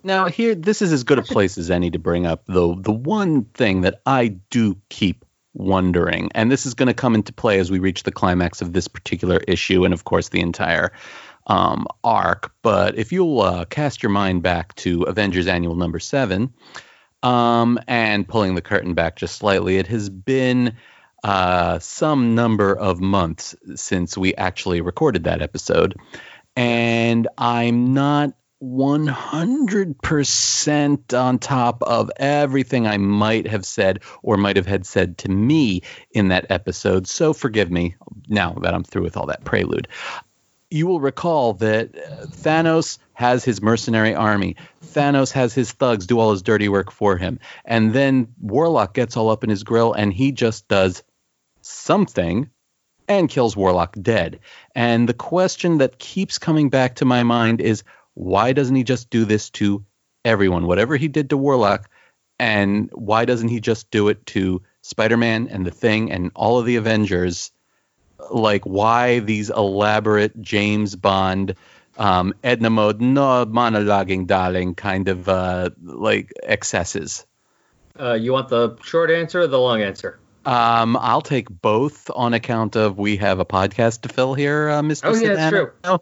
[0.06, 2.92] Now here, this is as good a place as any to bring up though the
[2.92, 5.24] one thing that I do keep
[5.56, 8.72] wondering, and this is going to come into play as we reach the climax of
[8.72, 10.92] this particular issue, and of course the entire
[11.46, 12.52] um, arc.
[12.62, 16.52] But if you'll uh, cast your mind back to Avengers Annual Number Seven,
[17.22, 20.76] um, and pulling the curtain back just slightly, it has been
[21.24, 25.96] uh, some number of months since we actually recorded that episode.
[26.54, 28.34] And I'm not
[28.74, 35.30] 100% on top of everything I might have said or might have had said to
[35.30, 37.06] me in that episode.
[37.06, 37.94] So forgive me
[38.28, 39.88] now that I'm through with all that prelude.
[40.68, 44.56] You will recall that uh, Thanos has his mercenary army.
[44.84, 47.38] Thanos has his thugs do all his dirty work for him.
[47.64, 51.04] And then Warlock gets all up in his grill and he just does
[51.60, 52.50] something
[53.08, 54.40] and kills Warlock dead.
[54.74, 57.84] And the question that keeps coming back to my mind is
[58.16, 59.84] why doesn't he just do this to
[60.24, 60.66] everyone?
[60.66, 61.90] Whatever he did to Warlock,
[62.38, 66.58] and why doesn't he just do it to Spider Man and the Thing and all
[66.58, 67.52] of the Avengers?
[68.30, 71.56] Like, why these elaborate James Bond,
[71.98, 77.26] um, Edna mode, no monologuing, darling, kind of uh, like excesses?
[78.00, 80.18] Uh, you want the short answer or the long answer?
[80.46, 84.80] Um, I'll take both on account of we have a podcast to fill here, uh,
[84.80, 85.00] Mr.
[85.04, 86.00] Oh, yeah, that's true.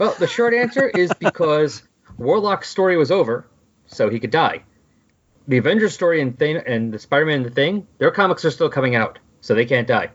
[0.00, 1.82] Well, the short answer is because
[2.16, 3.46] Warlock's story was over,
[3.86, 4.62] so he could die.
[5.46, 8.70] The Avengers story and thing and the Spider-Man and the Thing, their comics are still
[8.70, 10.10] coming out, so they can't die.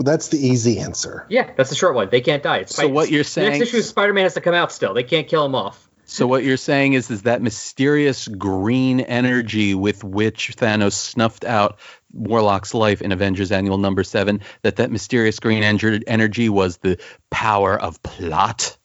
[0.00, 1.26] That's the easy answer.
[1.28, 2.08] Yeah, that's the short one.
[2.10, 2.58] They can't die.
[2.58, 4.94] It's So what you're the saying- next issue of Spider-Man has to come out still.
[4.94, 5.88] They can't kill him off.
[6.04, 11.78] So what you're saying is is that mysterious green energy with which Thanos snuffed out
[12.12, 14.40] Warlock's life in Avengers Annual Number Seven.
[14.62, 16.98] That that mysterious green energy was the
[17.30, 18.77] power of plot.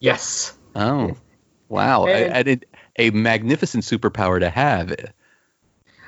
[0.00, 0.56] Yes.
[0.74, 1.16] Oh,
[1.68, 2.06] wow!
[2.06, 2.66] And- I, I did
[2.98, 4.94] a magnificent superpower to have.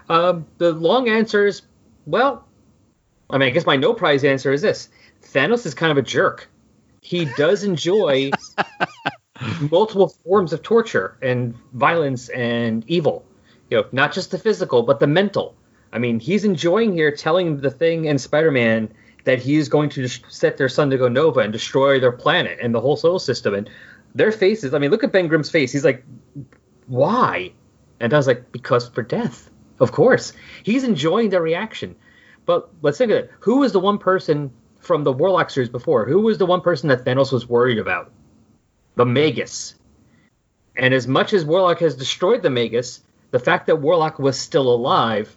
[0.08, 1.62] Um, the long answer is,
[2.06, 2.46] well,
[3.30, 4.88] I mean, I guess my no prize answer is this:
[5.22, 6.48] Thanos is kind of a jerk.
[7.00, 8.30] He does enjoy
[9.70, 13.24] multiple forms of torture and violence and evil.
[13.70, 15.54] You know, not just the physical, but the mental.
[15.92, 18.92] I mean, he's enjoying here telling the Thing and Spider-Man
[19.24, 22.74] that he's going to set their sun to go nova and destroy their planet and
[22.74, 23.54] the whole solar system.
[23.54, 23.70] And
[24.14, 24.74] their faces.
[24.74, 25.72] I mean, look at Ben Grimm's face.
[25.72, 26.04] He's like,
[26.86, 27.52] why?
[28.00, 29.50] And I was like, because for death.
[29.78, 30.32] Of course.
[30.62, 31.96] He's enjoying their reaction.
[32.46, 33.30] But let's think of it.
[33.40, 34.50] Who was the one person
[34.80, 36.06] from the Warlock series before?
[36.06, 38.10] Who was the one person that Thanos was worried about?
[38.96, 39.74] The Magus.
[40.76, 44.72] And as much as Warlock has destroyed the Magus, the fact that Warlock was still
[44.72, 45.36] alive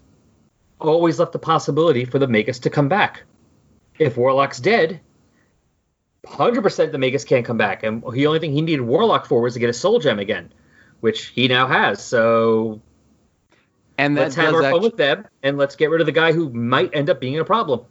[0.80, 3.24] always left the possibility for the Magus to come back.
[4.00, 5.00] If Warlock's dead,
[6.26, 7.84] 100% the Magus can't come back.
[7.84, 10.52] And the only thing he needed Warlock for was to get a Soul Gem again,
[11.02, 12.04] which he now has.
[12.04, 12.82] So
[13.98, 16.32] And that let's have our fun with them, and let's get rid of the guy
[16.32, 17.82] who might end up being a problem.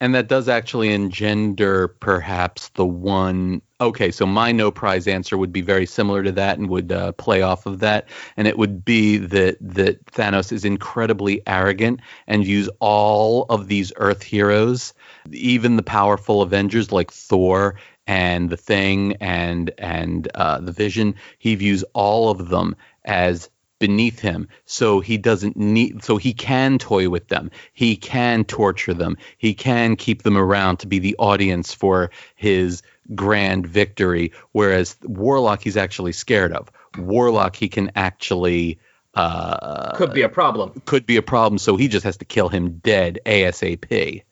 [0.00, 3.60] And that does actually engender perhaps the one.
[3.80, 7.12] Okay, so my no prize answer would be very similar to that and would uh,
[7.12, 12.46] play off of that, and it would be that that Thanos is incredibly arrogant and
[12.46, 14.94] use all of these Earth heroes,
[15.32, 17.76] even the powerful Avengers like Thor
[18.06, 21.14] and the Thing and and uh, the Vision.
[21.38, 23.48] He views all of them as
[23.78, 28.94] beneath him so he doesn't need so he can toy with them he can torture
[28.94, 32.82] them he can keep them around to be the audience for his
[33.14, 38.78] grand victory whereas warlock he's actually scared of warlock he can actually
[39.14, 40.82] uh Could be a problem.
[40.84, 44.24] could be a problem so he just has to kill him dead asap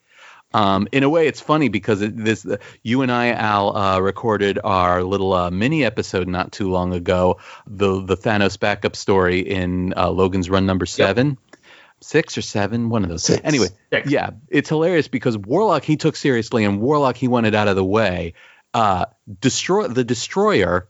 [0.54, 4.00] um, in a way, it's funny because it, this uh, you and I, Al, uh,
[4.00, 9.40] recorded our little uh, mini episode not too long ago, the the Thanos backup story
[9.40, 11.36] in uh, Logan's Run number seven,
[12.00, 13.24] six or seven, one of those.
[13.24, 13.40] Six.
[13.44, 14.10] Anyway, Six.
[14.10, 17.84] yeah, it's hilarious because Warlock he took seriously, and Warlock he wanted out of the
[17.84, 18.34] way.
[18.72, 19.06] Uh,
[19.40, 20.88] destroy the Destroyer,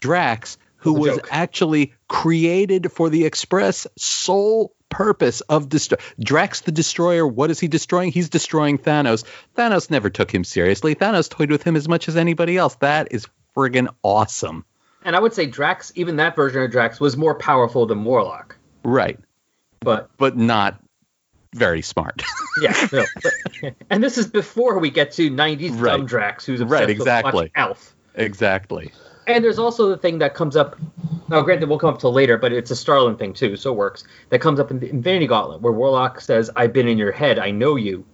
[0.00, 1.28] Drax, who Was was joke.
[1.30, 5.68] actually created for the express sole purpose of
[6.20, 7.26] Drax the Destroyer.
[7.26, 8.10] What is he destroying?
[8.12, 9.24] He's destroying Thanos.
[9.56, 10.94] Thanos never took him seriously.
[10.94, 12.74] Thanos toyed with him as much as anybody else.
[12.76, 13.26] That is
[13.56, 14.64] friggin' awesome.
[15.04, 18.56] And I would say Drax, even that version of Drax, was more powerful than Warlock.
[18.84, 19.18] Right,
[19.80, 20.80] But but not
[21.54, 22.22] very smart.
[22.62, 23.04] yeah, no.
[23.22, 25.92] But- and this is before we get to '90s Right.
[25.96, 27.32] dumb Drax, who's obsessed Right, with exactly.
[27.32, 27.94] watching Alf.
[28.14, 28.92] exactly.
[29.28, 30.76] And there's also the thing that comes up.
[31.28, 33.76] Now, granted, we'll come up till later, but it's a Starlin thing too, so it
[33.76, 34.04] works.
[34.30, 37.38] That comes up in the Infinity Gauntlet, where Warlock says, "I've been in your head.
[37.38, 38.04] I know you.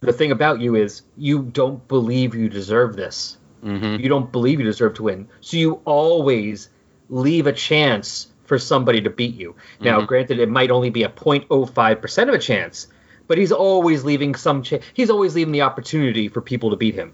[0.00, 3.36] The thing about you is you don't believe you deserve this.
[3.62, 5.28] hmm You don't believe you deserve to win.
[5.40, 6.68] So you always
[7.08, 9.54] leave a chance for somebody to beat you.
[9.80, 10.06] Now, Mhm.
[10.06, 12.88] granted, it might only be a 0.05 percent of a chance,
[13.26, 14.62] but he's always leaving some.
[14.62, 17.12] Cha- he's always leaving the opportunity for people to beat him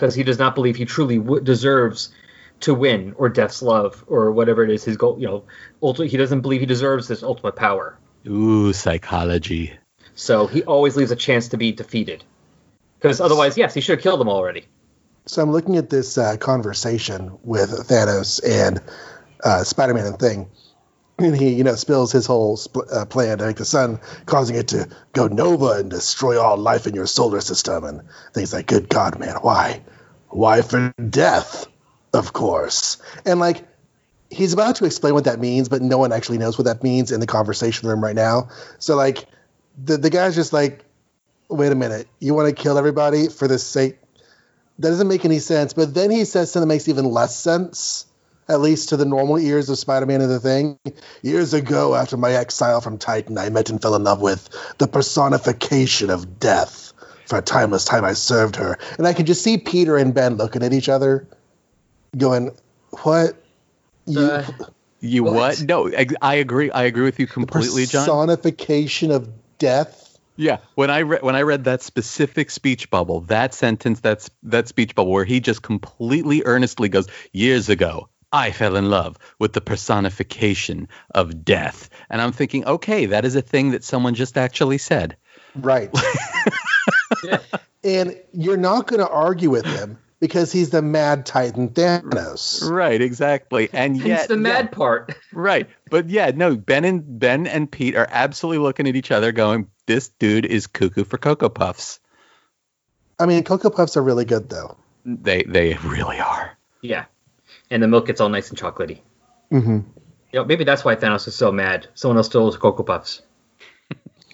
[0.00, 2.08] because he does not believe he truly w- deserves
[2.60, 5.20] to win or death's love or whatever it is his goal.
[5.20, 5.44] You know,
[5.82, 7.98] ulti- he doesn't believe he deserves this ultimate power.
[8.26, 9.74] Ooh, psychology.
[10.14, 12.24] So he always leaves a chance to be defeated.
[12.98, 14.64] Because otherwise, yes, he should have killed them already.
[15.26, 18.80] So I'm looking at this uh, conversation with Thanos and
[19.44, 20.48] uh, Spider-Man and Thing,
[21.22, 24.56] and he, you know, spills his whole sp- uh, plan to make the sun, causing
[24.56, 27.84] it to go nova and destroy all life in your solar system.
[27.84, 28.02] And
[28.34, 29.82] Thing's like, "Good God, man, why?
[30.28, 31.66] Why for death?
[32.12, 33.66] Of course." And like,
[34.30, 37.12] he's about to explain what that means, but no one actually knows what that means
[37.12, 38.48] in the conversation room right now.
[38.78, 39.26] So like,
[39.82, 40.84] the the guy's just like,
[41.48, 43.98] "Wait a minute, you want to kill everybody for the sake?"
[44.80, 45.72] that doesn't make any sense.
[45.74, 48.06] But then he says something that makes even less sense,
[48.50, 50.78] at least to the normal ears of Spider-Man and the Thing.
[51.22, 54.48] Years ago, after my exile from Titan, I met and fell in love with
[54.78, 56.92] the personification of death.
[57.26, 60.34] For a timeless time, I served her, and I can just see Peter and Ben
[60.36, 61.28] looking at each other,
[62.16, 62.50] going,
[63.02, 63.36] "What?"
[64.06, 64.44] You, Uh,
[65.00, 65.34] You What?
[65.34, 65.62] what?
[65.62, 66.72] No, I, I agree.
[66.72, 68.04] I agree with you completely, John.
[68.04, 69.28] personification of
[69.58, 70.18] death.
[70.36, 74.66] Yeah, when I read when I read that specific speech bubble, that sentence, that's that
[74.68, 79.52] speech bubble where he just completely earnestly goes, "Years ago, I fell in love with
[79.52, 84.38] the personification of death," and I'm thinking, okay, that is a thing that someone just
[84.38, 85.16] actually said.
[85.54, 85.90] Right.
[87.84, 92.68] and you're not going to argue with him because he's the mad Titan Thanos.
[92.70, 95.14] Right, exactly, and hence yet the mad yeah, part.
[95.32, 99.32] right, but yeah, no, Ben and Ben and Pete are absolutely looking at each other,
[99.32, 102.00] going, "This dude is cuckoo for cocoa puffs."
[103.20, 104.78] I mean, Cocoa Puffs are really good, though.
[105.04, 106.56] They they really are.
[106.80, 107.04] Yeah.
[107.70, 109.00] And the milk gets all nice and chocolatey.
[109.52, 109.78] Mm-hmm.
[110.32, 111.88] You know, maybe that's why Thanos is so mad.
[111.94, 113.22] Someone else stole his Cocoa Puffs.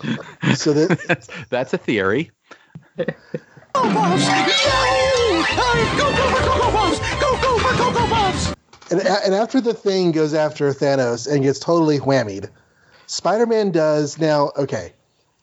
[0.55, 2.31] So that That's, that's a theory.
[2.99, 3.15] and,
[9.01, 12.51] and after the thing goes after Thanos and gets totally whammied,
[13.07, 14.51] Spider-Man does now.
[14.57, 14.93] Okay,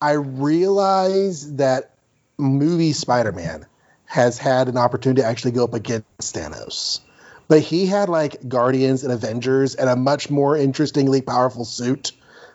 [0.02, 1.96] I realize that
[2.38, 3.66] movie Spider-Man
[4.06, 7.00] has had an opportunity to actually go up against Thanos,
[7.48, 12.12] but he had like Guardians and Avengers and a much more interestingly powerful suit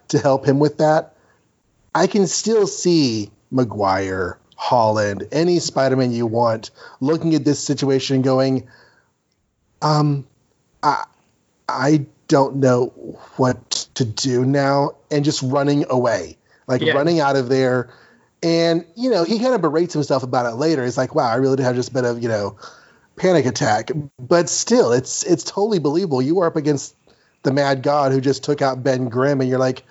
[0.09, 1.15] to help him with that.
[1.95, 6.71] I can still see Maguire, Holland, any Spider-Man you want,
[7.01, 8.69] looking at this situation and going,
[9.83, 10.27] um,
[10.83, 11.05] I,
[11.69, 12.87] I don't know
[13.37, 16.37] what to do now, and just running away,
[16.67, 16.95] like Yeah.
[16.95, 17.91] running out of there.
[18.43, 20.85] And you know, he kind of berates himself about it later.
[20.85, 22.57] He's like, "Wow, I really did have just a bit of you know
[23.19, 26.23] panic attack." But still, it's it's totally believable.
[26.23, 26.95] You are up against
[27.43, 29.85] the Mad God who just took out Ben Grimm, and you're like,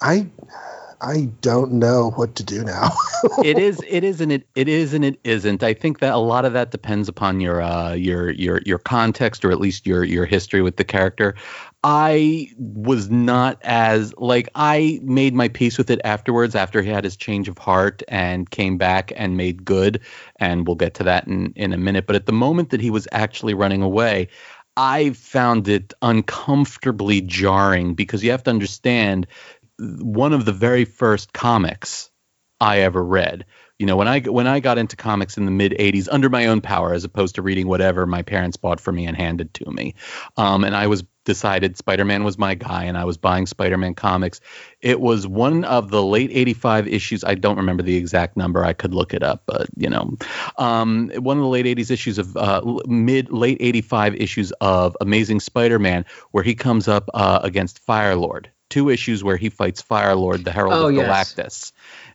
[0.00, 0.26] I
[1.00, 2.90] I don't know what to do now.
[3.44, 5.62] it is it is and it it is and it isn't.
[5.62, 9.44] I think that a lot of that depends upon your uh your your your context
[9.44, 11.34] or at least your your history with the character.
[11.86, 17.04] I was not as like I made my peace with it afterwards after he had
[17.04, 20.00] his change of heart and came back and made good
[20.36, 22.88] and we'll get to that in in a minute but at the moment that he
[22.90, 24.28] was actually running away
[24.78, 29.26] I found it uncomfortably jarring because you have to understand
[29.78, 32.10] one of the very first comics
[32.60, 33.44] I ever read.
[33.78, 36.46] You know, when I when I got into comics in the mid '80s under my
[36.46, 39.70] own power, as opposed to reading whatever my parents bought for me and handed to
[39.70, 39.94] me,
[40.36, 44.40] um, and I was decided Spider-Man was my guy, and I was buying Spider-Man comics.
[44.80, 47.24] It was one of the late '85 issues.
[47.24, 48.64] I don't remember the exact number.
[48.64, 50.16] I could look it up, but you know,
[50.56, 55.40] um, one of the late '80s issues of uh, mid late '85 issues of Amazing
[55.40, 60.50] Spider-Man, where he comes up uh, against Firelord two issues where he fights Firelord, the
[60.50, 61.34] Herald Oh, of yes.
[61.34, 61.72] Galactus,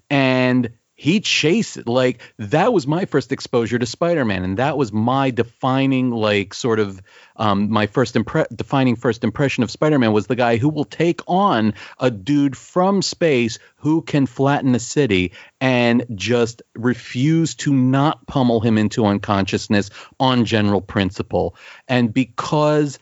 [0.10, 5.29] and he chased like that was my first exposure to Spider-Man, and that was my
[5.29, 7.01] defining like sort of
[7.37, 11.21] um, my first impre- defining first impression of Spider-Man was the guy who will take
[11.25, 15.31] on a dude from space who can flatten a city
[15.61, 21.55] and just refuse to not pummel him into unconsciousness on general principle,
[21.87, 22.99] and because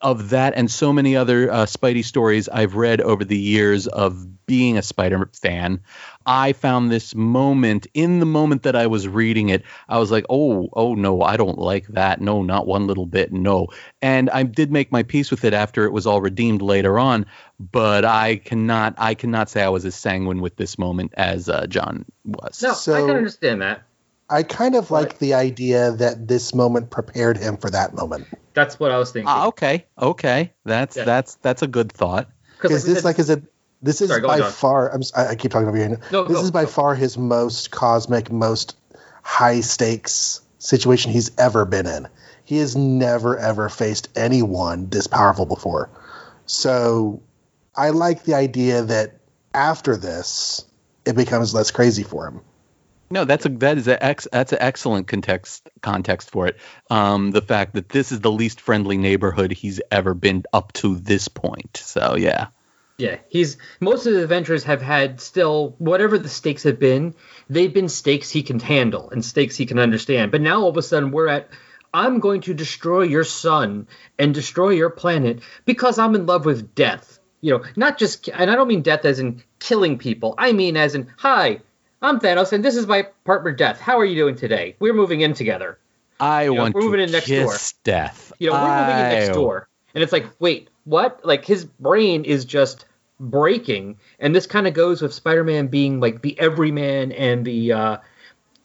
[0.00, 4.46] of that and so many other uh, Spidey stories I've read over the years of
[4.46, 5.80] being a Spider fan,
[6.26, 10.24] I found this moment in the moment that I was reading it, I was like,
[10.28, 12.20] oh, oh no, I don't like that.
[12.20, 13.32] No, not one little bit.
[13.32, 13.68] No.
[14.02, 17.26] And I did make my peace with it after it was all redeemed later on,
[17.58, 21.66] but I cannot, I cannot say I was as sanguine with this moment as uh,
[21.66, 22.62] John was.
[22.62, 23.82] No, I can understand that.
[24.30, 28.26] I kind of like the idea that this moment prepared him for that moment.
[28.54, 29.28] That's what I was thinking.
[29.28, 31.04] Ah, okay, okay, that's Yeah.
[31.04, 32.28] that's that's a good thought.
[32.62, 33.42] Is this like is it?
[33.82, 34.92] This is Sorry, by on, far.
[34.92, 35.00] I'm.
[35.00, 35.96] s- I I keep talking over you.
[36.12, 36.70] No, this go, is by go.
[36.70, 38.76] far his most cosmic, most
[39.22, 42.06] high stakes situation he's ever been in.
[42.44, 45.88] He has never ever faced anyone this powerful before.
[46.46, 47.22] So,
[47.76, 49.14] I like the idea that
[49.54, 50.64] after this,
[51.06, 52.40] it becomes less crazy for him.
[53.12, 56.58] No, that's a that is a ex, that's an excellent context context for it.
[56.90, 60.94] Um, the fact that this is the least friendly neighborhood he's ever been up to
[60.96, 61.80] this point.
[61.82, 62.48] So yeah,
[62.98, 67.14] Yeah, he's most of the adventures have had still whatever the stakes have been,
[67.48, 70.30] they've been stakes he can handle and stakes he can understand.
[70.30, 71.48] But now all of a sudden we're at
[71.92, 73.88] I'm going to destroy your sun
[74.20, 77.18] and destroy your planet because I'm in love with death.
[77.40, 80.36] You know, not just and I don't mean death as in killing people.
[80.38, 81.62] I mean as in, "Hi,
[82.02, 83.80] I'm Thanos and this is my partner Death.
[83.80, 84.76] How are you doing today?
[84.78, 85.78] We're moving in together."
[86.20, 88.32] I know, want we're moving to in next kiss death.
[88.38, 89.68] You know, we're moving in next door.
[89.94, 91.24] And it's like, wait, what?
[91.24, 92.84] Like his brain is just
[93.18, 93.98] breaking.
[94.18, 97.96] And this kind of goes with Spider-Man being like the everyman and the uh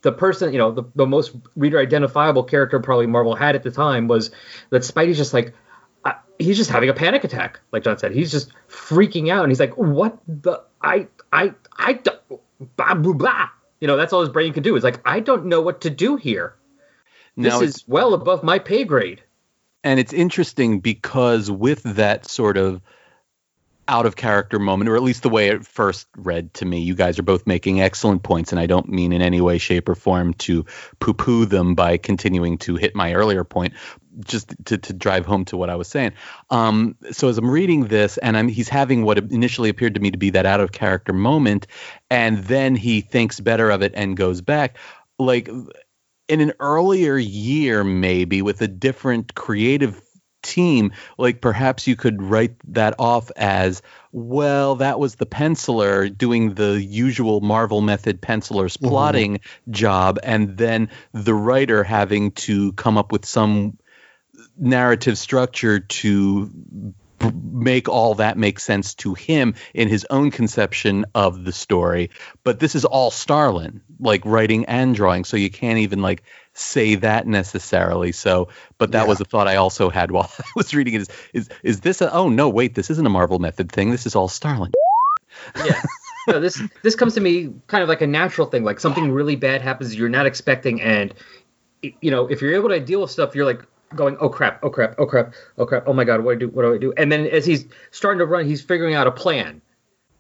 [0.02, 3.72] the person, you know, the, the most reader identifiable character probably Marvel had at the
[3.72, 4.30] time was
[4.70, 5.54] that Spidey's just like
[6.04, 8.12] uh, he's just having a panic attack, like John said.
[8.12, 10.62] He's just freaking out, and he's like, "What the?
[10.80, 12.20] I, I, I, don't-
[12.78, 13.50] blah blah blah."
[13.80, 14.76] You know, that's all his brain can do.
[14.76, 16.56] Is like, I don't know what to do here.
[17.38, 19.22] This Now it's is well above my pay grade.
[19.84, 22.82] and it's interesting because with that sort of
[23.88, 26.82] out of character moment or at least the way it first read to me.
[26.82, 29.88] You guys are both making excellent points and i don't mean in any way shape
[29.90, 30.66] or form to
[31.00, 33.74] poo-poo them by continuing to hit my earlier point
[34.20, 36.14] just to, to drive home to what i was saying.
[36.50, 40.12] Um, so as i'm reading this and I'm, he's having what initially appeared to me
[40.12, 41.68] to be that out of character moment
[42.10, 44.78] and then he thinks better of it and goes back
[45.20, 45.50] like
[46.28, 50.02] in an earlier year maybe with a different creative
[50.46, 53.82] team like perhaps you could write that off as
[54.12, 58.88] well that was the penciler doing the usual marvel method penciler's Mhm.
[58.88, 59.40] plotting
[59.70, 63.78] job and then the writer having to come up with some
[64.58, 71.06] narrative structure to b- make all that make sense to him in his own conception
[71.16, 72.10] of the story
[72.44, 76.24] but this is all starlin like writing and drawing so you can't even like
[76.58, 79.08] say that necessarily so but that Yeah.
[79.08, 82.02] was a thought i also had while i was reading it is is, is this
[82.02, 84.72] a oh no wait this isn't a marvel method thing this is all starlin
[85.66, 85.82] yeah.
[86.28, 89.36] No, this this comes to me kind of like a natural thing, like something really
[89.36, 91.14] bad happens you're not expecting, and
[91.82, 93.62] you know if you're able to deal with stuff, you're like
[93.94, 96.50] going, oh crap, oh crap, oh crap, oh crap, oh my god, what do I
[96.50, 96.56] do?
[96.56, 96.94] What do I do?
[96.98, 99.62] And then as he's starting to run, he's figuring out a plan.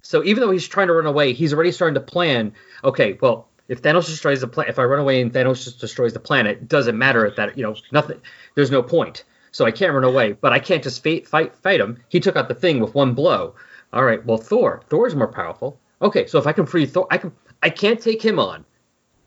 [0.03, 2.53] So even though he's trying to run away, he's already starting to plan.
[2.83, 6.13] Okay, well, if Thanos destroys the planet, if I run away and Thanos just destroys
[6.13, 7.57] the planet, it doesn't matter at that.
[7.57, 8.21] You know, nothing.
[8.55, 9.23] There's no point.
[9.51, 11.97] So I can't run away, but I can't just fight fight fight him.
[12.09, 13.55] He took out the thing with one blow.
[13.93, 14.81] All right, well, Thor.
[14.89, 15.79] Thor's more powerful.
[16.01, 17.31] okay, so if I can free Thor, I can
[17.63, 18.65] I can't take him on,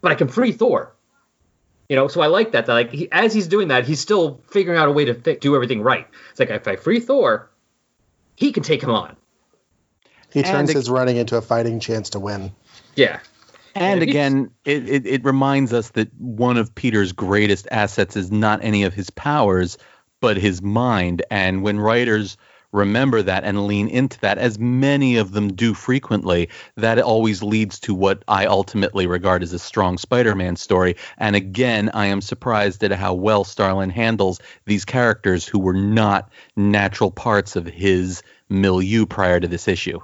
[0.02, 0.94] but I can free Thor.
[1.88, 2.66] You know, so I like that.
[2.66, 5.36] That like he, as he's doing that, he's still figuring out a way to fi-
[5.36, 6.06] do everything right.
[6.30, 7.48] It's like if I free Thor,
[8.36, 9.16] he can take him on.
[10.30, 12.52] He turns And- his running into a fighting chance to win.
[12.94, 13.20] Yeah,
[13.80, 18.62] And again, it, it, it reminds us that one of Peter's greatest assets is not
[18.62, 19.78] any of his powers,
[20.20, 21.22] but his mind.
[21.30, 22.36] And when writers
[22.72, 27.78] remember that and lean into that, as many of them do frequently, that always leads
[27.80, 30.96] to what I ultimately regard as a strong Spider Man story.
[31.16, 36.30] And again, I am surprised at how well Starlin handles these characters who were not
[36.56, 40.00] natural parts of his milieu prior to this issue.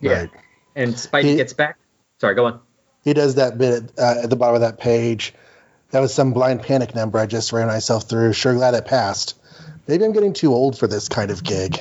[0.00, 0.12] yeah.
[0.20, 0.30] Right.
[0.76, 1.76] And Spidey He- gets back.
[2.18, 2.60] Sorry, go on.
[3.04, 5.34] He does that bit uh, at the bottom of that page.
[5.90, 8.32] That was some blind panic number I just ran myself through.
[8.32, 9.36] Sure glad it passed.
[9.88, 11.80] Maybe I'm getting too old for this kind of gig.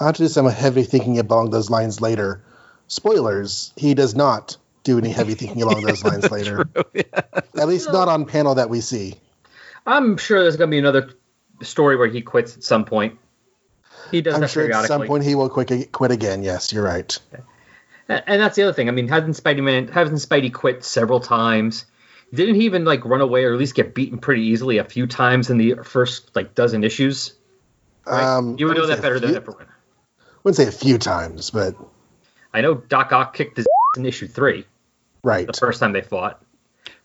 [0.00, 2.42] I'll have to do some heavy thinking along those lines later.
[2.88, 6.68] Spoilers, he does not do any heavy thinking along those lines later.
[7.56, 9.14] At least not on panel that we see.
[9.86, 11.10] I'm sure there's gonna be another
[11.62, 13.18] story where he quits at some point.
[14.10, 16.42] He does I'm that sure at some point he will quit, quit again.
[16.42, 17.18] Yes, you're right.
[17.32, 17.42] And
[18.08, 18.88] and that's the other thing.
[18.88, 21.86] I mean, hasn't Spidey Man hasn't Spidey quit several times?
[22.32, 25.06] Didn't he even like run away or at least get beaten pretty easily a few
[25.06, 27.34] times in the first like dozen issues?
[28.06, 28.22] Right?
[28.22, 29.66] Um, you would know that say a better than few- everyone.
[30.42, 31.76] wouldn't say a few times, but
[32.52, 33.66] I know Doc Ock kicked his
[33.96, 34.66] in issue three
[35.22, 35.46] right.
[35.46, 36.42] the first time they fought.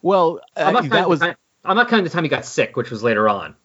[0.01, 1.35] Well, I'm uh, not that counting was the time,
[1.65, 3.55] I'm not counting the time he got sick, which was later on.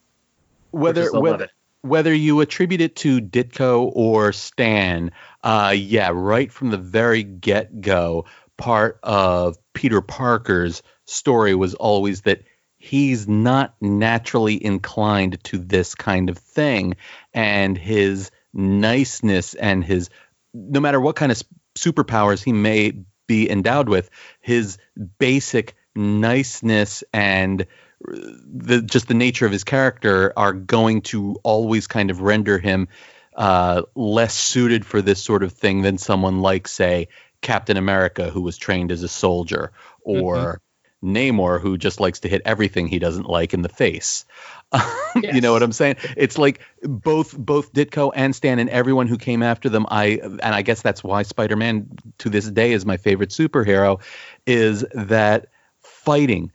[0.70, 1.48] whether which is whether, 11.
[1.82, 5.12] whether you attribute it to Ditko or Stan,
[5.44, 8.24] uh, yeah, right from the very get go,
[8.56, 12.42] part of Peter Parker's story was always that
[12.78, 16.96] he's not naturally inclined to this kind of thing,
[17.34, 20.08] and his niceness and his
[20.54, 21.42] no matter what kind of
[21.76, 22.92] superpowers he may
[23.26, 24.08] be endowed with,
[24.40, 24.78] his
[25.18, 27.66] basic niceness and
[28.00, 32.88] the just the nature of his character are going to always kind of render him
[33.34, 37.08] uh, less suited for this sort of thing than someone like, say,
[37.40, 40.60] Captain America, who was trained as a soldier, or
[41.04, 44.24] Namor, who just likes to hit everything he doesn't like in the face.
[45.16, 45.96] you know what I'm saying?
[46.16, 49.86] It's like both both Ditko and Stan and everyone who came after them.
[49.88, 54.00] I and I guess that's why Spider-Man to this day is my favorite superhero,
[54.46, 55.48] is that
[55.80, 56.50] fighting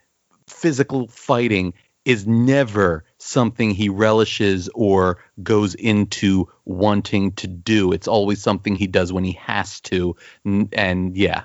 [0.47, 1.73] physical fighting
[2.05, 7.91] is never something he relishes or goes into wanting to do.
[7.91, 10.15] It's always something he does when he has to.
[10.45, 11.43] And yeah,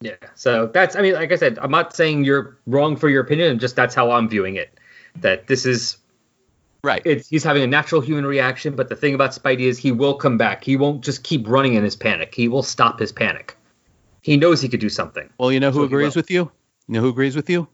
[0.00, 0.14] Yeah.
[0.34, 3.58] So that's I mean, like I said, I'm not saying you're wrong for your opinion,
[3.58, 4.78] just that's how I'm viewing it.
[5.16, 5.98] That this is
[6.82, 7.02] right.
[7.04, 10.14] it's he's having a natural human reaction, but the thing about Spidey is he will
[10.14, 10.64] come back.
[10.64, 12.34] He won't just keep running in his panic.
[12.34, 13.56] He will stop his panic.
[14.22, 15.30] He knows he could do something.
[15.38, 16.50] Well, you know who So agrees with you?
[16.88, 17.68] You know who agrees with you?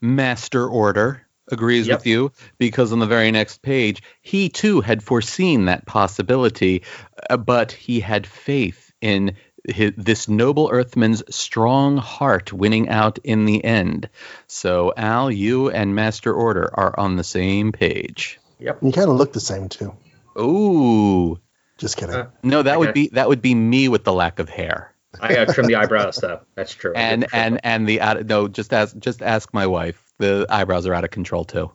[0.00, 1.98] Master Order agrees Yep.
[2.00, 6.82] with you because on the very next page, he too had foreseen that possibility,
[7.28, 9.36] uh, but he had faith in
[9.66, 14.08] his, this noble Earthman's strong heart winning out in the end.
[14.46, 18.38] So, Al, you and Master Order are on the same page.
[18.58, 18.78] Yep.
[18.82, 19.94] You kind of look the same too.
[20.38, 21.38] Ooh,
[21.78, 22.14] Just kidding.
[22.14, 24.94] Uh, no, that would be that would be me with the lack of hair.
[25.20, 26.40] I gotta trim the eyebrows though.
[26.54, 26.92] That's true.
[26.94, 30.94] And and and the out no just ask just ask my wife the eyebrows are
[30.94, 31.72] out of control too.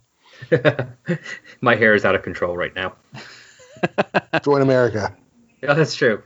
[1.61, 2.95] My hair is out of control right now.
[4.43, 5.15] Join America.
[5.61, 6.21] Yeah, that's true.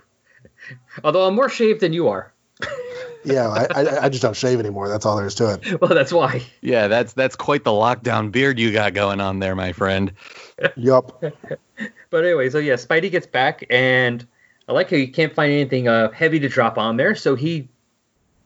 [1.04, 2.34] Although I'm more shaved than you are.
[3.26, 4.88] Yeah, I, I, I just don't shave anymore.
[4.88, 5.82] That's all there is to it.
[5.82, 6.42] Well, that's why.
[6.62, 10.14] yeah that's that's quite the lockdown beard you got going on there my friend
[10.76, 11.22] Yup.
[12.10, 14.26] But anyway, so yeah, Spidey gets back, and
[14.68, 17.70] I like how he can't find anything uh, heavy to drop on there, so he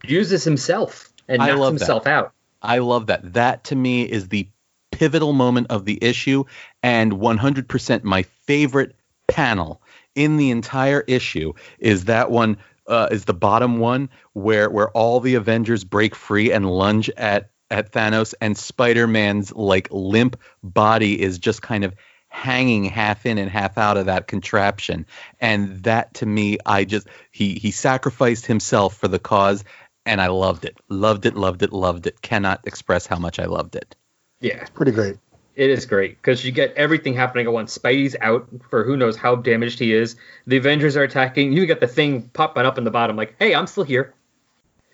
[0.03, 1.79] uses himself and I knocks love that.
[1.79, 2.33] himself out.
[2.63, 3.33] I love that.
[3.33, 4.47] That to me is the
[4.91, 6.45] pivotal moment of the issue
[6.81, 8.95] and 100% my favorite
[9.27, 9.81] panel
[10.15, 12.57] in the entire issue is that one
[12.87, 17.49] uh, is the bottom one where where all the avengers break free and lunge at
[17.71, 21.95] at Thanos and Spider-Man's like limp body is just kind of
[22.27, 25.05] hanging half in and half out of that contraption.
[25.39, 29.63] And that to me I just he he sacrificed himself for the cause
[30.05, 33.45] and I loved it loved it loved it loved it cannot express how much I
[33.45, 33.95] loved it
[34.41, 35.17] Yeah, It's Pretty great.
[35.55, 37.77] it is great because you get everything happening at once.
[37.77, 40.15] Spidey's out for who knows how damaged he is.
[40.47, 41.53] The Avengers are attacking.
[41.53, 44.13] You get the thing popping up in the bottom, like, "Hey, I'm still here.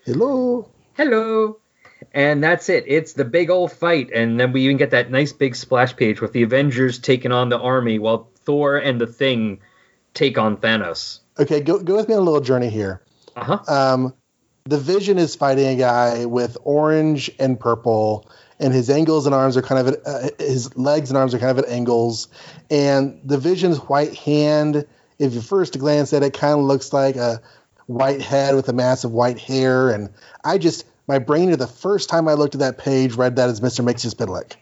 [0.04, 0.68] Hello.
[0.94, 1.56] Hello."
[2.12, 2.84] And that's it.
[2.86, 6.20] It's the big old fight, and then we even get that nice big splash page
[6.20, 9.60] with the Avengers taking on the army, while Thor and the Thing
[10.14, 11.20] take on Thanos.
[11.38, 13.02] Okay, go go with me on a little journey here.
[13.36, 13.74] Uh huh.
[13.94, 14.14] Um,
[14.64, 19.56] the Vision is fighting a guy with orange and purple, and his angles and arms
[19.56, 22.28] are kind of at, uh, his legs and arms are kind of at angles,
[22.70, 24.86] and the Vision's white hand.
[25.18, 27.42] If you first glance at it, kind of looks like a
[27.86, 30.08] white head with a mass of white hair, and
[30.44, 33.60] I just my brain, the first time I looked at that page, read that as
[33.60, 34.54] Mister Mxyzptlk.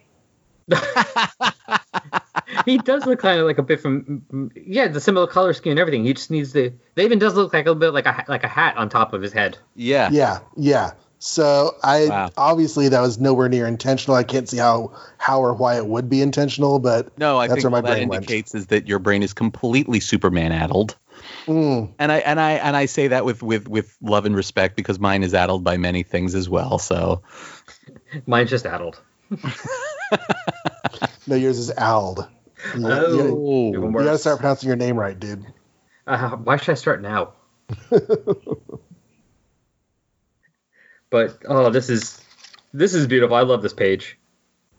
[2.64, 5.80] he does look kind of like a bit from yeah the similar color scheme and
[5.80, 8.24] everything he just needs to they even does look like a little bit like a
[8.28, 10.10] like a hat on top of his head Yeah.
[10.12, 10.92] Yeah, yeah.
[11.20, 12.30] So I Wow.
[12.36, 14.16] obviously that was nowhere near intentional.
[14.16, 17.56] I can't see how how or why it would be intentional, but No, I That's
[17.56, 18.30] think where my what that brain went.
[18.30, 20.96] is that your brain is completely Superman addled.
[21.46, 24.76] mm, And I and I and I say that with with with love and respect
[24.76, 26.78] because mine is addled by many things as well.
[26.78, 27.22] So
[28.26, 29.00] mine's just addled
[31.26, 32.26] no, yours is Ald.
[32.74, 35.46] You, you- oh you gotta start pronouncing your name right, dude.
[36.06, 37.34] Uh, why should I start now?
[41.10, 42.20] but oh, this is
[42.72, 43.36] this is beautiful.
[43.36, 44.18] I love this page.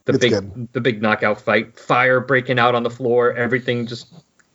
[0.06, 0.70] The It's big good.
[0.74, 4.12] the big knockout fight, fire breaking out on the floor, everything just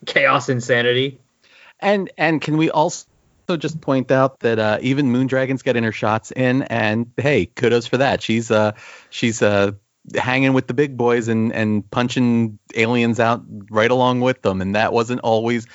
[0.06, 1.20] chaos, insanity.
[1.80, 3.06] and and can we also
[3.58, 7.98] just point out that uh, even Moondragon's getting her shots in, and hey, kudos for
[7.98, 8.22] that.
[8.22, 8.72] She's uh
[9.10, 9.72] she's uh
[10.14, 14.74] hanging with the big boys and and punching aliens out right along with them, and
[14.74, 15.66] that wasn't always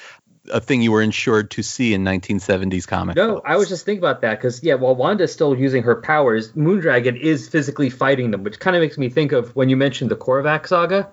[0.52, 3.18] a thing you were insured to see in 1970s comics.
[3.18, 3.46] No, books.
[3.46, 7.20] I was just thinking about that because yeah, while Wanda's still using her powers, Moondragon
[7.20, 10.16] is physically fighting them, which kind of makes me think of when you mentioned the
[10.16, 11.10] Korvac saga.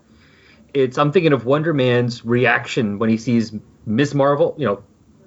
[0.75, 3.53] It's I'm thinking of Wonder Man's reaction when he sees
[3.87, 4.15] Ms.
[4.15, 4.83] Marvel, you know,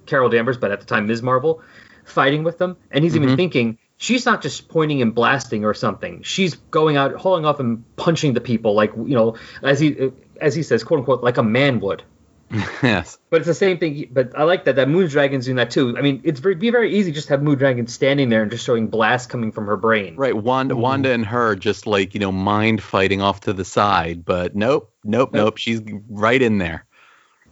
[0.06, 1.22] Carol Danvers, but at the time Ms.
[1.22, 1.61] Marvel,
[2.06, 3.36] fighting with them, and he's even Mhm.
[3.36, 6.23] thinking she's not just pointing and blasting or something.
[6.23, 10.11] She's going out, hauling off, and punching the people like you know, as he
[10.41, 12.01] as he says, quote unquote, like a man would.
[12.81, 13.19] yes.
[13.30, 14.09] But it's the same thing.
[14.11, 15.95] But I like that that Moondragon's doing that too.
[15.95, 18.65] I mean, it's very, be very easy just to have Moondragon standing there and just
[18.65, 20.15] showing blast coming from her brain.
[20.15, 20.81] Right, Wanda, mm-hmm.
[20.81, 24.91] Wanda and her just like you know mind fighting off to the side, but nope,
[25.03, 25.57] nope, nope.
[25.57, 26.85] She's right in there.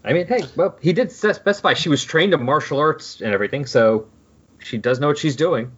[0.04, 3.66] I mean, hey, well, he did specify she was trained in martial arts and everything,
[3.66, 4.08] so
[4.60, 5.74] she does know what she's doing.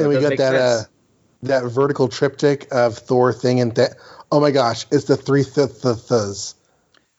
[0.00, 0.82] So and we got that uh,
[1.42, 3.96] that vertical triptych of Thor thing and that.
[4.32, 6.54] oh my gosh, it's the three th th ths.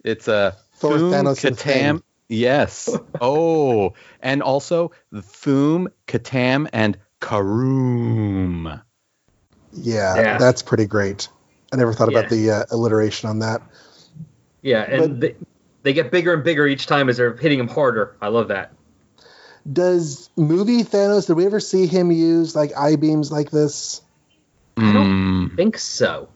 [0.04, 1.92] It's a Thor, Thum, Thanos, and Katam.
[1.98, 2.04] Thing.
[2.28, 2.90] Yes.
[3.22, 8.82] oh, and also Thum, Katam, and Karoom.
[9.74, 10.38] Yeah, Yeah.
[10.40, 11.30] that's pretty great.
[11.72, 13.62] I never thought about the uh, alliteration on that.
[14.64, 15.36] Yeah, and they,
[15.84, 18.16] they get bigger and bigger each time as they're hitting them harder.
[18.22, 18.74] I love that.
[19.72, 21.28] Does movie Thanos?
[21.28, 24.02] Did we ever see him use like eye beams like this?
[24.78, 26.30] I don't Mm, think so.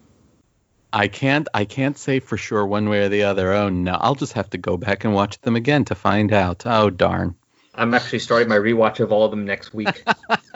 [0.92, 1.48] I can't.
[1.52, 3.52] I can't say for sure one way or the other.
[3.52, 3.98] Oh no!
[4.00, 6.62] I'll just have to go back and watch them again to find out.
[6.64, 7.34] Oh darn!
[7.74, 10.04] I'm actually starting my rewatch of all of them next week.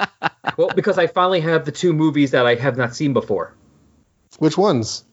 [0.56, 3.54] well, because I finally have the two movies that I have not seen before.
[4.38, 5.04] Which ones?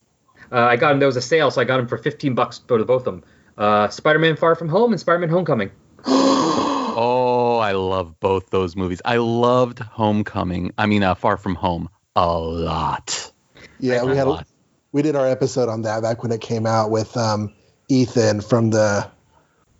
[0.50, 1.00] Uh, I got them.
[1.00, 3.14] There was a sale, so I got them for 15 bucks for the both of
[3.16, 3.24] them.
[3.56, 5.72] Uh, Spider-Man: Far From Home and Spider-Man: Homecoming.
[7.00, 9.00] Oh, I love both those movies.
[9.04, 10.72] I loved Homecoming.
[10.76, 13.30] I mean, uh, Far From Home a lot.
[13.78, 14.48] Yeah, we A had lot.
[14.90, 17.54] we did our episode on that back when it came out with um,
[17.88, 19.08] Ethan from the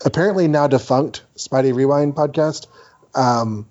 [0.05, 2.69] apparently now defunct Spidey Rewind podcast.
[3.16, 3.69] Um,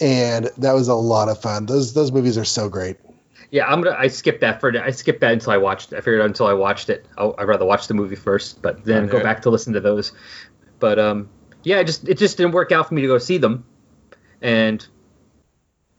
[0.00, 1.66] and that was a lot of fun.
[1.66, 2.96] Those those movies are so great.
[3.50, 3.96] Yeah, I'm gonna.
[3.98, 4.74] I skipped that for.
[4.82, 5.92] I skipped that until I watched.
[5.92, 7.04] I figured until I watched it.
[7.18, 10.12] I'll, I'd rather watch the movie first, but then go back to listen to those.
[10.78, 11.28] But um,
[11.62, 13.64] yeah, it just it just didn't work out for me to go see them,
[14.40, 14.86] and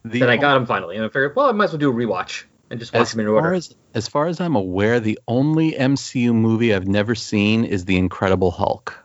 [0.03, 1.89] The then I got them finally, and I figured, well, I might as well do
[1.89, 3.53] a rewatch and just watch as them in order.
[3.53, 7.97] as as far as I'm aware, the only MCU movie I've never seen is The
[7.97, 8.97] Incredible Hulk.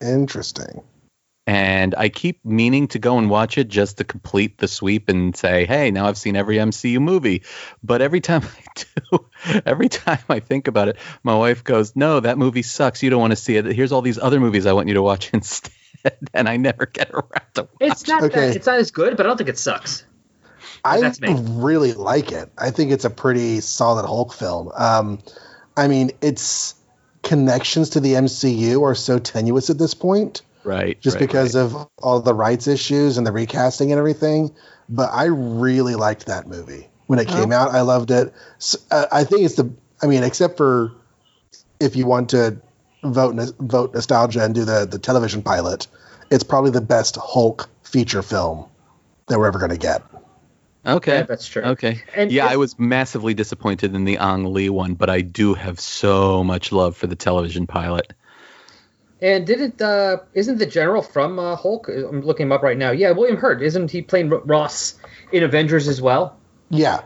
[0.00, 0.82] Interesting.
[1.46, 5.34] And I keep meaning to go and watch it just to complete the sweep and
[5.34, 7.42] say, hey, now I've seen every MCU movie.
[7.82, 8.42] But every time
[8.76, 9.26] I do,
[9.64, 13.02] every time I think about it, my wife goes, no, that movie sucks.
[13.02, 13.64] You don't want to see it.
[13.64, 15.72] Here's all these other movies I want you to watch instead.
[16.34, 18.48] And I never get around to watch It's not Okay.
[18.48, 18.56] that.
[18.56, 20.04] It's not as good, but I don't think it sucks.
[20.84, 22.50] I really like it.
[22.56, 24.70] I think it's a pretty solid Hulk film.
[24.76, 25.18] Um,
[25.76, 26.74] I mean, its
[27.22, 31.00] connections to the MCU are so tenuous at this point, Right.
[31.00, 31.62] just right, because right.
[31.62, 34.54] of all the rights issues and the recasting and everything.
[34.88, 37.70] But I really liked that movie when it came out.
[37.72, 38.32] I loved it.
[38.56, 39.70] S uh, I think it's the.
[40.02, 40.92] I mean, except for
[41.80, 42.60] if you want to
[43.02, 45.86] vote vote nostalgia and do the the television pilot,
[46.30, 48.66] it's probably the best Hulk feature film
[49.28, 50.02] that we're ever going to get.
[50.86, 51.16] Okay.
[51.18, 51.62] Yeah, that's true.
[51.62, 52.02] Okay.
[52.14, 55.54] And yeah, if- I was massively disappointed in the Ang Lee one, but I do
[55.54, 58.12] have so much love for the television pilot.
[59.20, 61.88] And didn't uh, isn't the general from uh, Hulk?
[61.88, 62.92] I'm looking him up right now.
[62.92, 63.60] Yeah, William Hurt.
[63.62, 64.94] Isn't he playing Ross
[65.32, 66.38] in Avengers as well?
[66.70, 67.00] Yeah,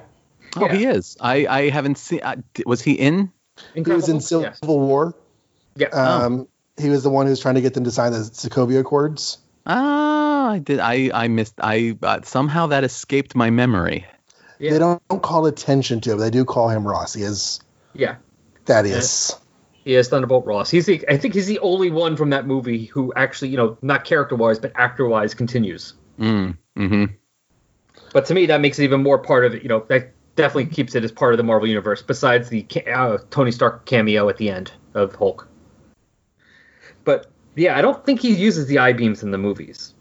[0.57, 0.75] Oh, Yeah.
[0.75, 1.17] he is.
[1.21, 2.21] I I haven't seen.
[2.23, 2.37] Uh,
[2.67, 3.33] was he in?
[3.75, 4.57] he was in Civil Hulk?
[4.63, 4.69] Yeah.
[4.69, 5.15] War.
[5.77, 5.89] Yeah.
[5.89, 8.81] Um, He was the one who was trying to get them to sign the Sokovia
[8.81, 9.39] Accords.
[9.67, 10.81] Ah, I did.
[10.81, 11.55] I I missed.
[11.59, 14.07] I uh, somehow that escaped my memory.
[14.59, 14.73] Yeah.
[14.73, 16.19] They don't, don't call attention to him.
[16.19, 17.15] They do call him Ross.
[17.15, 17.61] He is
[17.95, 18.17] yeah.
[18.65, 19.37] Thaddeus.
[19.85, 20.71] He is Thunderbolt Ross.
[20.71, 23.77] He's the, I think he's the only one from that movie who actually, you know,
[23.83, 25.95] not character wise, but actor wise, continues.
[26.21, 27.05] Mm, hmm
[28.13, 29.63] But to me, that makes it even more part of it.
[29.63, 32.01] You know, that definitely keeps it as part of the Marvel universe.
[32.01, 35.49] Besides the uh, Tony Stark cameo at the end of Hulk.
[37.05, 39.95] But yeah, I don't think he uses the eye beams in the movies.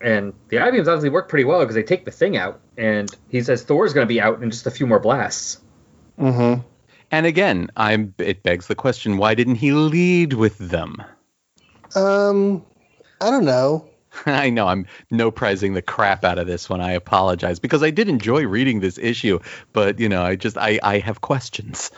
[0.00, 3.10] And the eye beams obviously work pretty well because they take the thing out, and
[3.28, 5.60] he says Thor's going to be out in just a few more blasts.
[6.18, 6.62] Mm-hmm.
[7.10, 8.14] And again, I'm.
[8.18, 11.02] It begs the question: Why didn't he lead with them?
[11.96, 12.64] Um,
[13.20, 13.88] I don't know.
[14.26, 16.80] I know I'm no prizing the crap out of this one.
[16.80, 19.40] I apologize because I did enjoy reading this issue,
[19.72, 21.90] but you know, I just I I have questions.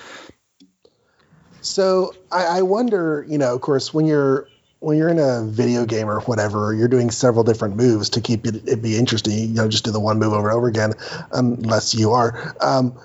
[1.60, 4.48] So I, I wonder, you know, of course, when you're
[4.80, 8.46] when you're in a video game or whatever, you're doing several different moves to keep
[8.46, 9.32] it, it be interesting.
[9.32, 10.94] You know, just do the one move over and over again,
[11.32, 12.54] unless you are.
[12.60, 12.98] Um,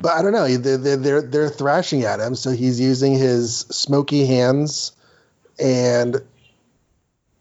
[0.00, 0.48] but I don't know.
[0.48, 4.92] They're, they're they're thrashing at him, so he's using his smoky hands,
[5.58, 6.16] and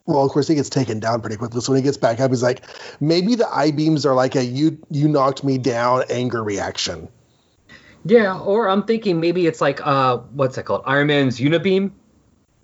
[0.05, 1.61] well, of course, he gets taken down pretty quickly.
[1.61, 2.63] So when he gets back up, he's like,
[2.99, 7.07] maybe the eye beams are like a you you knocked me down anger reaction.
[8.09, 10.83] Yeah, or I'm thinking maybe it's like uh what's that called?
[10.85, 11.91] Iron Man's Unibeam.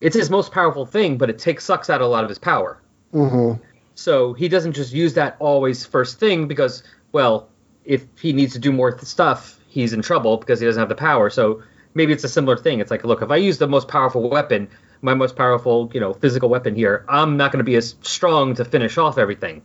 [0.01, 2.81] It's his most powerful thing, but it takes sucks out a lot of his power.
[3.13, 3.63] Mm-hmm.
[3.95, 7.49] So he doesn't just use that always first thing because, well,
[7.85, 10.89] if he needs to do more th- stuff, he's in trouble because he doesn't have
[10.89, 11.29] the power.
[11.29, 11.63] So
[11.93, 12.79] maybe it's a similar thing.
[12.79, 14.67] It's like, look, if I use the most powerful weapon,
[15.01, 18.55] my most powerful, you know, physical weapon here, I'm not going to be as strong
[18.55, 19.61] to finish off everything.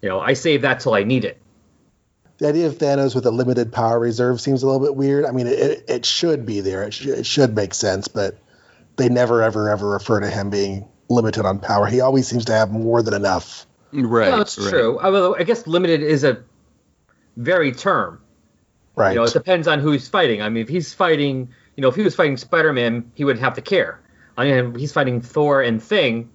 [0.00, 1.40] You know, I save that till I need it.
[2.38, 5.24] The idea of Thanos with a limited power reserve seems a little bit weird.
[5.24, 6.82] I mean, it, it should be there.
[6.84, 8.38] It, sh- it should make sense, but
[8.96, 11.86] they never, ever, ever refer to him being limited on power.
[11.86, 13.66] He always seems to have more than enough.
[13.92, 14.28] Right.
[14.28, 14.68] well, that's right.
[14.68, 15.00] true.
[15.00, 16.42] Although I guess limited is a
[17.36, 18.20] very term.
[18.96, 19.10] Right.
[19.10, 20.42] You know, it depends on who he's fighting.
[20.42, 23.54] I mean, if he's fighting, you know, if he was fighting Spider-Man, he wouldn't have
[23.54, 24.00] to care.
[24.36, 26.30] I mean, if he's fighting Thor and Thing,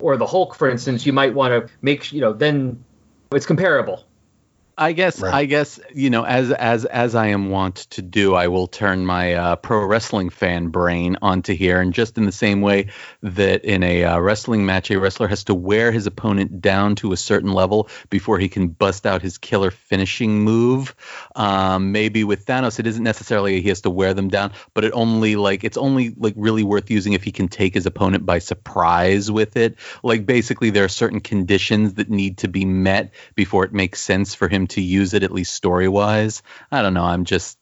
[0.00, 2.84] or the Hulk, for instance, you might want to make, you know, then
[3.32, 4.04] it's comparable.
[4.76, 5.34] I guess Right.
[5.34, 9.04] I guess you know as as as I am wont to do, I will turn
[9.04, 12.88] my uh, pro wrestling fan brain onto here, and just in the same way
[13.22, 17.12] that in a uh, wrestling match, a wrestler has to wear his opponent down to
[17.12, 20.94] a certain level before he can bust out his killer finishing move.
[21.36, 24.92] Um, maybe with Thanos, it isn't necessarily he has to wear them down, but it
[24.94, 28.38] only like it's only like really worth using if he can take his opponent by
[28.38, 29.76] surprise with it.
[30.02, 34.34] Like basically, there are certain conditions that need to be met before it makes sense
[34.34, 36.42] for him to use it, at least story wise.
[36.70, 37.04] I don't know.
[37.04, 37.58] I'm just,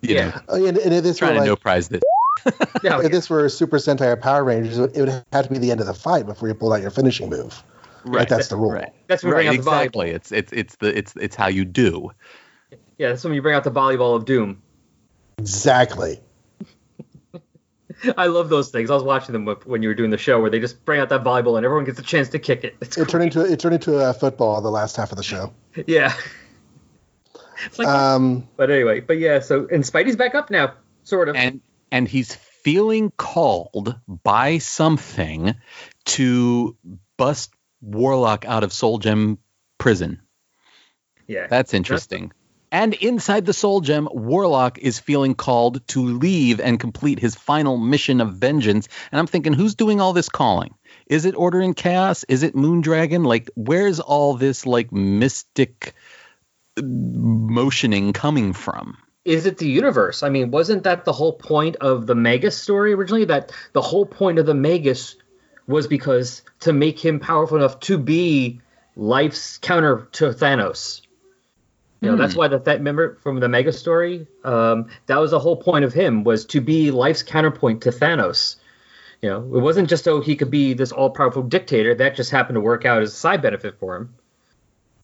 [0.00, 0.28] you Yeah.
[0.28, 2.02] know, Oh, yeah, and, and if this were trying to like, no prize this.
[2.82, 5.72] Yeah, if this were Super Sentai or Power Rangers, it would, have to be the
[5.72, 7.62] end of the fight before you pulled out your finishing move.
[8.04, 8.28] Right.
[8.28, 8.72] That's the rule.
[8.72, 8.92] Right.
[9.08, 10.10] that's when Right, bring out the exactly.
[10.10, 12.12] It's it's it's the it's it's how you do.
[12.96, 14.62] Yeah, that's when you bring out the volleyball of doom.
[15.38, 16.20] Exactly.
[18.16, 18.90] I love those things.
[18.90, 21.08] I was watching them when you were doing the show where they just bring out
[21.08, 22.76] that volleyball and everyone gets a chance to kick it.
[22.80, 25.52] It's It turned into it turned into a football the last half of the show.
[25.86, 26.14] yeah.
[27.76, 29.40] Like, Um, but anyway, but yeah.
[29.40, 31.34] So and Spidey's back up now, sort of.
[31.34, 31.60] And
[31.90, 35.56] and he's feeling called by something
[36.04, 36.76] to
[37.16, 37.50] bust
[37.80, 39.38] Warlock out of Soul Gem
[39.76, 40.22] prison.
[41.26, 41.48] yeah.
[41.48, 42.32] That's interesting.
[42.70, 47.76] And inside the Soul Gem, Warlock is feeling called to leave and complete his final
[47.76, 48.88] mission of vengeance.
[49.10, 50.74] And I'm thinking, who's doing all this calling?
[51.06, 52.24] Is it Order in Chaos?
[52.28, 53.24] Is it Moondragon?
[53.26, 55.94] Like, where's all this like mystic
[56.80, 58.98] motioning coming from?
[59.28, 60.22] is it the universe?
[60.22, 63.26] I mean, wasn't that the whole point of the Magus story originally?
[63.26, 65.16] That the whole point of the Magus
[65.66, 68.62] was because to make him powerful enough to be
[68.96, 71.02] life's counter to Thanos.
[72.00, 75.40] You know, that's why the that member from the Magus story, um, that was the
[75.40, 78.56] whole point of him was to be life's counterpoint to Thanos.
[79.20, 81.94] You know, it wasn't just so he could be this all powerful dictator.
[81.96, 84.14] That just happened to work out as a side benefit for him.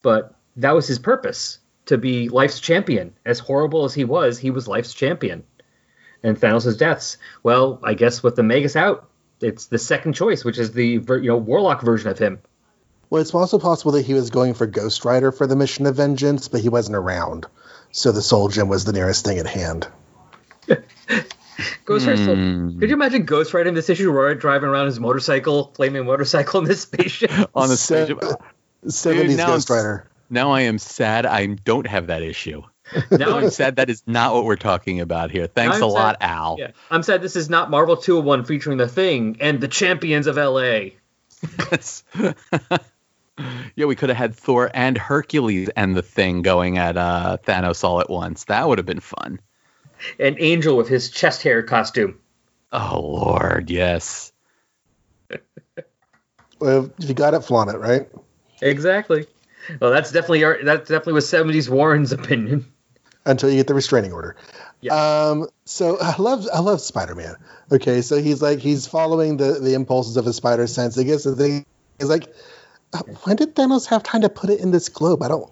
[0.03, 3.15] But that was his purpose to be life's champion.
[3.27, 5.43] As horrible as he was, he was life's champion.
[6.23, 7.19] And Thanos' deaths.
[7.43, 9.11] Well, I guess with the Magus out,
[9.41, 12.39] it's the second choice, which is the you know Warlock version of him.
[13.11, 15.97] Well, it's also possible that he was going for Ghost Rider for the mission of
[15.97, 17.47] vengeance, but he wasn't around.
[17.93, 19.87] So the Soul Gem was the nearest thing at hand.
[21.85, 22.17] Ghost Rider.
[22.17, 22.81] still- Hmm.
[22.81, 26.61] Could you imagine Ghost Rider in this issue, Roy driving around his motorcycle, flaming motorcycle
[26.61, 27.31] in this spaceship?
[27.55, 28.17] on the Se- stage.
[28.85, 30.09] 70s now Ghost Rider.
[30.31, 32.63] Now I am sad I don't have that issue.
[33.11, 35.47] now I'm sad that is not what we're talking about here.
[35.47, 36.57] Thanks I'm a lot, Al.
[36.59, 40.37] Yeah, I'm sad this is not Marvel Two-in-One featuring the Thing and the champions of
[40.37, 40.91] LA.
[43.75, 47.85] yeah, we could have had Thor and Hercules and the thing going at uh, Thanos
[47.85, 48.45] all at once.
[48.45, 49.41] That would have been fun.
[50.19, 52.19] An Angel with his chest hair costume.
[52.73, 54.33] Oh Lord, yes.
[56.61, 58.09] Well, if you got it, flaunt it, right?
[58.63, 59.27] Exactly.
[59.81, 62.73] Well, that's definitely our, that definitely was 70s Warren's opinion.
[63.27, 64.37] Until you get the restraining order.
[64.81, 64.95] Yeah.
[64.95, 67.37] Um, so I love I love Spider Man.
[67.73, 70.99] Okay, so he's like he's following the the impulses of his spider sense.
[70.99, 71.65] I guess the thing
[71.99, 72.35] is like,
[73.25, 75.23] when did Thanos have time to put it in this globe?
[75.23, 75.51] I don't.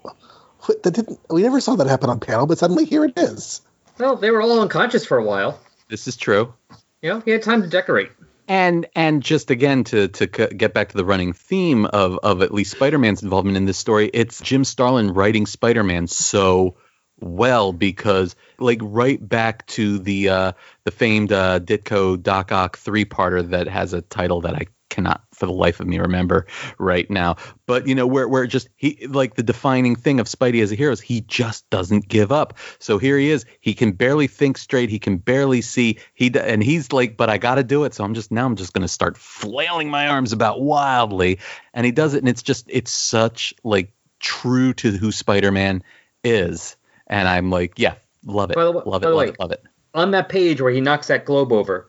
[0.83, 3.61] That didn't we never saw that happen on panel, but suddenly here it is.
[3.99, 5.59] Well, they were all unconscious for a while.
[5.89, 6.53] This is true.
[7.01, 8.11] Yeah, he had time to decorate.
[8.47, 12.41] And and just again to to c- get back to the running theme of of
[12.41, 16.75] at least Spider-Man's involvement in this story, it's Jim Starlin writing Spider-Man so
[17.19, 20.51] well because like right back to the uh
[20.83, 25.45] the famed uh Ditko Doc Ock three-parter that has a title that I cannot for
[25.47, 26.45] the life of me remember
[26.77, 27.35] right now.
[27.65, 30.75] But you know where where just he like the defining thing of Spidey as a
[30.75, 32.57] hero is he just doesn't give up.
[32.79, 33.45] So here he is.
[33.59, 34.89] He can barely think straight.
[34.89, 35.97] He can barely see.
[36.13, 37.93] He and he's like, but I got to do it.
[37.93, 41.39] So I'm just now I'm just going to start flailing my arms about wildly,
[41.73, 42.19] and he does it.
[42.19, 45.83] And it's just it's such like true to who Spider-Man
[46.23, 46.77] is.
[47.07, 47.95] And I'm like, yeah,
[48.25, 49.63] love it, By the way- love it, love way- it, love it.
[49.95, 51.87] On that page where he knocks that globe over,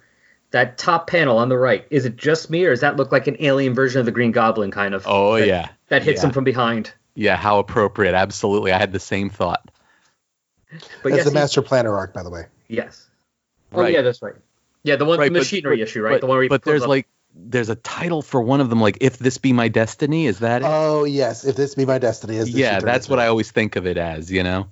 [0.55, 3.26] that top panel on the right, is it just me or does that look like
[3.26, 5.05] an alien version of the Green Goblin kind of?
[5.06, 6.28] Oh that, yeah, That hits yeah.
[6.28, 6.93] him from behind.
[7.14, 8.14] Yeah, how appropriate.
[8.14, 8.72] Absolutely.
[8.72, 9.70] I had the same thought.
[11.02, 12.47] But That's yes, the he- Master Planner arc, by the way.
[12.68, 13.09] yes.
[13.72, 13.93] Oh Right.
[13.94, 14.35] yeah, that's right.
[14.85, 16.12] Yeah, the one Right, the machinery but- issue, right?
[16.14, 17.06] But, the one where he but there's up- like
[17.36, 20.62] there's a title for one of them, like "If This Be My Destiny." Is that
[20.62, 20.68] it?
[20.68, 23.86] Oh yes, if this be my destiny, as yeah, that's what I always think of
[23.89, 24.31] it as.
[24.31, 24.68] You know.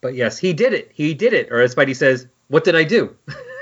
[0.00, 0.90] But yes, he did it.
[0.94, 1.48] He did it.
[1.52, 3.14] Or as Spidey says, "What did I do?"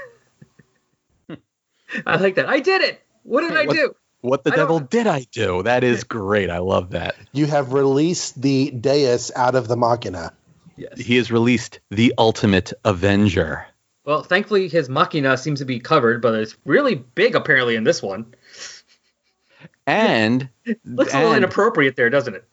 [2.07, 2.49] I like that.
[2.49, 3.01] I did it.
[3.23, 3.95] What did I What- do?
[4.21, 5.63] What the I don't- devil did I do?
[5.65, 6.49] That is great.
[6.49, 7.15] I love that.
[7.33, 10.33] You have released the Deus out of the Machina.
[10.77, 10.99] Yes.
[10.99, 13.67] He has released the Ultimate Avenger.
[14.07, 18.03] Well, thankfully his machina seems to be covered, but it's really big apparently in this
[18.03, 18.35] one.
[19.87, 20.49] And
[20.85, 22.45] Looks a little inappropriate there, doesn't it?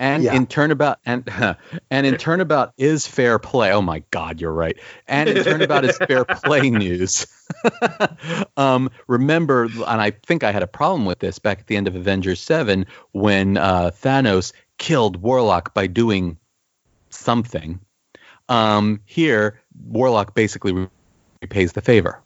[0.00, 0.14] Yeah.
[0.14, 1.28] and in turnabout and
[1.90, 3.72] and in turnabout is fair play.
[3.72, 4.78] Oh my God, you're right.
[5.06, 7.26] And in turnabout is fair play news.
[8.56, 11.86] um, remember, and I think I had a problem with this back at the end
[11.86, 16.38] of Avengers Seven when uh, Thanos killed Warlock by doing
[17.10, 17.80] something.
[18.48, 20.88] Um, here, Warlock basically
[21.42, 22.22] repays the favor.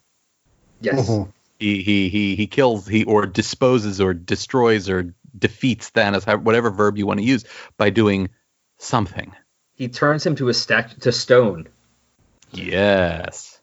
[0.80, 1.08] Yes.
[1.08, 1.32] Mhm.
[1.58, 6.70] He he he he kills he or disposes or destroys or defeats Thanos, how- whatever
[6.70, 7.44] verb you want to use,
[7.76, 8.30] by doing
[8.78, 9.32] something.
[9.74, 11.68] He turns him to a statue to stone.
[12.52, 13.60] Yes.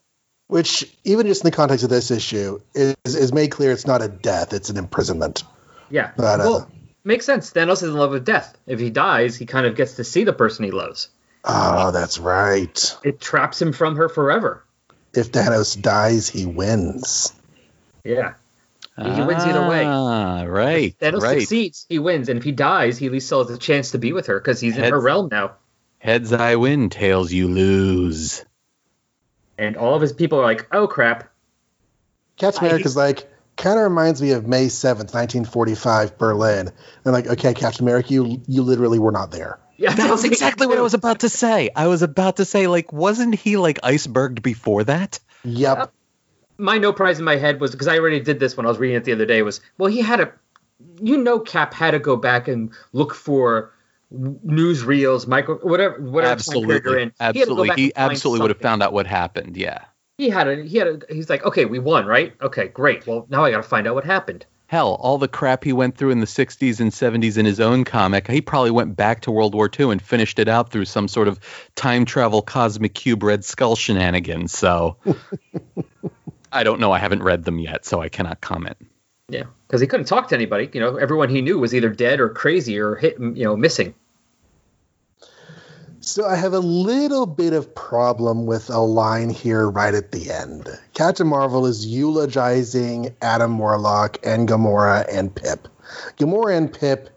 [0.48, 4.02] Which, even just in the context of this issue, is, is made clear it's not
[4.02, 5.43] a death, it's an imprisonment.
[5.89, 6.11] Yeah.
[6.18, 6.72] But, uh, well,
[7.06, 7.52] makes sense.
[7.52, 8.57] Thanos is in love with death.
[8.68, 11.10] If he dies, he kind of gets to see the person he loves.
[11.45, 12.98] Oh, that's right.
[13.03, 14.64] It traps him from her forever.
[15.14, 17.34] If Thanos dies, he wins.
[18.03, 18.34] Yeah.
[18.97, 19.84] He wins either way.
[19.85, 20.97] Ah, right.
[20.99, 21.39] Thanos right.
[21.39, 23.97] succeeds, he wins, and if he dies, he at least still has a chance to
[23.97, 25.55] be with her because he's in her realm now.
[25.97, 28.43] Heads I win, tails you lose.
[29.57, 31.31] And all of his people are like, "Oh crap!"
[32.38, 36.72] Captain I- America's like, kind of reminds me of May 7th, 1945, Berlin.
[37.05, 39.59] And like, okay, Captain America, you, you literally were not there.
[39.77, 41.69] Yeah, That was exactly what I was about to say.
[41.76, 45.19] I was about to say, like, wasn't he like iceberged before that?
[45.43, 45.93] Yep.
[46.61, 48.77] My no prize in my head was because I already did this when I was
[48.77, 49.41] reading it the other day.
[49.41, 50.31] Was well, he had a,
[51.01, 53.73] you know, Cap had to go back and look for
[54.11, 57.33] w- newsreels, micro, whatever, whatever time period Absolutely.
[57.33, 57.83] He had to go Absolutely.
[57.83, 59.57] He absolutely would have found out what happened.
[59.57, 59.85] Yeah.
[60.17, 62.33] He had a, he had a, he's like, okay, we won, right?
[62.41, 63.07] Okay, great.
[63.07, 64.45] Well, now I got to find out what happened.
[64.67, 67.83] Hell, all the crap he went through in the 60s and 70s in his own
[67.83, 71.09] comic, he probably went back to World War II and finished it out through some
[71.09, 71.39] sort of
[71.75, 74.53] time travel cosmic cube red skull shenanigans.
[74.53, 74.95] So
[76.51, 76.91] I don't know.
[76.91, 78.77] I haven't read them yet, so I cannot comment.
[79.29, 80.69] Yeah, because he couldn't talk to anybody.
[80.73, 83.93] You know, everyone he knew was either dead or crazy or hit, you know, missing.
[86.03, 90.31] So I have a little bit of problem with a line here right at the
[90.31, 90.67] end.
[90.95, 95.67] Captain Marvel is eulogizing Adam Warlock and Gamora and Pip.
[96.17, 97.09] Gamora and Pip,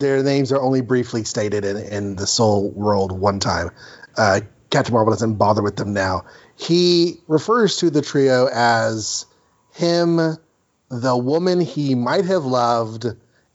[0.00, 3.70] their names are only briefly stated in, in the Soul World one time.
[4.16, 4.40] Uh,
[4.70, 6.24] Captain Marvel doesn't bother with them now.
[6.58, 9.26] He refers to the trio as
[9.72, 10.16] him,
[10.90, 13.06] the woman he might have loved,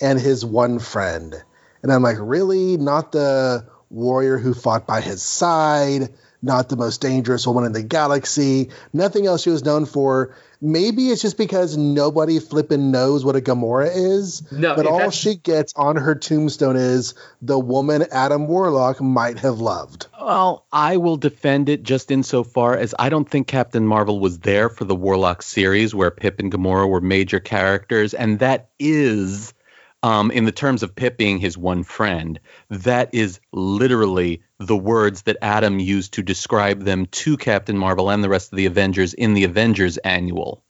[0.02, 1.36] and his one friend.
[1.82, 2.78] And I'm like, really?
[2.78, 7.84] Not the warrior who fought by his side, not the most dangerous woman in the
[7.84, 10.34] galaxy, nothing else she was known for.
[10.66, 14.50] Maybe it's just because nobody flippin' knows what a Gamora is.
[14.50, 19.60] No, but all she gets on her tombstone is the woman Adam Warlock might have
[19.60, 20.08] loved.
[20.18, 24.70] Well, I will defend it just insofar as I don't think Captain Marvel was there
[24.70, 29.54] for the Warlock series where Pip and Gamora were major characters, and that is,
[30.04, 32.40] um, in the terms of Pip being his one friend,
[32.70, 38.24] that is literally the words that Adam used to describe them to Captain Marvel and
[38.24, 40.62] the rest of the Avengers in the Avengers Annual.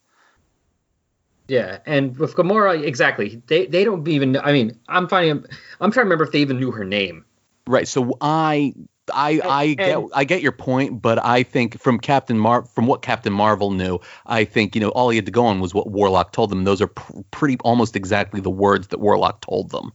[1.48, 3.42] Yeah, and with Gamora, exactly.
[3.48, 4.38] They they don't even.
[4.38, 5.46] I mean, I'm finding.
[5.82, 7.26] I'm trying to remember if they even knew her name.
[7.68, 7.88] Right.
[7.88, 8.74] So I
[9.14, 12.88] I I And- get I get your point, but I think from Captain Mar from
[12.88, 15.74] what Captain Marvel knew, I think you know all he had to go on was
[15.74, 16.64] what Warlock told them.
[16.64, 19.92] Those are pr- pretty almost exactly the words that Warlock told them.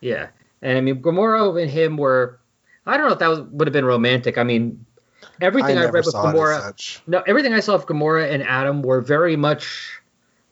[0.00, 0.28] Yeah,
[0.62, 2.38] and I mean, Gamora and him were.
[2.86, 4.38] I don't know if that was, would have been romantic.
[4.38, 4.84] I mean,
[5.40, 7.00] everything I I, read with saw Gamora.
[7.06, 10.00] No, everything I saw of Gamora and Adam were very much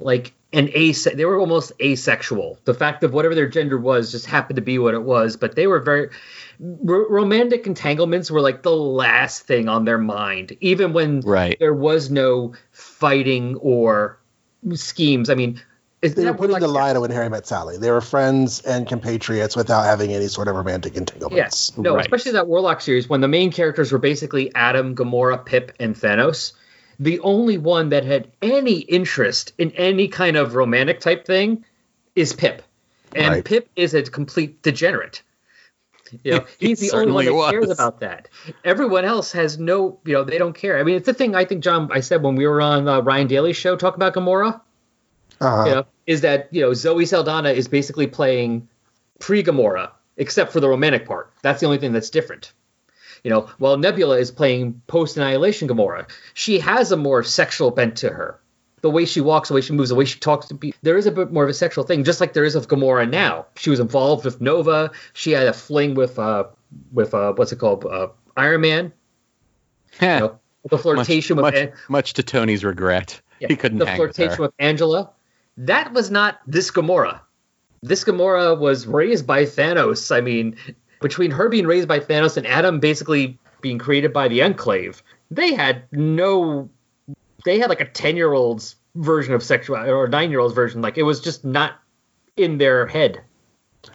[0.01, 1.05] like an ase.
[1.05, 2.59] They were almost asexual.
[2.65, 5.37] The fact of whatever their gender was just happened to be what it was.
[5.37, 6.09] But they were very
[6.89, 11.57] r- romantic entanglements were like the last thing on their mind, even when Right.
[11.59, 14.19] there was no fighting or
[14.75, 15.29] schemes.
[15.31, 15.61] I mean,
[16.03, 17.79] is They were putting like, the lie to when Harry met Sally.
[17.79, 21.37] They were friends and compatriots without having any sort of romantic entanglements.
[21.37, 21.79] Yes.
[21.79, 22.03] No, Right.
[22.03, 26.53] especially that Warlock series when the main characters were basically Adam, Gamora, Pip, and Thanos.
[26.99, 31.65] The only one that had any interest in any kind of romantic type thing
[32.15, 32.63] is Pip.
[33.15, 33.45] And Right.
[33.45, 35.23] Pip is a complete degenerate.
[36.23, 38.29] You know, He he's the only one that cares about that.
[38.65, 40.79] Everyone else has no, you know, they don't care.
[40.79, 43.01] I mean, it's the thing I think, John, I said when we were on uh,
[43.01, 44.61] Ryan Daly's show talking about Gamora
[45.41, 45.65] Uh-huh.
[45.69, 48.69] you know, is that you know Zoe Saldana is basically playing
[49.19, 51.33] pre Gamora, except for the romantic part.
[51.43, 52.53] That's the only thing that's different.
[53.25, 57.97] You know, while Nebula is playing post Annihilation Gamora, she has a more sexual bent
[57.97, 58.39] to her.
[58.83, 60.99] The way she walks, the way she moves, the way she talks to people, there
[60.99, 63.47] is a bit more of a sexual thing, just like there is of Gamora now.
[63.57, 64.91] She was involved with Nova.
[65.15, 66.45] She had a fling with uh
[66.93, 68.93] with uh what's it called uh, Iron Man.
[70.03, 73.23] You know, the flirtation much, with much, much to Tony's regret.
[73.41, 74.43] yeah, he couldn't the with flirtation her.
[74.43, 75.13] with Angela.
[75.57, 77.21] That was not this Gamora.
[77.83, 80.15] This Gamora was raised by Thanos.
[80.15, 80.57] I mean,
[81.05, 85.53] between her being raised by Thanos and Adam basically being created by the Enclave, they
[85.53, 86.71] had no.
[87.45, 90.81] They had like a ten year old's version of sexuality or nine year old's version.
[90.81, 91.75] Like it was just not
[92.39, 93.21] in their head.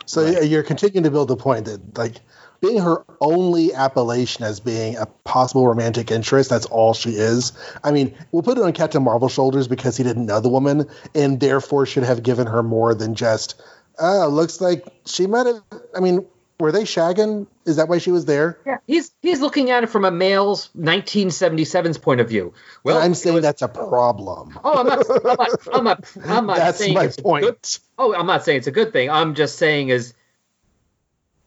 [0.05, 2.17] So you're continuing to build the point that like
[2.61, 7.53] being her only appellation as being a possible romantic interest, that's all she is.
[7.83, 10.87] I mean, we'll put it on Captain Marvel's shoulders because he didn't know the woman
[11.15, 13.59] and therefore should have given her more than just,
[13.97, 15.63] oh, looks like she might have.
[15.95, 16.23] I mean,
[16.59, 17.47] were they shagging?
[17.65, 18.59] Is that why she was there?
[18.65, 22.53] Yeah, he's he's looking at it from a male's 1977's point of view.
[22.83, 24.59] Well, I'm saying was- that's a problem.
[24.63, 25.05] Oh, I'm not.
[25.09, 25.67] I'm not.
[25.73, 27.45] I'm not, I'm not That's saying my it's a point.
[27.45, 29.09] good- oh, I'm not saying it's a good thing.
[29.09, 30.13] I'm just saying is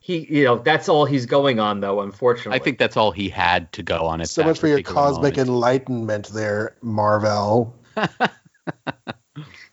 [0.01, 2.01] he, you know, that's all he's going on though.
[2.01, 4.21] Unfortunately, I think that's all he had to go on.
[4.23, 5.49] At So much for your cosmic moment.
[5.49, 7.77] enlightenment there, Marvel.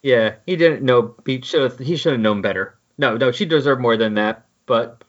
[0.01, 1.15] Yeah, he didn't know.
[1.25, 1.77] He should.
[1.79, 2.77] He should have known better.
[2.97, 4.45] No, no, she deserved more than that.
[4.65, 5.03] But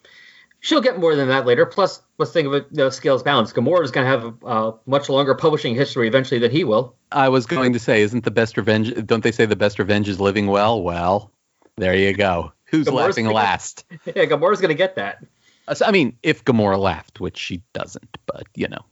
[0.60, 1.66] she'll get more than that later.
[1.66, 2.72] Plus, let's think of it.
[2.72, 3.52] The scales balance.
[3.52, 6.94] Gamora is going to have a much longer publishing history eventually than he will.
[7.10, 8.94] I was going to say, isn't the best revenge?
[9.06, 10.82] Don't they say the best revenge is living well?
[10.82, 11.32] Well,
[11.76, 12.52] there you go.
[12.66, 13.84] Who's Gamora's laughing thinking- last?
[14.06, 15.24] Yeah, Gamora's going to get that.
[15.66, 18.84] Uh, so, I mean, if Gamora laughed, which she doesn't, but you know,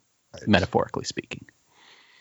[0.47, 1.47] metaphorically speaking.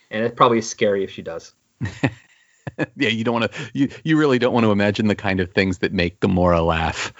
[0.10, 1.54] And it's probably scary if she does.
[2.98, 3.60] yeah, you don't want to.
[3.74, 7.14] You you really don't want to imagine the kind of things that make Gamora laugh.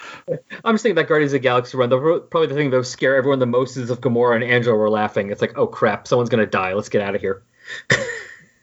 [0.64, 1.88] I'm just thinking that Guardians of the Galaxy run.
[1.90, 1.98] The,
[2.30, 4.90] probably the thing that would scare everyone the most is if Gamora and Angela were
[4.90, 5.30] laughing.
[5.30, 6.74] It's like, oh crap, someone's gonna die.
[6.74, 7.42] Let's get out of here.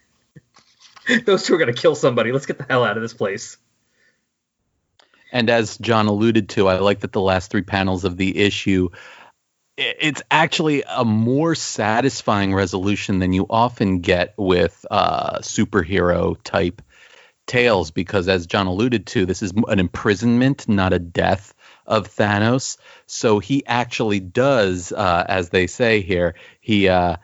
[1.24, 2.32] Those two are gonna kill somebody.
[2.32, 3.56] Let's get the hell out of this place.
[5.32, 8.90] And as John alluded to, I like that the last three panels of the issue,
[9.76, 16.82] it's actually a more satisfying resolution than you often get with uh, superhero type
[17.46, 21.54] tales, because as John alluded to, this is an imprisonment, not a death
[21.86, 22.78] of Thanos.
[23.06, 27.16] So he actually does, uh, as they say here, he uh,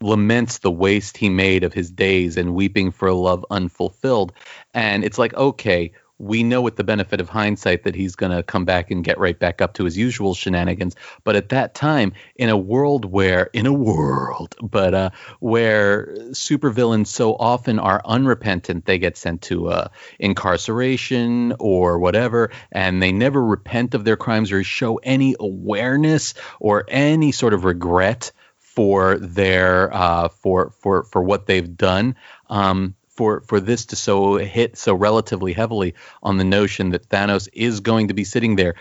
[0.00, 4.32] laments the waste he made of his days and weeping for a love unfulfilled.
[4.74, 8.42] And it's like, okay, we know with the benefit of hindsight that he's going to
[8.42, 10.94] come back and get right back up to his usual shenanigans.
[11.24, 15.10] But at that time, in a world where, in a world, but uh,
[15.40, 19.88] where supervillains so often are unrepentant, they get sent to uh,
[20.18, 26.84] incarceration or whatever, and they never repent of their crimes or show any awareness or
[26.88, 32.16] any sort of regret for their uh, for for for what they've done.
[32.48, 37.48] Um, for for this to so hit so relatively heavily on the notion that Thanos
[37.52, 38.74] is going to be sitting there,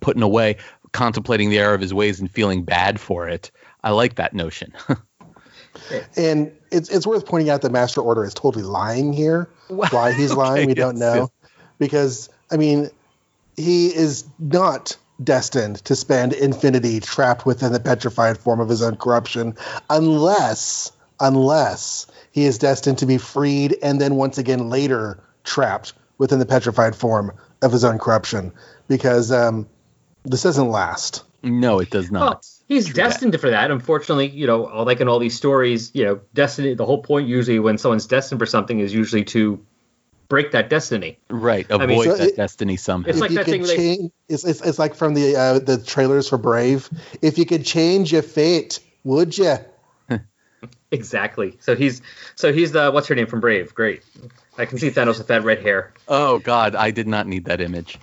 [0.00, 0.56] putting away,
[0.92, 3.50] contemplating the error of his ways and feeling bad for it.
[3.82, 4.72] I like that notion.
[6.16, 9.48] And it's it's worth pointing out that Master Order is totally lying here.
[9.68, 11.14] Why he's lying, we don't know.
[11.14, 11.28] yes.
[11.78, 12.90] Because I mean,
[13.56, 18.96] he is not destined to spend infinity trapped within the petrified form of his own
[18.96, 19.54] corruption,
[19.88, 26.38] unless unless he is destined to be freed and then once again later trapped within
[26.38, 27.32] the petrified form
[27.62, 28.52] of his own corruption.
[28.88, 29.68] Because um,
[30.24, 31.24] this doesn't last.
[31.42, 32.20] no, it does not.
[32.20, 33.02] Well, he's True that.
[33.10, 33.70] destined for that.
[33.70, 36.74] Unfortunately, you know, like in all these stories, you know, destiny.
[36.74, 39.64] The whole point usually when someone's destined for something is usually to
[40.28, 41.18] break that destiny.
[41.30, 43.08] Right, avoid mean, so that it- destiny somehow.
[43.08, 45.14] It's if like you that could thing where they- change, it's, it's, it's like from
[45.14, 46.90] the uh, the trailers for Brave.
[47.22, 49.56] If you could change your fate, would you?
[50.90, 51.56] Exactly.
[51.60, 52.02] So he's
[52.34, 53.74] so he's the what's her name from Brave.
[53.74, 54.02] Great.
[54.58, 55.92] I can see Thanos with that red hair.
[56.08, 57.98] oh God, I did not need that image.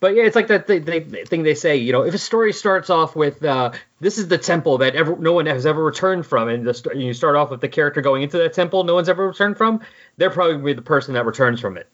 [0.00, 1.76] But yeah, it's like that thing they, thing they say.
[1.76, 5.16] You know, if a story starts off with uh, "This is the temple that ever,
[5.16, 8.00] no one has ever returned from," and the, st- you start off with the character
[8.00, 9.80] going into that temple no one's ever returned from,
[10.16, 11.88] they're probably the person that returns from it.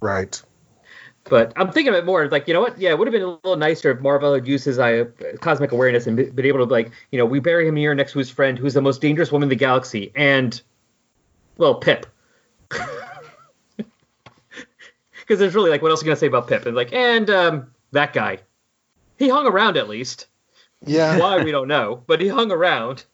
[0.00, 0.40] Right.
[1.24, 2.78] But I'm thinking of it more like, you know what?
[2.78, 5.04] Yeah, it would have been a little nicer if Marvel had used his uh,
[5.40, 8.18] cosmic awareness and been able to, like, you know, we bury him here next to
[8.18, 10.60] his friend who's the most dangerous woman in the galaxy, and,
[11.58, 12.06] well, Pip.
[15.20, 16.66] Because there's really, like, what else are you going to say about Pip?
[16.66, 18.38] And, like, and um, that guy.
[19.16, 20.26] He hung around at least.
[20.84, 21.16] Yeah.
[21.18, 23.04] Why, we don't know, but he hung around.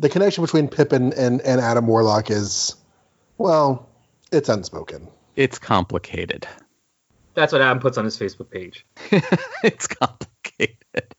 [0.00, 2.74] the connection between Pip and, and, and Adam Warlock is,
[3.38, 3.88] well,
[4.32, 5.06] it's unspoken.
[5.40, 6.46] It's complicated.
[7.32, 8.84] That's what Adam puts on his Facebook page.
[9.64, 11.14] it's complicated.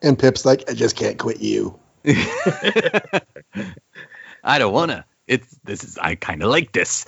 [0.00, 1.76] And Pip's like, I just can't quit you.
[2.04, 3.20] I
[4.60, 5.06] don't wanna.
[5.26, 7.04] It's this is I kind of like this.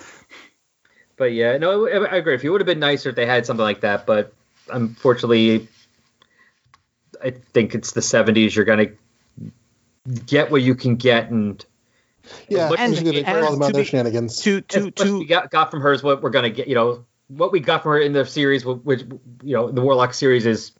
[1.15, 2.35] But yeah, no, I I agree.
[2.35, 4.33] If it would have been nicer if they had something like that, but
[4.69, 5.69] unfortunately,
[7.23, 8.53] I think it's the '70s.
[8.53, 8.87] You're gonna
[10.25, 11.65] get what you can get, and
[12.49, 14.39] Yeah, what- and, and- and call them to out their be- shenanigans.
[14.41, 16.67] To as to much to we got, got from her is what we're gonna get.
[16.67, 19.01] You know, what we got from her in the series, which
[19.43, 20.71] you know, the Warlock series is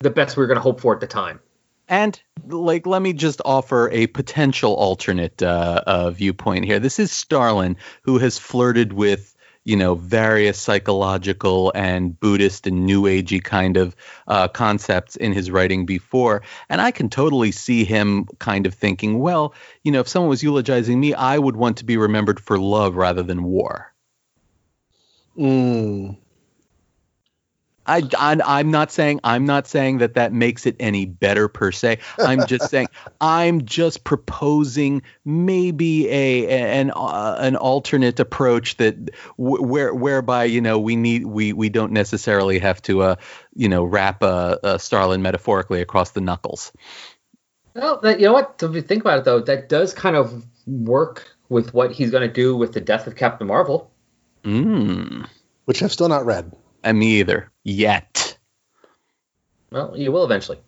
[0.00, 1.40] the best we were gonna hope for at the time.
[1.88, 6.78] And like, let me just offer a potential alternate uh, uh, viewpoint here.
[6.78, 9.34] This is Starlin, who has flirted with,
[9.68, 13.94] you know, various psychological and Buddhist and New Agey kind of
[14.26, 16.40] uh, concepts in his writing before,
[16.70, 20.42] and I can totally see him kind of thinking, well, you know, if someone was
[20.42, 23.92] eulogizing me, I would want to be remembered for love rather than war.
[25.36, 26.16] Mm.
[27.88, 31.72] I, I I'm not saying I'm not saying that that makes it any better per
[31.72, 31.98] se.
[32.18, 32.88] I'm just saying
[33.20, 40.60] I'm just proposing maybe a an uh, an alternate approach that w- where whereby you
[40.60, 43.16] know we need we we don't necessarily have to uh
[43.54, 46.72] you know wrap a, a Starlin metaphorically across the knuckles.
[47.74, 48.60] Well, that, you know what?
[48.62, 52.28] If you think about it, though, that does kind of work with what he's gonna
[52.28, 53.90] do with the death of Captain Marvel.
[54.44, 55.26] Mm.
[55.64, 56.52] Which I've still not read.
[56.82, 58.36] And me either yet.
[59.70, 60.58] Well, you will eventually.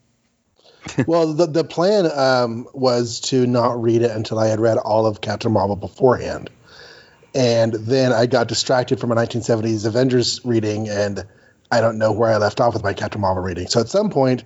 [1.07, 5.07] well, the the plan um, was to not read it until I had read all
[5.07, 6.51] of Captain Marvel beforehand,
[7.35, 11.25] and then I got distracted from a 1970s Avengers reading, and
[11.71, 13.69] I don't know where I left off with my Captain Marvel reading.
[13.69, 14.45] So at some point,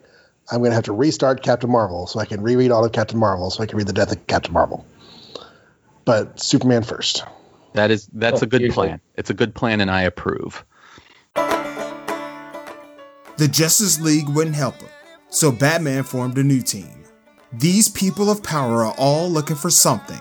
[0.50, 3.18] I'm going to have to restart Captain Marvel so I can reread all of Captain
[3.18, 4.84] Marvel so I can read the death of Captain Marvel.
[6.04, 7.24] But Superman first.
[7.74, 8.88] That is that's Oh, a good usually.
[8.88, 9.00] plan.
[9.14, 10.64] It's a good plan, and I approve.
[13.36, 14.90] The Justice League wouldn't help him,
[15.28, 17.04] so Batman formed a new team.
[17.52, 20.20] These people of power are all looking for something,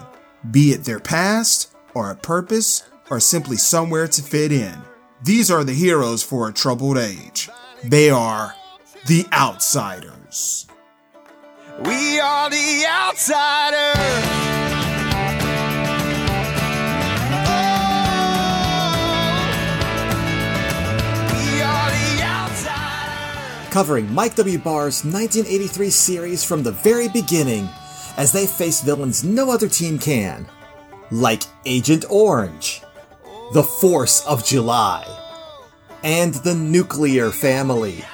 [0.50, 4.76] be it their past, or a purpose, or simply somewhere to fit in.
[5.24, 7.50] These are the heroes for a troubled age.
[7.84, 8.56] They are
[9.06, 10.68] the Outsiders.
[11.86, 14.63] We are the outsiders.
[23.74, 24.60] Covering Mike W.
[24.60, 27.68] Barr's 1983 series from the very beginning
[28.18, 30.46] as they face villains no other team can,
[31.10, 32.84] like Agent Orange,
[33.54, 35.04] the Force of July,
[36.04, 38.06] and the Nuclear Family.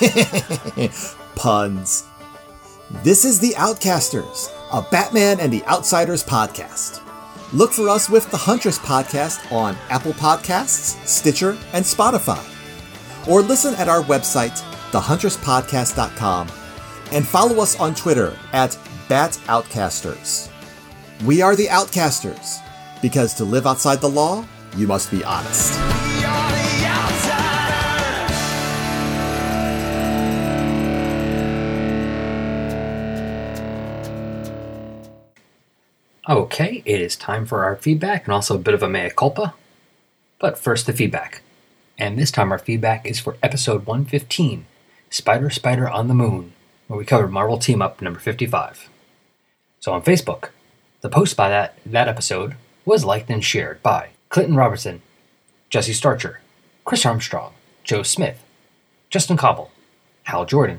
[1.36, 2.02] Puns.
[3.04, 7.00] This is The Outcasters, a Batman and the Outsiders podcast.
[7.52, 12.44] Look for us with the Huntress podcast on Apple Podcasts, Stitcher, and Spotify.
[13.28, 16.48] Or listen at our website, thehuntresspodcast.com,
[17.12, 20.50] and follow us on Twitter at BatOutcasters.
[21.24, 22.60] We are the Outcasters,
[23.02, 24.44] because to live outside the law,
[24.76, 25.78] you must be honest.
[36.28, 39.54] Okay, it is time for our feedback and also a bit of a mea culpa.
[40.38, 41.42] But first, the feedback.
[41.98, 44.64] And this time, our feedback is for episode 115
[45.12, 46.52] Spider Spider on the Moon,
[46.86, 48.88] where we covered Marvel Team Up number 55.
[49.80, 50.50] So on Facebook,
[51.00, 52.54] the post by that, that episode
[52.84, 55.02] was liked and shared by Clinton Robertson,
[55.68, 56.38] Jesse Starcher,
[56.84, 58.40] Chris Armstrong, Joe Smith,
[59.08, 59.72] Justin Cobble,
[60.24, 60.78] Hal Jordan,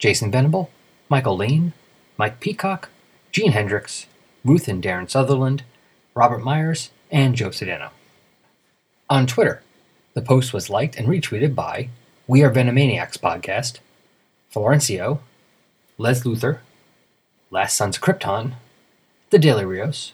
[0.00, 0.70] Jason Venable,
[1.08, 1.72] Michael Lane,
[2.16, 2.88] Mike Peacock,
[3.30, 4.06] Gene Hendricks,
[4.44, 5.62] Ruth and Darren Sutherland,
[6.16, 7.90] Robert Myers, and Joe Sedano.
[9.08, 9.62] On Twitter,
[10.14, 11.90] the post was liked and retweeted by
[12.30, 13.78] We Are Venomaniacs Podcast,
[14.54, 15.20] Florencio,
[15.96, 16.60] Les Luther,
[17.50, 18.52] Last Sons of Krypton,
[19.30, 20.12] The Daily Rios,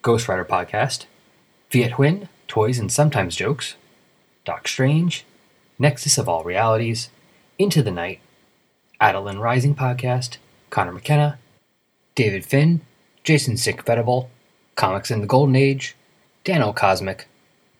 [0.00, 1.06] Ghost Rider Podcast,
[1.72, 3.74] Viet Huynh, Toys and Sometimes Jokes,
[4.44, 5.24] Doc Strange,
[5.76, 7.10] Nexus of All Realities,
[7.58, 8.20] Into the Night,
[9.00, 10.36] Adeline Rising Podcast,
[10.70, 11.36] Connor McKenna,
[12.14, 12.80] David Finn,
[13.24, 14.28] Jason Sinkvedible,
[14.76, 15.96] Comics in the Golden Age,
[16.44, 17.26] Dano Cosmic,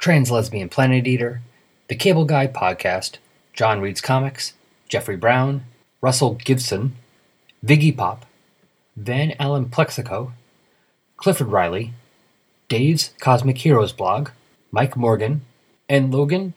[0.00, 1.40] Trans Lesbian Planet Eater,
[1.86, 3.18] The Cable Guy Podcast,
[3.56, 4.52] John Reads Comics,
[4.86, 5.64] Jeffrey Brown,
[6.02, 6.94] Russell Gibson,
[7.64, 8.26] Viggy Pop,
[8.94, 10.32] Van Allen Plexico,
[11.16, 11.94] Clifford Riley,
[12.68, 14.28] Dave's Cosmic Heroes blog,
[14.70, 15.40] Mike Morgan,
[15.88, 16.52] and Logan,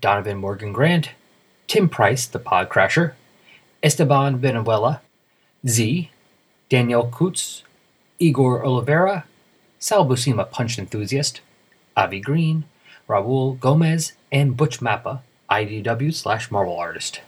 [0.00, 1.10] Donovan Morgan Grant,
[1.66, 3.12] Tim Price, the Podcrasher,
[3.82, 5.02] Esteban Benuela,
[5.68, 6.10] Z,
[6.70, 7.64] Danielle Kutz,
[8.18, 9.24] Igor Oliveira,
[9.78, 11.42] Sal Buscema Punch Enthusiast,
[11.98, 12.64] Avi Green,
[13.06, 17.20] Raul Gomez, and Butch Mappa, IDW slash Marvel artist.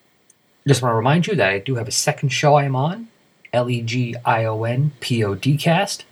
[0.67, 3.09] Just want to remind you that I do have a second show I am on,
[3.53, 6.05] L E G I O N P O D cast.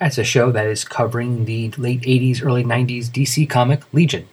[0.00, 4.28] That's a show that is covering the late 80s, early 90s DC comic Legion.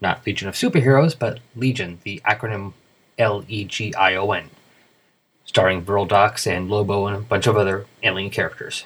[0.00, 2.72] Not Legion of Superheroes, but Legion, the acronym
[3.18, 4.50] L E G I O N,
[5.44, 8.84] starring Vril Dox and Lobo and a bunch of other alien characters.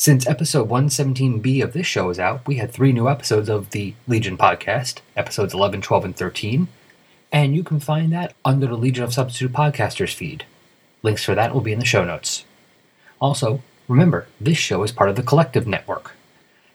[0.00, 3.92] Since episode 117B of this show is out, we had three new episodes of the
[4.08, 6.68] Legion podcast, episodes 11, 12, and 13,
[7.30, 10.46] and you can find that under the Legion of Substitute Podcasters feed.
[11.02, 12.46] Links for that will be in the show notes.
[13.20, 16.12] Also, remember, this show is part of the Collective Network.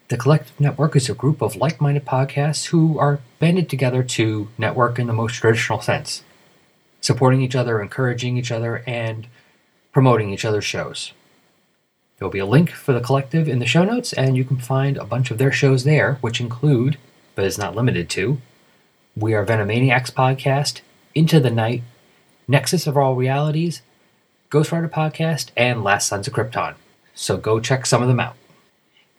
[0.09, 4.49] The Collective Network is a group of like minded podcasts who are banded together to
[4.59, 6.21] network in the most traditional sense,
[7.01, 9.25] supporting each other, encouraging each other, and
[9.91, 11.11] promoting each other's shows.
[12.17, 14.57] There will be a link for the collective in the show notes, and you can
[14.57, 16.97] find a bunch of their shows there, which include,
[17.35, 18.39] but is not limited to,
[19.17, 20.79] We Are Venomaniacs podcast,
[21.13, 21.83] Into the Night,
[22.47, 23.81] Nexus of All Realities,
[24.49, 26.75] Ghost Rider podcast, and Last Sons of Krypton.
[27.13, 28.37] So go check some of them out.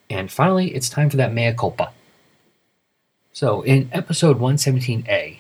[0.09, 1.93] And finally, it's time for that mea culpa.
[3.33, 5.39] So in episode 117A,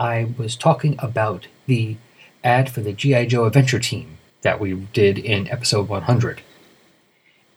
[0.00, 1.96] I was talking about the
[2.42, 3.26] ad for the G.I.
[3.26, 6.42] Joe Adventure Team that we did in episode 100.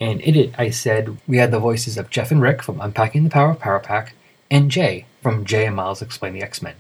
[0.01, 3.23] And in it, I said we had the voices of Jeff and Rick from Unpacking
[3.23, 4.15] the Power of Power Pack,
[4.49, 6.73] and Jay from Jay and Miles Explain the X Men.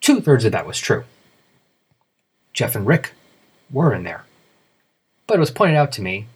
[0.00, 1.04] Two thirds of that was true.
[2.54, 3.12] Jeff and Rick
[3.70, 4.24] were in there.
[5.26, 6.26] But it was pointed out to me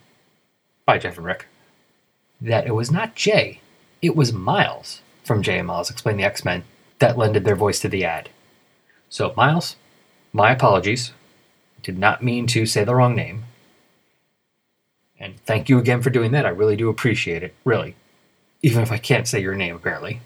[0.85, 1.47] by Jeff and Rick
[2.39, 3.59] that it was not Jay,
[4.03, 6.63] it was Miles from Jay and Miles Explain the X Men
[6.99, 8.29] that lended their voice to the ad.
[9.09, 9.77] So, Miles,
[10.31, 11.11] my apologies.
[11.81, 13.45] Did not mean to say the wrong name.
[15.19, 16.45] And thank you again for doing that.
[16.45, 17.95] I really do appreciate it, really.
[18.61, 20.21] Even if I can't say your name, apparently.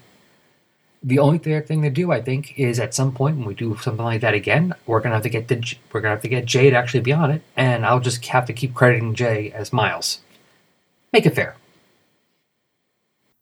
[1.02, 4.04] The only thing to do, I think, is at some point when we do something
[4.04, 5.62] like that again, we're gonna have to get the
[5.92, 8.46] we're gonna have to get Jay to actually be on it, and I'll just have
[8.46, 10.20] to keep crediting Jay as Miles.
[11.12, 11.56] Make it fair.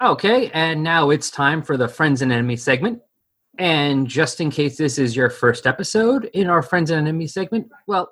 [0.03, 3.01] Okay, and now it's time for the Friends and Enemies segment.
[3.59, 7.70] And just in case this is your first episode in our Friends and Enemies segment,
[7.87, 8.11] well,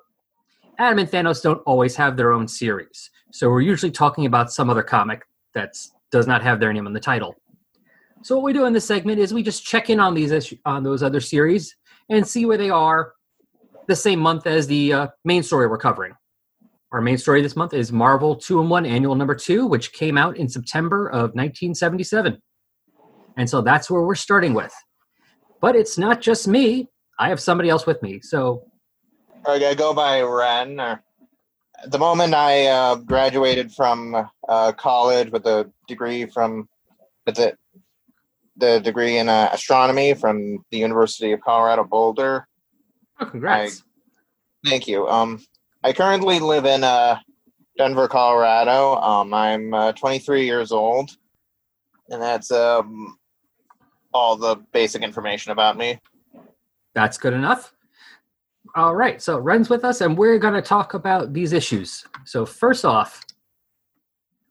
[0.77, 3.09] Adam and Thanos don't always have their own series.
[3.31, 5.73] So we're usually talking about some other comic that
[6.11, 7.35] does not have their name on the title.
[8.23, 10.59] So what we do in this segment is we just check in on these issu-
[10.65, 11.75] on those other series
[12.09, 13.13] and see where they are
[13.87, 16.13] the same month as the uh, main story we're covering.
[16.91, 20.17] Our main story this month is Marvel 2 in 1 Annual Number 2, which came
[20.17, 22.37] out in September of 1977.
[23.37, 24.73] And so that's where we're starting with.
[25.61, 26.89] But it's not just me.
[27.17, 28.19] I have somebody else with me.
[28.21, 28.65] So
[29.47, 30.79] Okay, I go by Ren.
[30.79, 31.01] Or
[31.87, 36.67] the moment, I uh, graduated from uh, college with a degree from
[37.25, 37.57] with it
[38.57, 42.47] the degree in uh, astronomy from the University of Colorado Boulder.
[43.19, 43.83] oh, congrats.
[44.65, 45.07] Thank you.
[45.07, 45.39] Um,
[45.83, 47.17] I currently live in uh,
[47.77, 48.95] Denver, Colorado.
[48.95, 51.17] Um, I'm uh, 23 years old,
[52.09, 53.17] and that's um,
[54.13, 55.99] all the basic information about me.
[56.93, 57.73] That's good enough.
[58.73, 62.05] All right, so Ren's with us, and we're going to talk about these issues.
[62.23, 63.25] So, first off,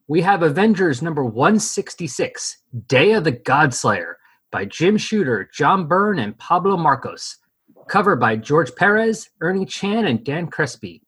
[0.08, 4.14] we have Avengers number 166, Day of the Godslayer,
[4.50, 7.38] by Jim Shooter, John Byrne, and Pablo Marcos.
[7.88, 11.02] Covered by George Perez, Ernie Chan, and Dan Crespi.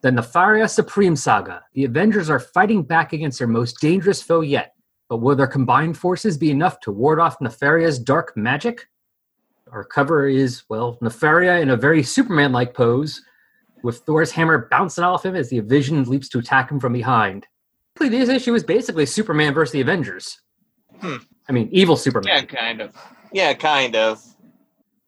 [0.00, 1.62] The Nefaria Supreme Saga.
[1.74, 4.74] The Avengers are fighting back against their most dangerous foe yet,
[5.10, 8.88] but will their combined forces be enough to ward off Nefaria's dark magic?
[9.74, 13.20] Our cover is, well, Nefaria in a very Superman like pose,
[13.82, 17.48] with Thor's hammer bouncing off him as the Vision leaps to attack him from behind.
[17.98, 20.40] This issue is basically Superman versus the Avengers.
[21.00, 21.16] Hmm.
[21.48, 22.32] I mean, evil Superman.
[22.34, 22.96] Yeah, kind of.
[23.32, 24.22] Yeah, kind of.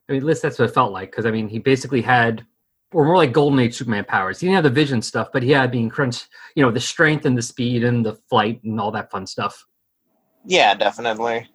[0.09, 2.45] I mean, at least that's what it felt like, because I mean, he basically had,
[2.93, 4.41] or more like Golden Age Superman powers.
[4.41, 7.25] He didn't have the vision stuff, but he had being crunched, you know, the strength
[7.25, 9.65] and the speed and the flight and all that fun stuff.
[10.45, 11.49] Yeah, definitely.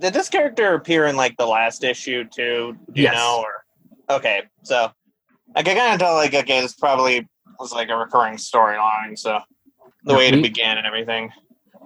[0.00, 2.76] Did this character appear in like the last issue too?
[2.92, 3.14] Do you Yes.
[3.14, 3.42] know?
[3.44, 4.90] Or okay, so
[5.56, 9.18] I can kind of tell like okay, this probably was like a recurring storyline.
[9.18, 9.40] So
[10.04, 11.30] the Yeah, way we- it began and everything.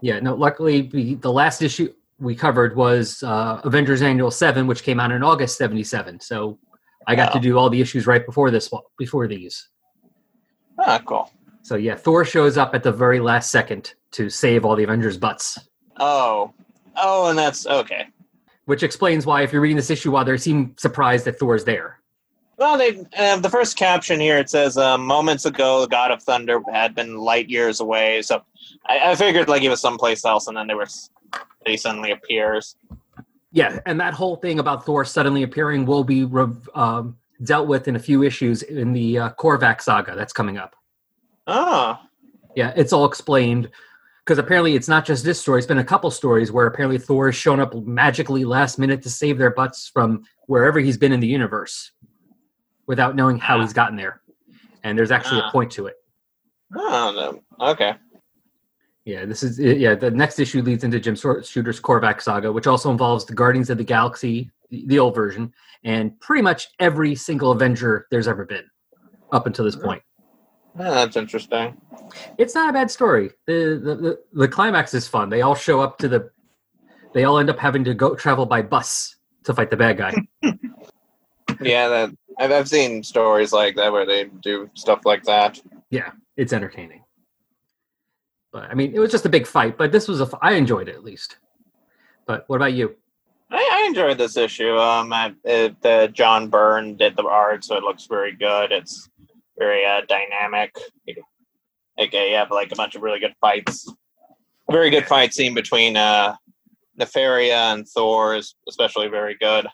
[0.02, 4.82] Yeah, no, luckily we, the last issue we covered was uh, Avengers Annual 7, which
[4.82, 6.20] came out in August 77.
[6.20, 6.58] So
[7.06, 9.68] I got to do all the issues right before this one, before these.
[10.78, 11.30] Ah, cool.
[11.62, 15.16] So yeah, Thor shows up at the very last second to save all the Avengers'
[15.16, 15.58] butts.
[15.98, 16.52] Oh,
[16.96, 18.06] oh, and that's okay.
[18.66, 22.00] Which explains why, if you're reading this issue, why they seem surprised that Thor's there.
[22.56, 26.22] Well, they uh, the first caption here it says uh, moments ago the God of
[26.22, 28.22] Thunder had been light years away.
[28.22, 28.42] So
[28.86, 30.86] I, I figured like he was someplace else, and then they were
[31.66, 32.76] he suddenly appears.
[33.52, 37.88] Yeah, and that whole thing about Thor suddenly appearing will be rev- um, dealt with
[37.88, 40.74] in a few issues in the uh, Korvac saga that's coming up.
[41.46, 41.98] Oh,
[42.56, 43.70] Yeah, it's all explained
[44.24, 45.58] because apparently it's not just this story.
[45.58, 49.10] It's been a couple stories where apparently Thor has shown up magically last minute to
[49.10, 51.92] save their butts from wherever he's been in the universe
[52.86, 54.22] without knowing how he's gotten there.
[54.82, 55.50] And there's actually a Ah.
[55.50, 55.96] point to it.
[56.74, 57.68] oh, no.
[57.70, 57.94] okay.
[59.04, 59.94] Yeah, this is yeah.
[59.94, 63.76] The next issue leads into Jim Shooter's Korvac saga, which also involves the Guardians of
[63.76, 65.52] the Galaxy, the, the old version,
[65.84, 68.64] and pretty much every single Avenger there's ever been
[69.30, 70.02] up until this point.
[70.78, 71.76] Ah, that's interesting.
[72.38, 73.30] It's not a bad story.
[73.46, 75.30] The, the the the climax is fun.
[75.30, 76.30] They all show up to the.
[77.12, 80.14] They all end up having to go travel by bus to fight the bad guy.
[81.60, 85.60] Yeah, that I've, I've seen stories like that where they do stuff like that.
[85.90, 87.04] yeah, it's entertaining.
[88.52, 89.78] But I mean, it was just a big fight.
[89.78, 90.24] But this was a.
[90.24, 91.38] f- I enjoyed it at least.
[92.26, 92.96] But what about you?
[93.50, 94.76] I, I enjoyed this issue.
[94.76, 98.72] Um, I, it, the John Byrne did the art, so it looks very good.
[98.72, 99.08] It's
[99.58, 100.74] very uh, dynamic.
[101.08, 103.90] Uh, you have like a bunch of really good fights.
[104.70, 106.34] Very good fight scene between uh,
[106.98, 109.66] Nefaria and Thor is especially very good.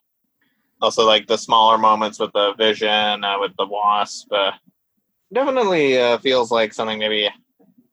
[0.82, 4.52] Also, like the smaller moments with the Vision, uh, with the Wasp, uh,
[5.32, 7.28] definitely uh, feels like something maybe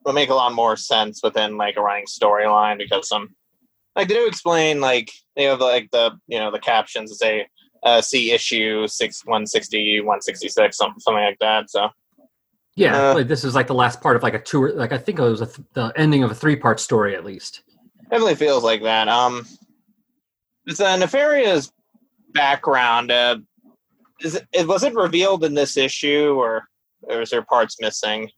[0.04, 3.28] would make a lot more sense within like a running storyline because some
[3.94, 7.46] like they do explain like they have like the you know the captions that say
[7.84, 11.88] uh see issue 6 160 166 something, something like that so
[12.76, 14.72] Yeah, Uh, like, this is like the last part of like a tour.
[14.72, 17.24] Like I think it was a th- the ending of a three part story at
[17.24, 17.62] least.
[18.10, 19.44] definitely feels like that um
[20.66, 21.72] it's uh, nefaria's
[22.34, 23.36] background uh
[24.20, 26.64] is it, it was it revealed in this issue or
[27.02, 28.30] or is there parts missing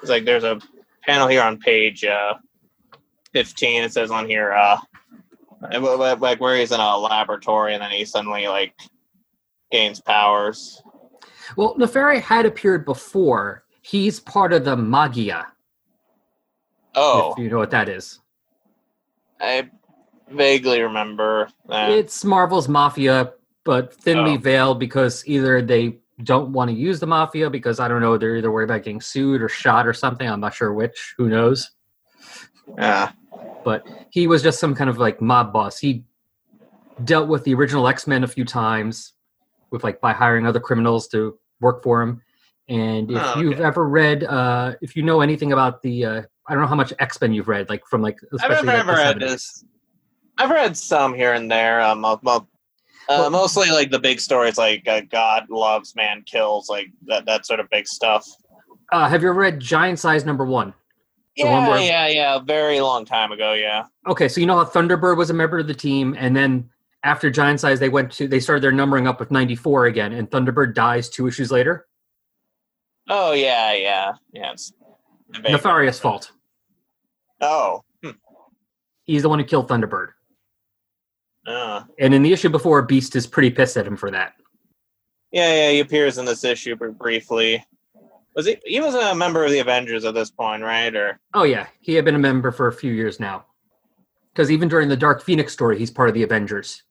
[0.00, 0.60] it's like there's a
[1.02, 2.34] panel here on page uh
[3.32, 4.78] 15 it says on here uh
[5.60, 8.74] like like where he's in a laboratory and then he suddenly like
[9.72, 10.82] gains powers
[11.56, 13.64] Well, Nefaria had appeared before.
[13.82, 15.46] He's part of the Maggia.
[16.94, 18.20] oh If you know what that is.
[19.40, 19.70] I
[20.30, 21.90] vaguely remember that.
[21.90, 23.32] It's Marvel's Mafia,
[23.64, 24.38] but thinly Oh.
[24.38, 28.36] veiled because either they don't want to use the Mafia because I don't know, they're
[28.36, 30.28] either worried about getting sued or shot or something.
[30.28, 31.14] I'm not sure which.
[31.16, 31.70] Who knows?
[32.76, 33.12] Yeah.
[33.64, 35.78] But he was just some kind of like mob boss.
[35.78, 36.04] He
[37.04, 39.12] dealt with the original X Men a few times
[39.70, 42.22] with like by hiring other criminals to work for him.
[42.68, 46.52] And if Oh, you've ever read, uh, if you know anything about the, uh, I
[46.52, 49.16] don't know how much X Men you've read, like from like Especially I've never like,
[49.16, 49.20] read 70s.
[49.20, 49.64] this.
[50.38, 51.80] I've read some here and there.
[51.80, 52.46] Um, mo- mo-
[53.08, 57.46] uh, mostly like the big stories, like uh, God loves, man kills, like that that
[57.46, 58.26] sort of big stuff.
[58.92, 60.74] Uh, have you ever read Giant Size Number One?
[61.46, 62.38] Yeah, where- yeah, yeah.
[62.40, 63.52] Very long time ago.
[63.54, 63.84] Yeah.
[64.06, 66.68] Okay, so you know how Thunderbird was a member of the team, and then
[67.04, 70.12] after Giant Size, they went to they started their numbering up with ninety four again,
[70.12, 71.86] and Thunderbird dies two issues later.
[73.08, 74.52] Oh yeah, yeah, yeah.
[74.52, 74.72] It's
[75.32, 76.32] Nefaria's fault.
[77.40, 77.84] Oh.
[78.02, 78.10] Hmm.
[79.04, 80.08] He's the one who killed Thunderbird,
[81.46, 84.34] Uh, and in the issue before, Beast is pretty pissed at him for that.
[85.30, 85.70] yeah, yeah.
[85.70, 87.64] He appears in this issue briefly.
[88.38, 88.56] Was he?
[88.64, 90.94] He was a member of the Avengers at this point, right?
[90.94, 93.44] Or Oh yeah, he had been a member for a few years now.
[94.32, 96.84] Because even during the Dark Phoenix story, he's part of the Avengers.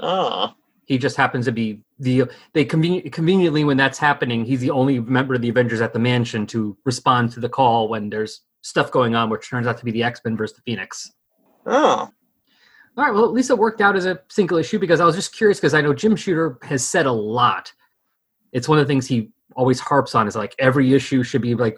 [0.00, 0.54] oh,
[0.86, 2.24] He just happens to be the
[2.54, 5.98] they conven- conveniently when that's happening, he's the only member of the Avengers at the
[5.98, 9.84] mansion to respond to the call when there's stuff going on, which turns out to
[9.84, 11.12] be the X Men versus the Phoenix.
[11.66, 12.10] oh, All
[12.96, 15.36] right, well at least it worked out as a single issue because I was just
[15.36, 17.74] curious because I know Jim Shooter has said a lot.
[18.52, 21.54] It's one of the things he always harps on is like every issue should be
[21.54, 21.76] like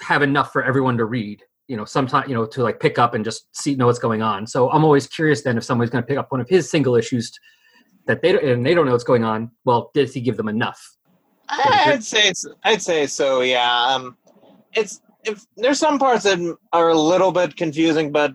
[0.00, 1.42] have enough for everyone to read.
[1.68, 4.22] You know, sometimes you know to like pick up and just see know what's going
[4.22, 4.46] on.
[4.46, 6.96] So I'm always curious then if somebody's going to pick up one of his single
[6.96, 7.32] issues
[8.06, 9.50] that they don't, and they don't know what's going on.
[9.64, 10.80] Well, does he give them enough?
[11.48, 13.42] I'd say it's, I'd say so.
[13.42, 13.84] Yeah.
[13.84, 14.16] Um,
[14.74, 18.32] it's if there's some parts that are a little bit confusing, but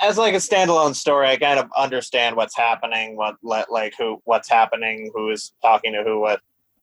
[0.00, 4.48] as like a standalone story, I kind of understand what's happening, what like who what's
[4.48, 6.40] happening, who is talking to who, what,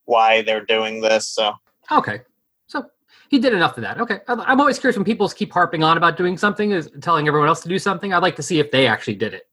[0.10, 1.30] why they're doing this.
[1.30, 1.54] So
[1.92, 2.22] Okay,
[2.68, 2.86] so
[3.30, 4.00] he did enough of that.
[4.02, 7.48] Okay, I'm always curious when people keep harping on about doing something, is telling everyone
[7.48, 8.12] else to do something.
[8.14, 9.44] I'd like to see if they actually did it.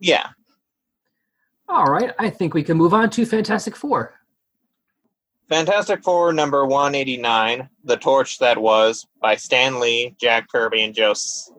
[0.00, 0.28] yeah.
[1.70, 4.14] All right, I think we can move on to Fantastic Four.
[5.50, 11.10] Fantastic Four number 189, The Torch That Was, by Stan Lee, Jack Kirby, and Joe
[11.10, 11.50] S-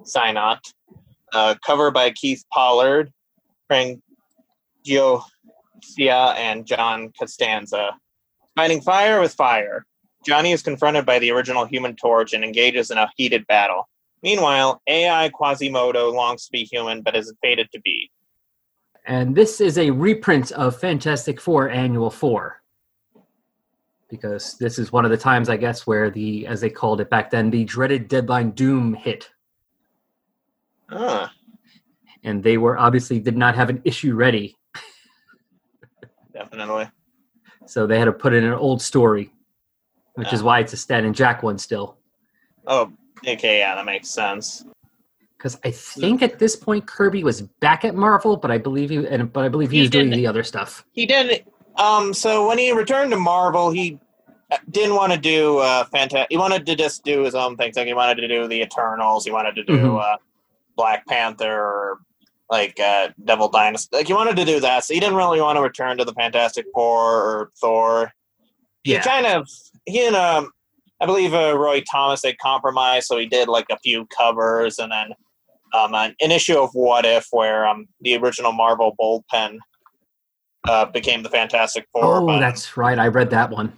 [1.31, 3.13] Uh, cover by Keith Pollard,
[3.67, 4.01] Frank
[5.81, 7.91] Giacoia, and John Costanza.
[8.55, 9.85] Fighting fire with fire.
[10.25, 13.87] Johnny is confronted by the original Human Torch and engages in a heated battle.
[14.21, 18.11] Meanwhile, AI Quasimodo longs to be human but is fated to be.
[19.05, 22.61] And this is a reprint of Fantastic Four Annual Four.
[24.09, 27.09] Because this is one of the times, I guess, where the, as they called it
[27.09, 29.29] back then, the dreaded deadline doom hit.
[30.91, 31.31] Ah,
[32.23, 34.57] And they were obviously did not have an issue ready.
[36.59, 36.89] Definitely.
[37.65, 39.31] So they had to put in an old story,
[40.15, 40.45] which is Ah.
[40.45, 41.97] why it's a Stan and Jack one still.
[42.67, 42.91] Oh,
[43.27, 44.65] okay, yeah, that makes sense.
[45.37, 48.97] Because I think at this point Kirby was back at Marvel, but I believe he
[49.07, 50.85] and but I believe he, He was doing the other stuff.
[50.91, 51.45] He did.
[51.77, 52.13] Um.
[52.13, 53.99] So when he returned to Marvel, he
[54.51, 56.27] uh, didn't want to do uh fantastic.
[56.29, 57.77] He wanted to just do his own things.
[57.77, 59.23] Like he wanted to do the Eternals.
[59.23, 60.01] He wanted to do Mhm.
[60.01, 60.17] uh,
[60.75, 61.99] Black Panther or
[62.49, 63.99] like uh, Devil Dinosaur.
[63.99, 64.83] Like he wanted to do that.
[64.83, 68.11] So he didn't really want to return to the Fantastic Four or Thor.
[68.83, 68.97] Yeah.
[68.99, 69.47] He kind of
[69.85, 70.51] he and um
[71.01, 73.07] I believe uh, Roy Thomas they compromised.
[73.07, 75.11] So he did like a few covers and then
[75.73, 79.57] um an, an issue of What If where um the original Marvel bullpen
[80.67, 82.03] uh, became the Fantastic Four.
[82.21, 82.97] Oh, but- that's right.
[82.97, 83.73] I read that one.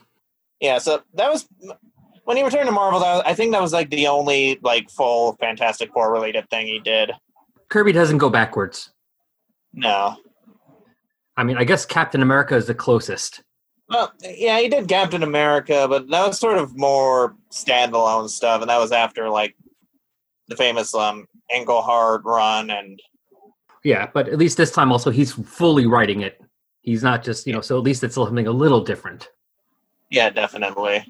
[0.62, 0.78] yeah.
[0.78, 1.48] So that was
[2.24, 3.00] when he returned to Marvel.
[3.00, 6.80] Was, I think that was like the only like full Fantastic Four related thing he
[6.80, 7.12] did.
[7.72, 8.92] Kirby doesn't go backwards.
[9.74, 10.18] No.
[11.38, 13.44] I mean, I guess Captain America is the closest.
[13.88, 18.70] Well, yeah, he did Captain America, but that was sort of more standalone stuff, and
[18.70, 19.56] that was after like
[20.50, 23.02] the famous um Englehart run and
[23.84, 26.42] Yeah, but at least this time also he's fully writing it.
[26.82, 27.62] He's not just you know.
[27.62, 29.30] So at least it's something a little different.
[30.10, 31.06] yeah, definitely.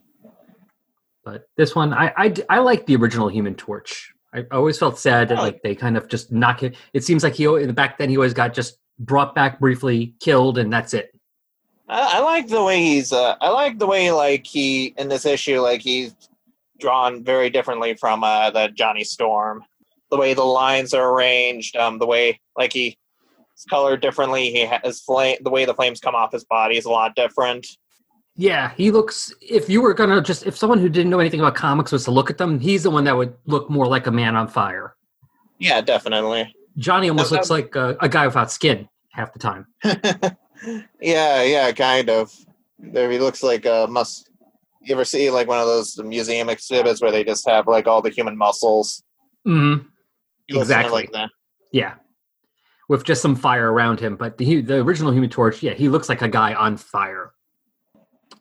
[1.26, 4.11] But this one, I I, I like the original Human Torch.
[4.34, 6.76] I, always felt sad that like they kind of just knock it.
[6.94, 10.16] It seems like he in the back then he always got just brought back briefly,
[10.20, 11.14] killed, and that's it.
[11.90, 13.12] I, I like the way he's.
[13.12, 16.16] Uh, I like the way like he in this issue, like he's
[16.80, 19.64] drawn very differently from uh, the Johnny Storm.
[20.10, 22.98] The way the lines are arranged, um, the way like he
[23.70, 24.52] colored differently.
[24.52, 25.38] He has flame.
[25.41, 27.68] The way the flames come off his body is a lot different.
[28.38, 29.34] Yeah, he looks.
[29.41, 32.12] If you were gonna just, if someone who didn't know anything about comics was to
[32.12, 34.95] look at them, he's the one that would look more like a man on fire.
[35.60, 36.53] Yeah, definitely.
[36.78, 39.68] Johnny almost Uh, looks like a, a guy without skin half the time.
[41.02, 42.34] yeah, yeah, kind of.
[42.80, 44.30] There, he looks like a must.
[44.82, 48.02] You ever see like one of those museum exhibits where they just have like all
[48.02, 49.03] the human muscles?
[49.45, 49.76] hmm
[50.49, 50.91] kinda Exactly.
[50.94, 51.30] like that.
[51.72, 51.94] Yeah,
[52.90, 54.16] with just some fire around him.
[54.16, 57.32] But the the original Human Torch, yeah, he looks like a guy on fire.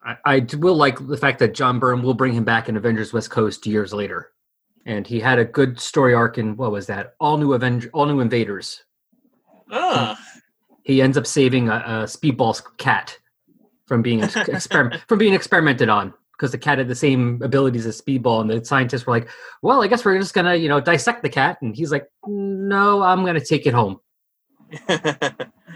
[0.03, 3.13] I, I will like the fact that John Byrne will bring him back in Avengers
[3.13, 4.31] West Coast years later.
[4.87, 7.15] and he had a good story arc in what was that?
[7.21, 8.83] All new Avenger, All New Invaders.
[9.71, 10.19] Ah,
[10.85, 13.19] He ends up saving a, a Speedball's cat
[13.87, 17.85] from being ex- experiment from being experimented on because the cat had the same abilities
[17.85, 19.29] as Speedball, and the scientists were like,
[19.61, 23.03] "Well, I guess we're just gonna, you know, dissect the cat." And he's like, "No,
[23.03, 24.01] I'm gonna take it home."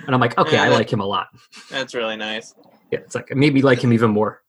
[0.06, 1.28] And I'm like, "Okay, I like him a lot."
[1.70, 2.54] that's really nice.
[2.94, 4.40] Yeah, it's like maybe like him even more.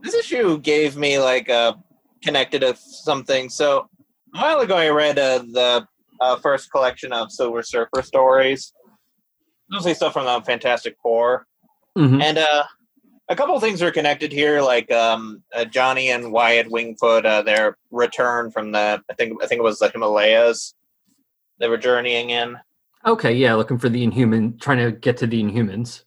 [0.00, 1.76] This issue gave me like a
[2.22, 3.50] connected to something.
[3.50, 3.88] So
[4.34, 5.86] a while ago, I read uh, the
[6.20, 8.72] uh, first collection of Silver Surfer stories,
[9.70, 11.46] mostly stuff from the Fantastic Four,
[11.96, 12.22] Mhm.
[12.22, 12.64] and uh,
[13.28, 17.42] a couple of things are connected here, like um, uh, Johnny and Wyatt Wingfoot, uh,
[17.42, 20.74] their return from the I think I think it was the Himalayas.
[21.58, 22.56] They were journeying in.
[23.04, 26.04] Okay, yeah, looking for the Inhuman, trying to get to the Inhumans.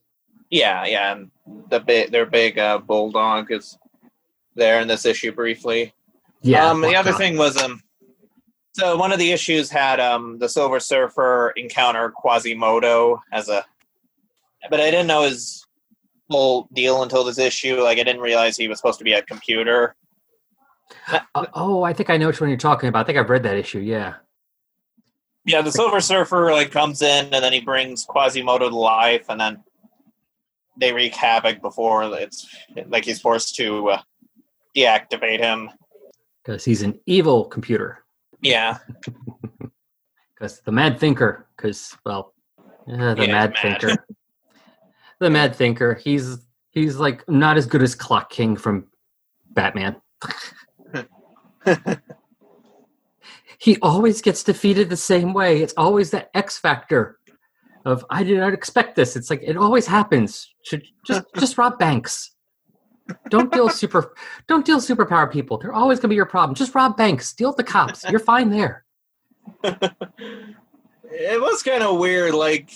[0.50, 1.32] Yeah, yeah, and
[1.70, 3.78] the big their big uh, bulldog is
[4.56, 5.94] there in this issue briefly.
[6.42, 6.70] Yeah.
[6.70, 7.18] Um, the other God.
[7.18, 7.82] thing was um,
[8.74, 13.66] so one of the issues had um the Silver Surfer encounter Quasimodo as a,
[14.70, 15.66] but I didn't know his
[16.30, 17.82] whole deal until this issue.
[17.82, 19.96] Like I didn't realize he was supposed to be a computer.
[21.08, 23.02] Uh, oh, I think I know which one you're talking about.
[23.02, 23.80] I think I've read that issue.
[23.80, 24.16] Yeah.
[25.46, 29.40] Yeah, the Silver Surfer like comes in and then he brings Quasimodo to life, and
[29.40, 29.64] then
[30.78, 32.48] they wreak havoc before it's
[32.88, 34.02] like he's forced to uh,
[34.76, 35.70] deactivate him.
[36.44, 38.04] Because he's an evil computer.
[38.42, 38.78] Yeah,
[40.42, 41.46] Because the Mad Thinker.
[41.56, 42.34] Because well,
[42.92, 43.80] uh, the Yeah, Mad mad.
[43.80, 44.06] Thinker.
[45.20, 45.94] the Mad Thinker.
[45.94, 46.40] He's
[46.72, 48.88] he's like not as good as Clock King from
[49.52, 49.98] Batman.
[53.60, 55.62] he always gets defeated the same way.
[55.62, 57.20] It's always that X factor
[57.86, 59.16] of I did not expect this.
[59.16, 60.54] It's like it always happens.
[60.64, 62.32] Should just just rob banks.
[63.30, 64.14] Don't deal super
[64.48, 65.58] don't deal superpower people.
[65.58, 66.56] They're always gonna be your problem.
[66.56, 67.34] Just rob banks.
[67.34, 68.04] Deal with the cops.
[68.10, 68.86] You're fine there.
[69.64, 72.34] it was kind of weird.
[72.34, 72.70] Like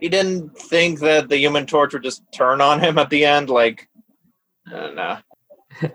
[0.00, 3.50] he didn't think that the Human Torch would just turn on him at the end.
[3.50, 3.88] Like
[4.72, 5.22] I.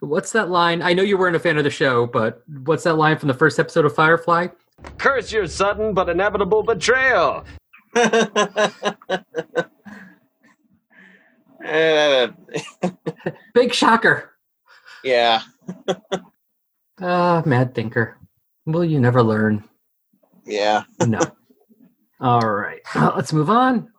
[0.00, 0.82] What's that line?
[0.82, 3.34] I know you weren't a fan of the show, but what's that line from the
[3.34, 4.48] first episode of Firefly?
[4.96, 7.44] Curse your sudden but inevitable betrayal.
[11.64, 12.28] Uh,
[13.54, 14.30] Big shocker.
[15.04, 15.42] yeah,
[17.00, 18.16] Ah, mad thinker.
[18.66, 19.64] Will you never learn?
[20.44, 20.82] yeah.
[21.06, 21.20] No.
[22.20, 22.80] All right.
[22.94, 23.92] Well, let's move on.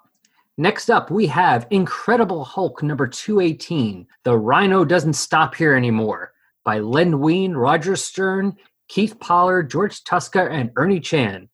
[0.57, 4.05] Next up, we have Incredible Hulk number 218.
[4.26, 6.34] The Rhino Doesn't Stop Here Anymore
[6.65, 8.57] by Len Wein, Roger Stern,
[8.89, 11.47] Keith Pollard, George Tuska, and Ernie Chan.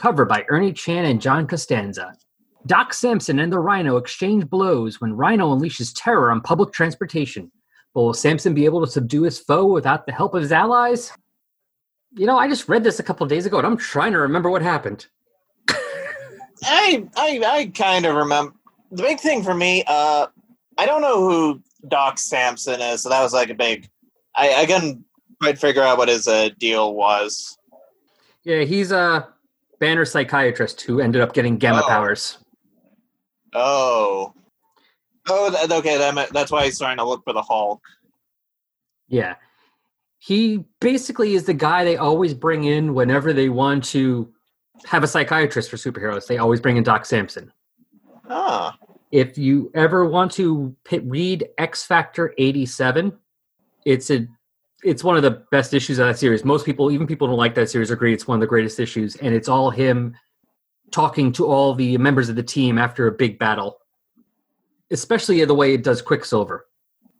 [0.00, 2.14] Cover by Ernie Chan and John Costanza.
[2.64, 7.52] Doc Samson and the Rhino exchange blows when Rhino unleashes terror on public transportation.
[7.92, 11.12] But will Samson be able to subdue his foe without the help of his allies?
[12.16, 14.48] You know, I just read this a couple days ago and I'm trying to remember
[14.48, 15.06] what happened.
[15.68, 18.54] I I I kind of remember
[18.90, 19.84] the big thing for me.
[19.86, 20.28] Uh,
[20.78, 23.86] I don't know who Doc Samson is, so that was like a big.
[24.34, 25.04] I I couldn't
[25.42, 27.58] quite figure out what his uh, deal was.
[28.44, 29.28] Yeah, he's a
[29.80, 31.88] banner psychiatrist who ended up getting gamma Oh.
[31.88, 32.38] powers.
[33.52, 34.32] Oh,
[35.28, 35.98] oh, that, okay.
[35.98, 37.82] That that's why he's trying to look for the Hulk.
[39.08, 39.34] Yeah.
[40.18, 44.32] He basically is the guy they always bring in whenever they want to
[44.84, 46.26] have a psychiatrist for superheroes.
[46.26, 47.50] They always bring in Doc Samson.
[48.28, 48.78] Ah,
[49.10, 53.12] If you ever want to read X Factor 87,
[53.84, 54.28] it's a
[54.82, 56.44] it's one of the best issues of that series.
[56.44, 58.80] Most people, even people who don't like that series, agree it's one of the greatest
[58.80, 60.14] issues, and it's all him
[60.90, 63.78] talking to all the members of the team after a big battle.
[64.90, 66.66] Especially the way it does Quicksilver.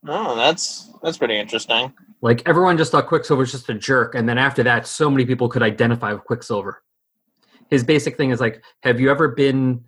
[0.09, 1.93] oh, that's that's pretty interesting.
[2.21, 5.25] Like everyone just thought Quicksilver was just a jerk, and then after that, so many
[5.25, 6.83] people could identify with Quicksilver.
[7.69, 9.85] His basic thing is like, have you ever been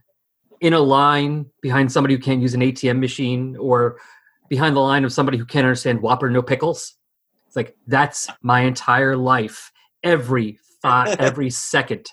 [0.61, 3.99] in a line behind somebody who can't use an ATM machine, or
[4.49, 6.94] behind the line of somebody who can't understand Whopper no pickles?
[7.53, 9.73] It's like that's my entire life,
[10.03, 12.07] every thought, every second.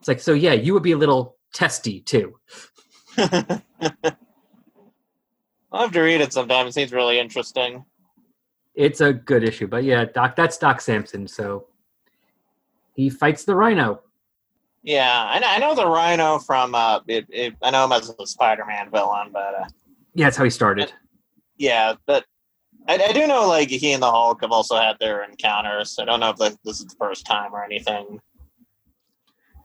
[0.00, 2.36] It's like so, yeah, you would be a little testy too.
[3.16, 3.62] I'll
[5.72, 6.66] have to read it sometime.
[6.66, 7.84] It seems really interesting.
[8.74, 11.28] It's a good issue, but yeah, Doc, that's Doc Samson.
[11.28, 11.68] So
[12.96, 14.02] he fights the Rhino.
[14.82, 16.74] Yeah, I know, I know the Rhino from.
[16.74, 19.64] Uh, it, it, I know him as a Spider-Man villain, but uh,
[20.16, 20.92] Yeah, that's how he started.
[21.56, 22.24] yeah, but
[22.88, 25.96] I, I do know like he and the Hulk have also had their encounters.
[26.00, 28.20] I don't know if like, this is the first time or anything.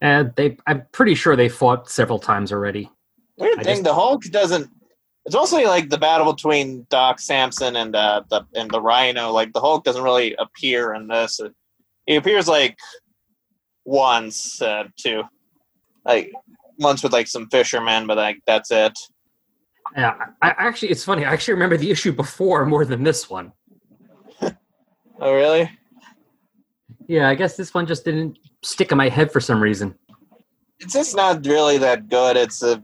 [0.01, 2.89] And they, I'm pretty sure they fought several times already.
[3.37, 4.69] Weird I thing, just- the Hulk doesn't.
[5.25, 9.31] It's mostly like the battle between Doc Samson and uh, the and the Rhino.
[9.31, 11.41] Like the Hulk doesn't really appear in this.
[12.05, 12.77] he appears like
[13.83, 15.23] once uh, too,
[16.05, 16.31] like
[16.79, 18.97] once with like some fishermen, but like that's it.
[19.95, 21.25] Yeah, I, actually, it's funny.
[21.25, 23.51] I actually remember the issue before more than this one.
[25.19, 25.67] Oh really?
[27.07, 29.95] Yeah, I guess this one just didn't stick in my head for some reason.
[30.79, 32.37] It's just not really that good.
[32.37, 32.83] It's a,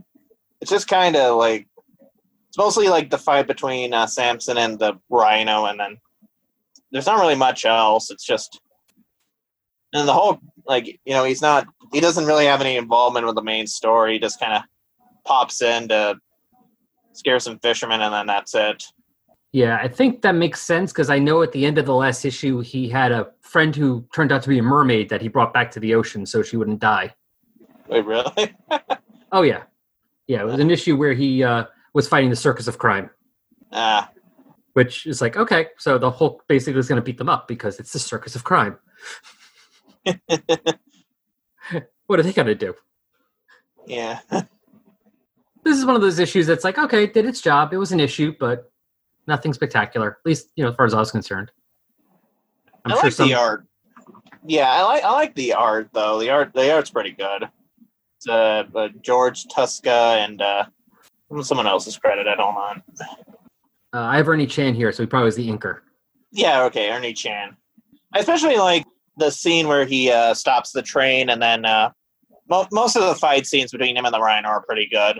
[0.60, 1.68] it's just kind of like,
[2.48, 5.98] it's mostly like the fight between uh, Samson and the Rhino, and then
[6.92, 8.10] there's not really much else.
[8.10, 8.60] It's just,
[9.94, 13.36] and the whole like you know he's not he doesn't really have any involvement with
[13.36, 14.14] the main story.
[14.14, 14.64] He just kind of
[15.26, 16.18] pops in to
[17.14, 18.84] scare some fishermen, and then that's it.
[19.54, 22.26] Yeah, I think that makes sense because I know at the end of the last
[22.26, 25.54] issue, he had a friend who turned out to be a mermaid that he brought
[25.54, 27.14] back to the ocean so she wouldn't die.
[27.88, 28.56] Wait, really?
[29.32, 29.64] Oh, yeah.
[30.28, 31.64] Yeah, it was an issue where he uh,
[31.96, 33.10] was fighting the circus of crime,
[33.72, 34.12] Ah,
[34.74, 37.80] which is like, okay, so the Hulk basically is going to beat them up because
[37.80, 38.78] it's the circus of crime.
[42.06, 42.76] what are they going to do?
[43.88, 44.20] yeah.
[45.64, 47.74] This is one of those issues that's like, okay, it did its job.
[47.74, 48.72] It was an issue, but
[49.28, 51.52] nothing spectacular, at least, you know, as far as I was concerned.
[52.86, 53.66] I'm I sure like some, the art.
[54.46, 56.20] Yeah, I like I like the art though.
[56.20, 57.48] The art the art's pretty good.
[58.18, 60.66] It's uh, uh George Tuska and uh
[61.42, 62.38] someone else's credited.
[62.38, 62.84] Hold on.
[63.94, 65.80] uh, I have Ernie Chan here, so he probably was the inker.
[66.32, 67.56] Yeah, okay, Ernie Chan.
[68.14, 68.86] I especially like
[69.18, 71.92] the scene where he uh, stops the train, and then uh,
[72.50, 75.20] mo- most of the fight scenes between him and the Rhino are pretty good.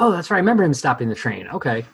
[0.00, 0.36] Oh, that's right.
[0.36, 1.46] I remember him stopping the train.
[1.48, 1.84] Okay.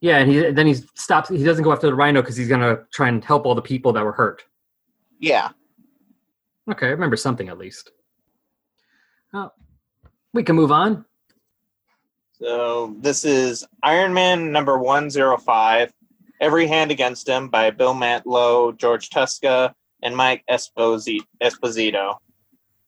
[0.00, 1.28] Yeah, and he then he stops.
[1.28, 3.92] He doesn't go after the rhino because he's gonna try and help all the people
[3.92, 4.42] that were hurt.
[5.20, 5.50] Yeah,
[6.70, 7.90] Okay, I remember something at least.
[9.32, 9.50] Oh,
[10.32, 11.04] we can move on.
[12.32, 15.92] so this is Iron Man number one zero five.
[16.40, 19.72] Every Hand Against Him by Bill Mantlo, George Tuska,
[20.02, 22.16] and Mike Esposi- Esposito.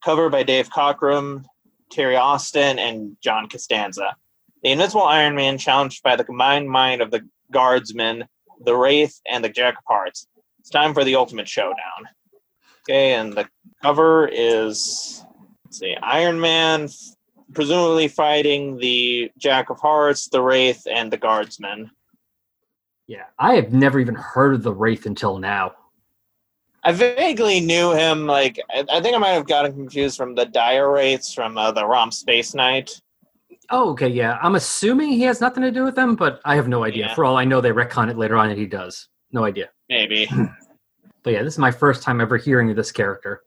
[0.03, 1.45] Cover by Dave Cockrum,
[1.89, 4.17] Terry Austin, and John Costanza.
[4.65, 7.21] The Invincible Iron Man challenged by the combined mind of the
[7.51, 8.25] Guardsmen,
[8.61, 10.25] the Wraith, and the Jack of Hearts.
[10.59, 12.09] It's time for the ultimate showdown.
[12.81, 13.47] Okay, and the
[13.83, 15.23] cover is
[15.65, 16.89] let's see, Iron Man
[17.53, 21.91] presumably fighting the Jack of Hearts, the Wraith, and the Guardsmen.
[23.05, 25.73] Yeah, I have never even heard of the Wraith until now.
[26.83, 28.25] I vaguely knew him.
[28.25, 31.71] Like, I, I think I might have gotten confused from the Dire Wraiths from uh,
[31.71, 32.99] the Rom Space Knight.
[33.69, 34.37] Oh, okay, yeah.
[34.41, 37.07] I'm assuming he has nothing to do with them, but I have no idea.
[37.07, 37.15] Yeah.
[37.15, 39.07] For all I know, they retcon it later on, and he does.
[39.31, 39.69] No idea.
[39.89, 40.27] Maybe
[41.25, 43.41] But yeah, this is my first time ever hearing of this character.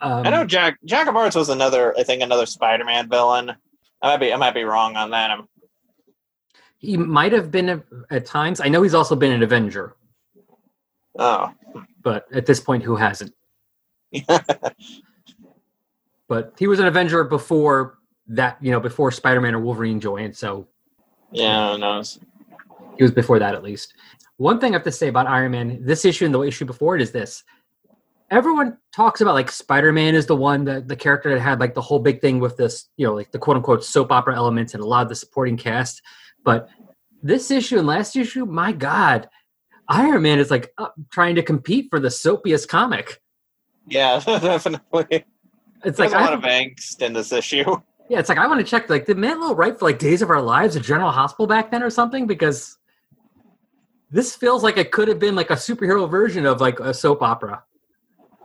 [0.00, 1.92] Um, I know Jack Jack of Hearts was another.
[1.98, 3.50] I think another Spider-Man villain.
[4.00, 5.32] I might be I might be wrong on that.
[5.32, 5.48] I'm,
[6.78, 8.60] he might have been a, at times.
[8.60, 9.96] I know he's also been an Avenger,
[11.18, 11.52] oh,
[12.00, 13.34] but at this point, who hasn't?
[16.28, 17.98] but he was an Avenger before
[18.28, 20.36] that, you know, before Spider Man or Wolverine joined.
[20.36, 20.68] So
[21.32, 22.18] yeah, knows?
[22.96, 23.94] he was before that at least.
[24.38, 26.96] One thing I have to say about Iron Man, this issue and the issue before
[26.96, 27.42] it is this.
[28.30, 31.74] Everyone talks about like Spider Man is the one that the character that had like
[31.74, 34.74] the whole big thing with this, you know, like the quote unquote soap opera elements
[34.74, 36.02] and a lot of the supporting cast.
[36.44, 36.68] But
[37.22, 39.28] this issue and last issue, my God,
[39.88, 43.22] Iron Man is like uh, trying to compete for the soapiest comic.
[43.86, 45.24] Yeah, definitely.
[45.84, 47.76] It's There's like a lot of angst in this issue.
[48.08, 50.30] Yeah, it's like I want to check like did Mantlo write for like Days of
[50.30, 52.78] Our Lives or General Hospital back then or something because
[54.10, 57.22] this feels like it could have been like a superhero version of like a soap
[57.22, 57.62] opera.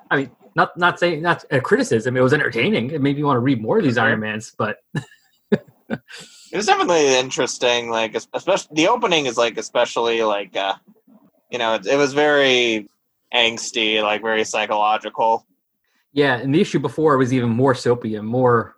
[0.10, 2.18] I mean, not not saying not a criticism.
[2.18, 2.92] It was entertaining.
[2.92, 4.78] It made me want to read more of these Iron Mans, but
[6.52, 7.90] It was definitely interesting.
[7.90, 10.76] Like, especially the opening is like especially like, uh,
[11.50, 12.90] you know, it, it was very
[13.34, 15.46] angsty, like very psychological.
[16.12, 16.36] yeah.
[16.38, 18.76] And the issue before was even more soapy and more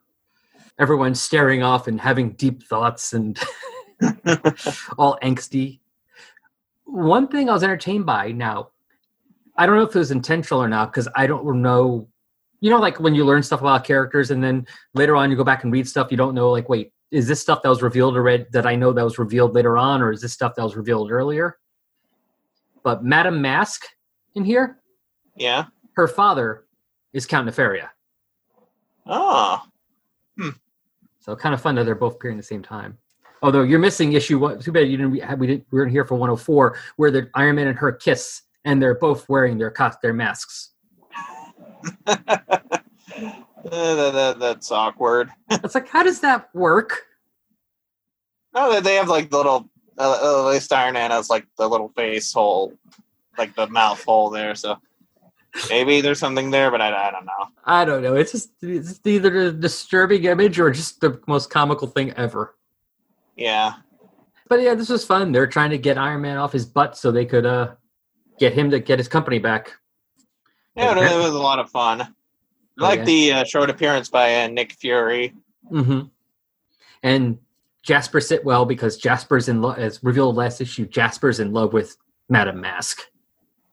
[0.80, 3.40] everyone staring off and having deep thoughts and
[4.98, 5.80] all angsty.
[6.86, 8.70] One thing I was entertained by now,
[9.58, 12.08] I don't know if it was intentional or not because I don't know.
[12.60, 15.44] You know, like when you learn stuff about characters and then later on you go
[15.44, 18.16] back and read stuff, you don't know, like, wait, is this stuff that was revealed
[18.16, 20.76] already that I know that was revealed later on, or is this stuff that was
[20.78, 21.58] revealed earlier?
[22.82, 23.84] But Madame Mask
[24.36, 24.80] in here,
[25.36, 25.66] Yeah.
[25.95, 26.64] her father
[27.12, 27.90] is Count Nefaria.
[29.06, 29.62] Oh,
[31.24, 32.98] So kind of fun that they're both appearing at the same time.
[33.41, 34.60] Although you're missing issue one.
[34.60, 35.12] Too bad you didn't.
[35.12, 35.66] We, we didn't.
[35.72, 39.30] We weren't here for 104, where the Iron Man and her kiss, and they're both
[39.30, 40.72] wearing their their masks.
[42.06, 42.16] Uh,
[43.64, 45.30] that, that, that's awkward.
[45.50, 47.04] It's like, how does that work?
[48.54, 49.70] No, they- have like the little.
[49.98, 52.74] Uh, at least Iron Man has like the little face hole,
[53.38, 54.56] like the mouth hole there.
[54.56, 54.78] So
[55.70, 57.48] Maybe there's something there, but I, I don't know.
[57.66, 58.16] I don't know.
[58.16, 62.56] It's just it's either a disturbing image or just the most comical thing ever.
[63.36, 63.74] Yeah.
[64.50, 65.32] But yeah, this was fun.
[65.32, 67.76] They're trying to get Iron Man off his butt so they could uh
[68.40, 69.74] get him to get his company back.
[70.76, 72.02] Yeah, it, was a lot of fun.
[72.02, 72.08] I
[72.80, 73.06] Oh, like yeah.
[73.06, 75.36] the uh, short appearance by uh, Nick Fury.
[75.70, 76.02] hmm
[77.04, 77.38] And
[77.84, 80.88] Jasper Sitwell because Jasper's in love, as revealed last issue.
[80.88, 81.96] Jasper's in love with
[82.30, 83.02] Madame Mask.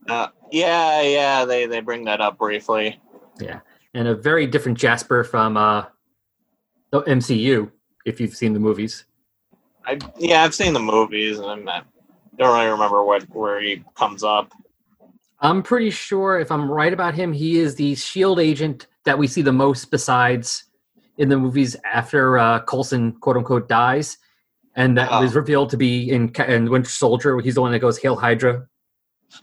[0.06, 3.00] Uh, yeah, yeah, they, they bring that up briefly.
[3.40, 3.60] Yeah,
[3.94, 5.84] and a very different Jasper from uh
[6.90, 7.70] the MCU.
[8.04, 9.04] If you've seen the movies,
[9.86, 11.82] I yeah, I've seen the movies, and I'm, I
[12.38, 14.52] don't really remember what where he comes up.
[15.40, 19.26] I'm pretty sure if I'm right about him, he is the Shield agent that we
[19.26, 20.64] see the most besides
[21.16, 24.18] in the movies after uh, Coulson quote unquote dies,
[24.76, 25.20] and that Oh.
[25.22, 27.38] was revealed to be in in Winter Soldier.
[27.40, 28.66] He's the one that goes Hail Hydra.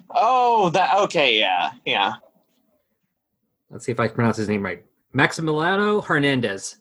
[0.09, 2.13] Oh, that okay, yeah, yeah.
[3.69, 4.83] Let's see if I can pronounce his name right.
[5.13, 6.77] Maximiliano Hernandez.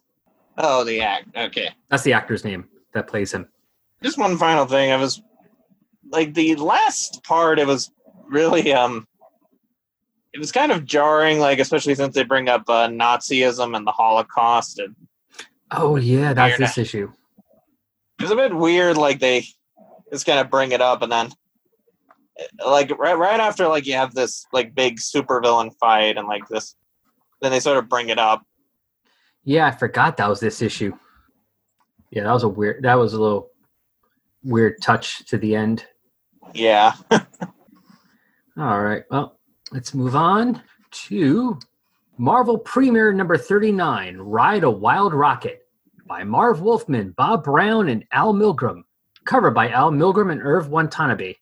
[0.58, 1.28] Oh, the act.
[1.36, 1.70] Okay.
[1.90, 3.48] That's the actor's name that plays him.
[4.02, 4.92] Just one final thing.
[4.92, 5.22] I was
[6.10, 7.58] like the last part.
[7.58, 7.90] It was
[8.28, 9.06] really um,
[10.32, 11.38] it was kind of jarring.
[11.38, 14.78] Like especially since they bring up uh, Nazism and the Holocaust.
[14.78, 14.94] And
[15.70, 17.10] Oh yeah, that's this issue.
[18.18, 18.96] it was a bit weird.
[18.96, 19.44] Like they
[20.12, 21.30] just kind of bring it up and then.
[22.64, 26.76] Like right, right after like you have this like big supervillain fight and like this,
[27.40, 28.44] then they sort of bring it up.
[29.44, 30.92] Yeah, I forgot that was this issue.
[32.10, 32.82] Yeah, that was a weird.
[32.82, 33.50] That was a little
[34.42, 35.86] weird touch to the end.
[36.54, 36.94] Yeah.
[37.10, 39.04] All right.
[39.10, 39.38] Well,
[39.72, 41.58] let's move on to
[42.16, 45.66] Marvel Premiere number 39 Ride a Wild Rocket
[46.06, 48.82] by Marv Wolfman, Bob Brown, and Al Milgrom.
[49.24, 51.34] Cover by Al Milgrom and Irv Watanabe.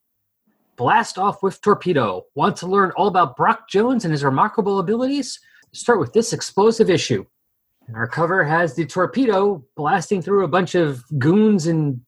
[0.76, 2.24] Blast off with Torpedo.
[2.34, 5.38] Want to learn all about Brock Jones and his remarkable abilities?
[5.72, 7.24] Start with this explosive issue.
[7.86, 12.00] And our cover has the torpedo blasting through a bunch of goons in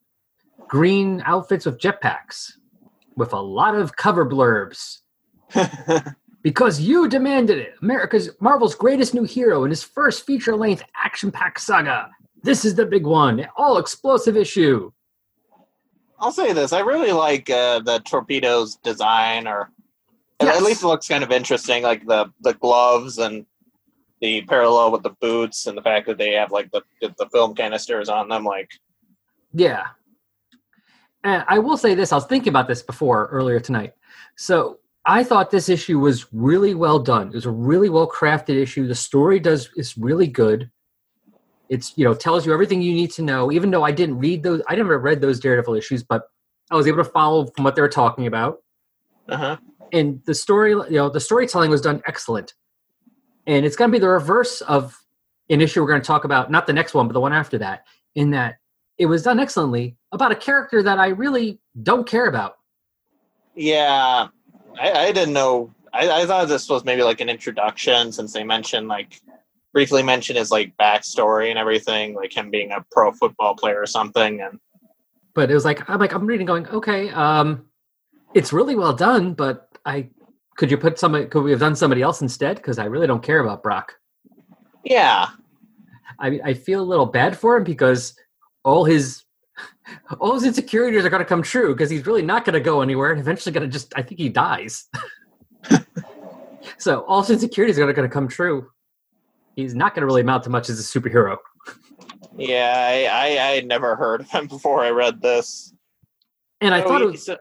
[0.68, 2.52] green outfits with jetpacks
[3.16, 4.98] with a lot of cover blurbs.
[6.42, 7.74] because you demanded it.
[7.82, 12.08] America's Marvel's greatest new hero in his first feature-length action-packed saga.
[12.42, 14.92] This is the big one, all explosive issue.
[16.18, 19.70] I'll say this: I really like uh, the torpedo's design, or
[20.40, 20.56] at- Yes.
[20.58, 21.82] at least it looks kind of interesting.
[21.82, 23.46] Like the the gloves and
[24.20, 27.54] the parallel with the boots, and the fact that they have like the the film
[27.54, 28.44] canisters on them.
[28.44, 28.70] Like,
[29.52, 29.84] Yeah.
[31.24, 33.94] And I will say this, I was thinking about this before earlier tonight.
[34.36, 37.28] So I thought this issue was really well done.
[37.28, 38.86] It was a really well crafted issue.
[38.86, 40.70] The story does is really good.
[41.68, 43.50] It's you know tells you everything you need to know.
[43.50, 46.22] Even though I didn't read those, I never read those Daredevil issues, but
[46.70, 48.58] I was able to follow from what they were talking about.
[49.28, 49.56] uh huh.
[49.92, 52.54] and the story you know the storytelling was done excellent
[53.46, 54.96] and it's going to be the reverse of
[55.50, 57.58] an issue we're going to talk about not the next one but the one after
[57.58, 57.84] that
[58.14, 58.56] in that
[58.98, 62.56] it was done excellently about a character that i really don't care about
[63.54, 64.28] Yeah,
[64.78, 65.72] I, I didn't know.
[65.92, 69.20] I, I thought this was maybe like an introduction, since they mentioned like
[69.76, 73.86] briefly mentioned his like backstory and everything, like him being a pro football player or
[73.86, 74.40] something.
[74.40, 74.58] And
[75.34, 77.66] but it was like i'm like i'm reading going okay um
[78.32, 80.08] it's really well done but i
[80.56, 83.22] could you put somebody could we have done somebody else instead because i really don't
[83.22, 83.96] care about brock
[84.86, 85.30] yeah,
[86.20, 88.14] I I feel a little bad for him because
[88.64, 89.24] all his
[90.20, 92.82] all his insecurities are going to come true because he's really not going to go
[92.82, 94.86] anywhere and eventually going to just I think he dies.
[96.78, 98.70] so all his insecurities are going to come true.
[99.56, 101.38] He's not going to really amount to much as a superhero.
[102.36, 105.72] yeah, I, I I had never heard of him before I read this.
[106.60, 107.36] And I So thought he- it was so,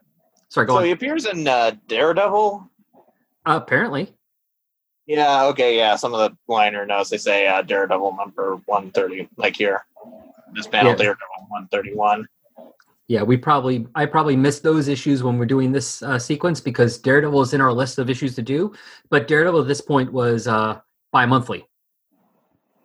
[0.50, 0.68] sorry.
[0.68, 0.86] Go so on.
[0.86, 2.70] he appears in uh, Daredevil.
[3.48, 4.12] Uh, apparently,
[5.06, 5.96] Yeah, okay, yeah.
[5.98, 9.86] Some of the liner notes they say uh, Daredevil number one thirty, like here.
[10.54, 10.98] This panel Yeah.
[10.98, 12.28] Daredevil one thirty one.
[13.08, 13.22] yeah.
[13.24, 17.42] We probably I probably missed those issues when we're doing this uh, sequence because Daredevil
[17.42, 18.74] is in our list of issues to do,
[19.10, 20.80] but Daredevil at this point was uh,
[21.12, 21.68] bi-monthly,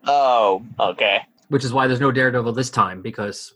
[0.06, 1.22] Oh, okay.
[1.48, 3.52] which is why there's no Daredevil this time because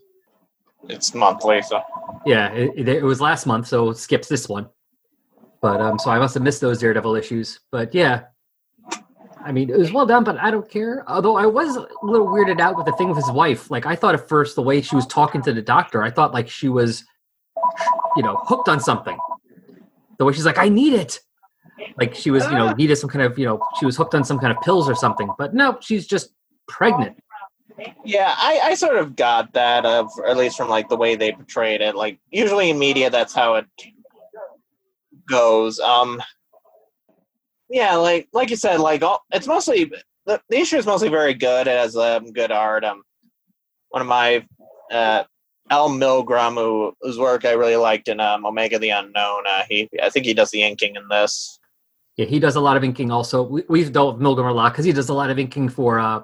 [0.89, 1.81] It's monthly, so
[2.25, 4.69] Yeah, it, it, it was last month, so skips this one.
[5.61, 7.59] But um, so I must have missed those Daredevil issues.
[7.71, 8.25] But yeah,
[9.43, 11.03] I mean, it was well done, but I don't care.
[11.07, 13.69] Although I was a little weirded out with the thing with his wife.
[13.69, 16.33] Like I thought at first, the way she was talking to the doctor, I thought
[16.33, 17.03] like she was,
[18.17, 19.17] you know, hooked on something.
[20.17, 21.19] The way she's like, "I need it,"
[21.97, 24.23] like she was, you know, needed some kind of, you know, she was hooked on
[24.23, 25.29] some kind of pills or something.
[25.37, 26.31] But no, she's just
[26.67, 27.17] pregnant.
[28.05, 31.31] yeah, I, I sort of got that of at least from like the way they
[31.31, 31.95] portrayed it.
[31.95, 33.65] Like usually in media that's how it
[35.29, 35.79] goes.
[35.79, 36.21] Um
[37.69, 39.91] yeah, like like you said, like all it's mostly
[40.25, 41.67] the, the issue is mostly very good.
[41.67, 42.83] It has um, good art.
[42.83, 43.03] Um,
[43.89, 44.45] one of my
[44.91, 45.23] uh,
[45.69, 49.43] Al Milgrom, who, whose work I really liked in um, Omega the Unknown.
[49.47, 51.59] Uh, he, I think he does the inking in this.
[52.17, 53.11] Yeah, he does a lot of inking.
[53.11, 55.69] Also, we, we've dealt with Milgrom a lot because he does a lot of inking
[55.69, 56.21] for uh,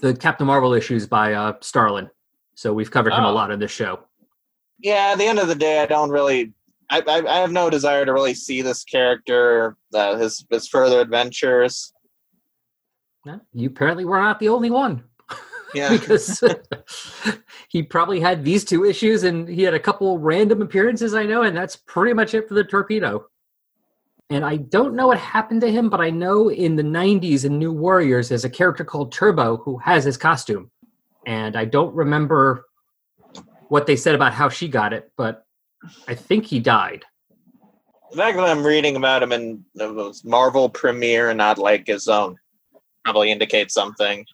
[0.00, 2.08] the Captain Marvel issues by uh, Starlin.
[2.54, 3.34] So we've covered him a Oh.
[3.34, 4.00] lot in this show.
[4.78, 6.52] Yeah, at the end of the day, I don't really.
[6.88, 11.00] I, I, I have no desire to really see this character, uh, his his further
[11.00, 11.92] adventures.
[13.52, 15.02] You apparently were not the only one.
[15.74, 15.90] Yeah.
[15.98, 16.42] because
[17.68, 21.42] he probably had these two issues and he had a couple random appearances I know,
[21.42, 23.26] and that's pretty much it for the torpedo.
[24.28, 27.58] And I don't know what happened to him, but I know in the 90s in
[27.58, 30.70] New Warriors there's a character called Turbo who has his costume.
[31.26, 32.64] And I don't remember
[33.68, 35.46] what they said about how she got it, but
[36.08, 37.04] I think he died.
[38.10, 42.08] The fact that I'm reading about him in the Marvel premiere and not like his
[42.08, 42.36] own
[43.04, 44.24] probably indicates something.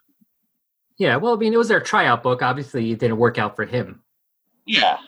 [0.99, 2.43] Yeah, well, I mean, it was their tryout book.
[2.43, 4.03] Obviously, it didn't work out for him.
[4.67, 4.99] Yeah.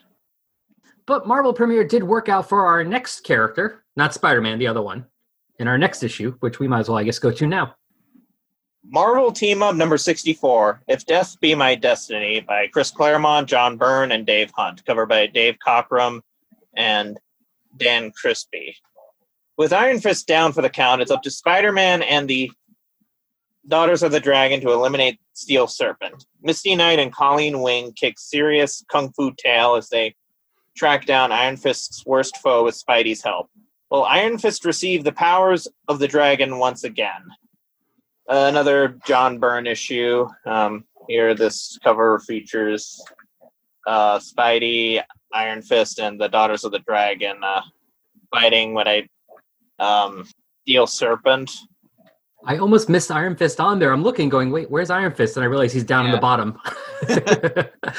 [1.06, 4.82] But Marvel Premiere did work out for our next character, not Spider Man, the other
[4.82, 5.06] one,
[5.58, 7.74] in our next issue, which we might as well, I guess, go to now.
[8.86, 14.12] Marvel Team Up number 64, If Death Be My Destiny, by Chris Claremont, John Byrne,
[14.12, 16.20] and Dave Hunt, covered by Dave Cockrum
[16.76, 17.18] and
[17.76, 18.76] Dan Crespi.
[19.56, 22.50] With Iron Fist down for the count, it's up to Spider Man and the
[23.66, 26.26] Daughters of the Dragon to eliminate Steel Serpent.
[26.42, 30.14] Misty Knight and Colleen Wing kick serious kung fu tail as they
[30.76, 33.48] track down Iron Fist's worst foe with Spidey's help.
[33.94, 37.30] Will Iron Fist received the powers of the dragon once again?
[38.26, 40.26] another John Byrne issue.
[40.44, 43.00] Um, here, this cover features
[43.86, 45.00] uh, Spidey,
[45.32, 47.60] Iron Fist, and the Daughters of the Dragon uh,
[48.32, 49.06] fighting what I
[49.78, 50.26] um,
[50.62, 51.52] Steel Serpent.
[52.44, 53.92] I almost missed Iron Fist on there.
[53.92, 55.36] I'm looking, going, wait, where's Iron Fist?
[55.36, 56.58] And I realize he's down in the bottom.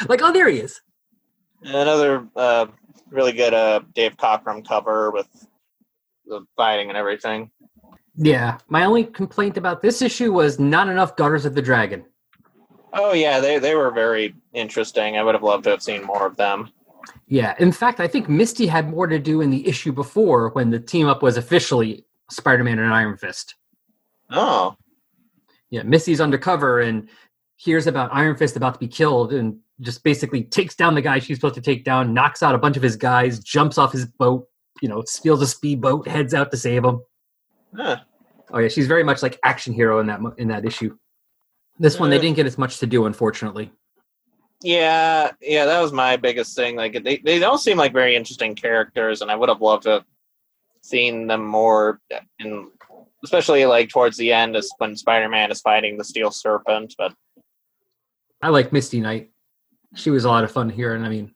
[0.09, 0.81] like, oh, there he is.
[1.61, 2.65] Another uh,
[3.09, 5.29] really good uh, Dave Cockrum cover with
[6.27, 7.51] the fighting and everything.
[8.15, 8.57] Yeah.
[8.69, 12.05] My only complaint about this issue was not enough Daughters of the Dragon.
[12.93, 15.17] Oh yeah, they they were very interesting.
[15.17, 16.71] I would have loved to have seen more of them.
[17.27, 17.53] Yeah.
[17.59, 20.79] In fact, I think Misty had more to do in the issue before when the
[20.79, 23.55] team up was officially Spider Man and Iron Fist.
[24.29, 24.75] Oh,
[25.69, 25.83] Yeah.
[25.83, 27.09] Misty's undercover and
[27.57, 31.19] hears about Iron Fist about to be killed and just basically takes down the guy
[31.19, 34.05] she's supposed to take down, knocks out a bunch of his guys, jumps off his
[34.05, 34.47] boat,
[34.81, 37.01] you know, steals a speedboat, heads out to save him.
[37.75, 37.97] huh.
[38.51, 40.95] Oh yeah, she's very much like action hero in that in that issue.
[41.79, 43.71] This one they didn't get as much to do, unfortunately.
[44.61, 46.75] Yeah, yeah, that was my biggest thing.
[46.75, 49.89] Like they, they don't seem like very interesting characters, and I would have loved to
[49.89, 50.05] have
[50.81, 51.99] seen them more
[52.39, 52.69] in
[53.23, 57.13] especially like towards the end as when Spider Man is fighting the Steel Serpent, but
[58.41, 59.31] I like Misty Knight.
[59.95, 61.34] She was a lot of fun here, and I mean,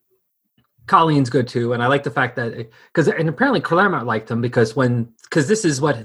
[0.89, 1.71] Colleen's good too.
[1.73, 5.47] And I like the fact that because and apparently Claremont liked him because when because
[5.47, 5.95] this is what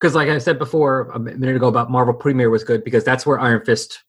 [0.00, 3.26] because like I said before a minute ago about Marvel Premiere was good because that's
[3.26, 4.02] where Iron Fist,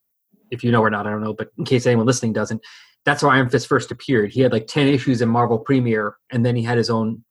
[0.49, 2.61] if you know or not, I don't know, but in case anyone listening doesn't,
[3.03, 4.31] that's where Iron Fist first appeared.
[4.31, 7.25] He had like ten issues in Marvel Premiere, and then he had his own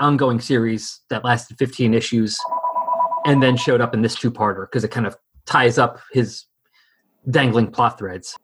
[0.00, 2.36] ongoing series that lasted fifteen issues,
[3.24, 5.16] and then showed up in this two-parter because it kind of
[5.46, 6.46] ties up his
[7.30, 8.36] dangling plot threads.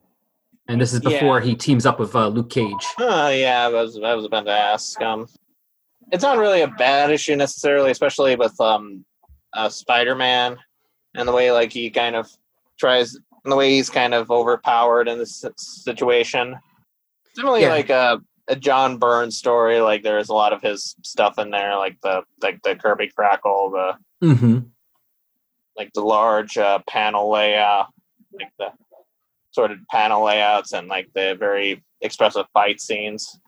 [0.68, 1.44] And this is before Yeah.
[1.47, 2.86] he teams up with uh, Luke Cage.
[2.98, 5.01] uh, yeah, I was I was about to ask.
[5.01, 5.28] Um,
[6.12, 9.05] it's not really a bad issue necessarily, especially with um,
[9.52, 10.56] uh, Spider Man
[11.14, 12.28] and the way like he kind of
[12.78, 13.14] tries
[13.44, 16.56] and the way he's kind of overpowered in this situation.
[17.34, 17.68] Similarly, Yeah.
[17.70, 19.80] like a, a John Byrne story.
[19.80, 23.70] Like there's a lot of his stuff in there, like the like the Kirby Crackle,
[23.70, 23.93] the
[24.26, 24.59] Mm-hmm.
[25.76, 27.88] like the large uh, panel layout,
[28.32, 28.68] like the
[29.56, 33.40] sort of panel layouts and like the very expressive fight scenes.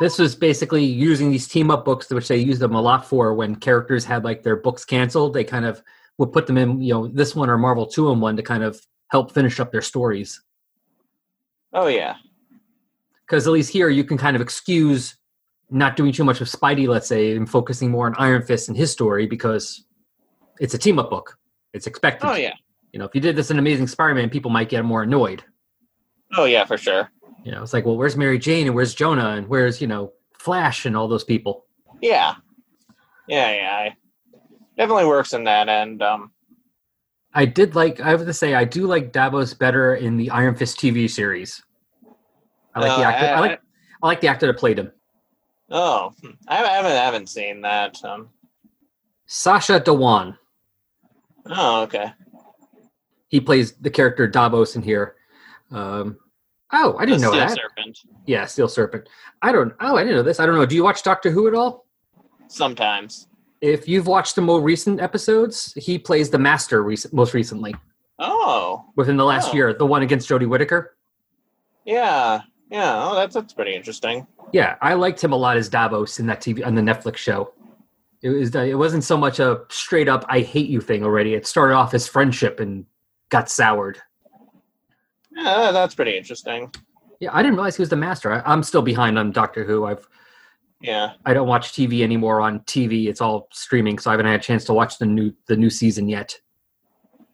[0.00, 3.32] This was basically using these team up books, which they used them a lot for
[3.32, 5.32] when characters had like their books canceled.
[5.32, 5.80] They kind of
[6.18, 8.64] would put them in, you know, this one or Marvel two in one to kind
[8.64, 8.78] of
[9.10, 10.42] help finish up their stories.
[11.72, 12.16] Oh yeah,
[13.24, 15.16] Because at least here you can kind of excuse
[15.70, 18.76] not doing too much of Spidey, let's say, and focusing more on Iron Fist and
[18.76, 19.84] his story because
[20.58, 21.38] it's a team up book.
[21.72, 22.26] It's expected.
[22.28, 22.54] oh yeah,
[22.96, 25.44] You know, if you did this in Amazing Spider-Man, people might get more annoyed.
[26.34, 27.10] oh yeah, for sure.
[27.44, 30.14] You know, it's like, well, where's Mary Jane and where's Jonah and where's you know
[30.38, 31.66] Flash and all those people.
[32.00, 32.36] Yeah,
[33.28, 33.92] yeah, yeah.
[34.78, 36.02] Definitely works in that end.
[36.02, 36.30] Um,
[37.34, 38.00] I did like.
[38.00, 41.62] I have to say, I do like Davos better in the Iron Fist TV series.
[42.74, 43.26] I like the Uh, actor.
[43.26, 43.60] I, I- like.
[44.02, 44.90] I like the actor that played him.
[45.70, 48.02] oh, hmm, I haven't, I haven't, I haven't seen that.
[48.02, 48.30] Um,
[49.26, 50.38] Sasha Dewan.
[51.44, 52.12] Oh, okay.
[53.36, 55.14] He plays the character Davos in here.
[55.70, 56.16] Um,
[56.72, 57.54] oh, I didn't know Steel that.
[57.54, 57.98] Serpent.
[58.24, 59.10] Yeah, Steel Serpent.
[59.42, 59.74] I don't.
[59.78, 60.40] Oh, I didn't know this.
[60.40, 60.64] I don't know.
[60.64, 61.84] Do you watch Doctor Who at all?
[62.48, 63.28] Sometimes.
[63.60, 67.74] If you've watched the more recent episodes, he plays the Master recent, most recently
[68.18, 69.54] Oh, within the last Oh.
[69.54, 69.74] year.
[69.74, 70.96] The one against Jodie Whittaker.
[71.84, 72.40] yeah,
[72.70, 73.06] yeah.
[73.06, 74.26] Oh, that's that's pretty interesting.
[74.54, 77.52] Yeah, I liked him a lot as Davos in that TV on the Netflix show.
[78.22, 81.34] It was it wasn't so much a straight up "I hate you" thing already.
[81.34, 82.86] It started off as friendship and
[83.30, 83.98] got soured.
[85.32, 86.72] Yeah, that's pretty interesting.
[87.20, 88.32] Yeah, I didn't realize he was the Master.
[88.32, 89.84] I, I'm still behind on Doctor Who.
[89.84, 90.06] I've
[90.80, 91.12] Yeah.
[91.24, 93.06] I don't watch TV anymore on TV.
[93.08, 95.70] It's all streaming, so I haven't had a chance to watch the new the new
[95.70, 96.38] season yet.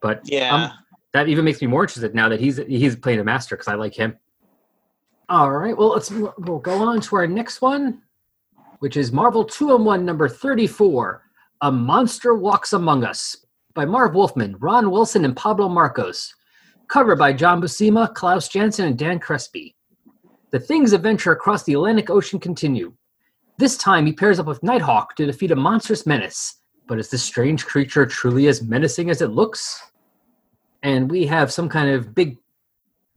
[0.01, 0.55] But Yeah.
[0.55, 0.71] um,
[1.13, 3.75] that even makes me more interested now that he's he's playing a master because I
[3.75, 4.17] like him.
[5.29, 8.03] All right, well let's we'll go on to our next one,
[8.81, 11.23] which is Marvel Two-in-One number thirty four.
[11.61, 13.37] A Monster Walks Among Us
[13.75, 16.35] by Marv Wolfman, Ron Wilson, and Pablo Marcos.
[16.89, 19.75] Cover by John Buscema, Klaus Janson, and Dan Crespi.
[20.51, 22.93] The Thing's adventure across the Atlantic Ocean continue.
[23.59, 26.57] This time he pairs up with Nighthawk to defeat a monstrous menace.
[26.87, 29.81] But is this strange creature truly as menacing as it looks?
[30.83, 32.39] And we have some kind of big,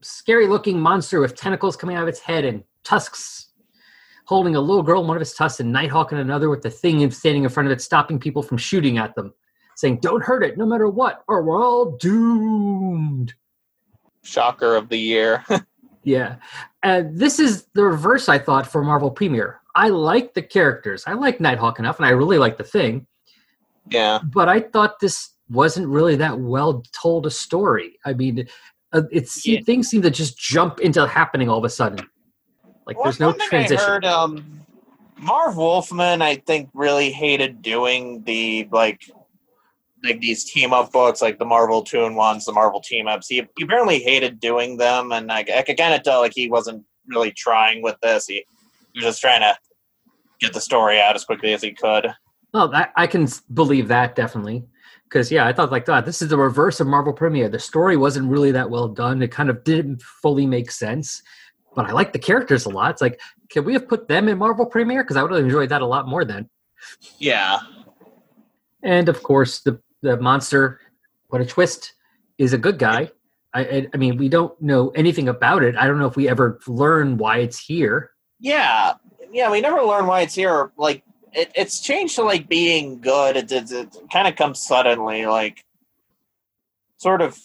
[0.01, 3.47] scary looking monster with tentacles coming out of its head and tusks,
[4.25, 6.69] holding a little girl in one of its tusks and Nighthawk in another with the
[6.69, 9.33] thing standing in front of it, stopping people from shooting at them,
[9.75, 13.33] saying, Don't hurt it no matter what, or we're all doomed.
[14.23, 15.43] Shocker of the year.
[16.07, 16.35] Yeah.
[16.83, 19.59] And this is the reverse, I thought, for Marvel Premiere.
[19.73, 21.03] I like the characters.
[21.07, 23.07] I like Nighthawk enough, and I really like the thing.
[23.89, 24.19] yeah.
[24.23, 27.97] But I thought this wasn't really that well told a story.
[28.05, 28.47] I mean,
[28.93, 29.61] uh, it's Yeah.
[29.65, 32.07] things seem to just jump into happening all of a sudden.
[32.85, 33.83] Like there's no transition.
[33.83, 34.61] I heard, um,
[35.17, 39.09] Marv Wolfman, I think, really hated doing the like,
[40.05, 43.27] like these team up books, like the Marvel two and ones, the Marvel team ups.
[43.27, 46.49] He, he apparently hated doing them, and I, I could kind of tell like he
[46.49, 48.27] wasn't really trying with this.
[48.27, 48.45] He,
[48.93, 49.57] he was just trying to
[50.39, 52.07] get the story out as quickly as he could.
[52.53, 54.65] Oh, that, I can believe that definitely.
[55.03, 56.05] Because yeah, I thought like that.
[56.05, 57.49] This is the reverse of Marvel Premiere.
[57.49, 59.21] The story wasn't really that well done.
[59.21, 61.21] It kind of didn't fully make sense.
[61.75, 62.91] But I like the characters a lot.
[62.91, 63.19] It's like,
[63.49, 65.03] can we have put them in Marvel Premiere?
[65.03, 66.49] Because I would have enjoyed that a lot more then.
[67.19, 67.59] Yeah,
[68.85, 70.79] And of course, the the monster,
[71.29, 71.93] what a twist,
[72.37, 73.11] is a good guy.
[73.53, 75.75] I, I mean, we don't know anything about it.
[75.77, 78.11] I don't know if we ever learn why it's here.
[78.39, 78.93] yeah,
[79.31, 79.49] yeah.
[79.49, 80.71] We never learn why it's here.
[80.77, 83.37] Like it, it's changed to like being good.
[83.37, 85.63] It, it, it kind of comes suddenly, like
[86.97, 87.39] sort of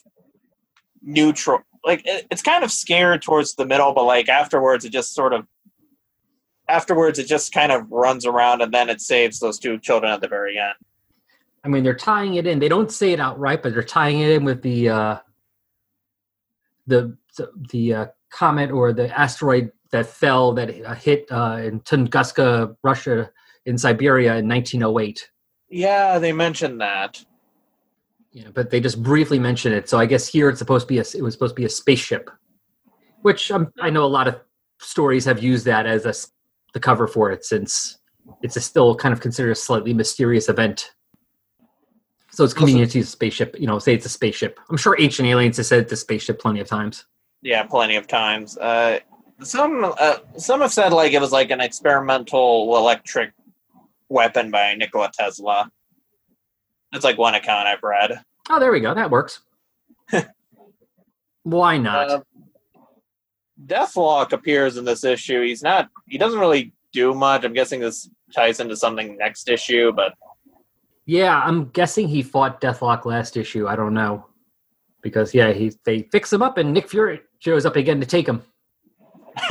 [1.00, 1.60] neutral.
[1.84, 5.32] Like it, it's kind of scared towards the middle, but like afterwards, it just sort
[5.32, 5.47] of
[6.68, 10.20] afterwards it just kind of runs around and then it saves those two children at
[10.20, 10.74] the very end.
[11.62, 12.58] I mean, they're tying it in.
[12.58, 15.18] They don't say it outright, but they're tying it in with the uh,
[16.86, 21.80] the the, the uh, comet or the asteroid that fell that uh, hit uh, in
[21.80, 23.30] Tunguska, Russia,
[23.66, 25.30] in Siberia in 1908.
[25.68, 27.24] Yeah, they mentioned that.
[28.32, 29.89] Yeah, but they just briefly mention it.
[29.89, 31.70] So I guess here it's supposed to be a it was supposed to be a
[31.70, 32.30] spaceship,
[33.22, 34.40] which um, I know a lot of
[34.78, 36.14] stories have used that as a
[36.72, 37.98] the cover for it since
[38.42, 40.92] it's a still kind of considered a slightly mysterious event.
[42.33, 43.57] So it's convenient to use a spaceship.
[43.59, 44.60] You know, say it's a spaceship.
[44.68, 47.07] I'm sure Ancient Aliens has said it's a spaceship plenty of times.
[47.42, 48.57] Yeah, plenty of times.
[48.59, 49.00] Uh,
[49.42, 53.33] some uh, some have said like it was like an experimental electric
[54.09, 55.70] weapon by Nikola Tesla.
[56.92, 58.20] That's like one account I've read.
[58.49, 58.94] Oh, there we go.
[58.94, 59.41] That works.
[61.44, 62.10] Why not?
[62.10, 62.20] Uh,
[63.67, 65.42] Deathlok appears in this issue.
[65.42, 65.89] He's not.
[66.07, 67.44] He doesn't really do much.
[67.44, 70.15] I'm guessing this ties into something next issue, but
[71.10, 73.66] Yeah, I'm guessing he fought Deathlok last issue.
[73.66, 74.26] I don't know.
[75.02, 78.28] Because yeah, he they fix him up and Nick Fury shows up again to take
[78.28, 78.44] him.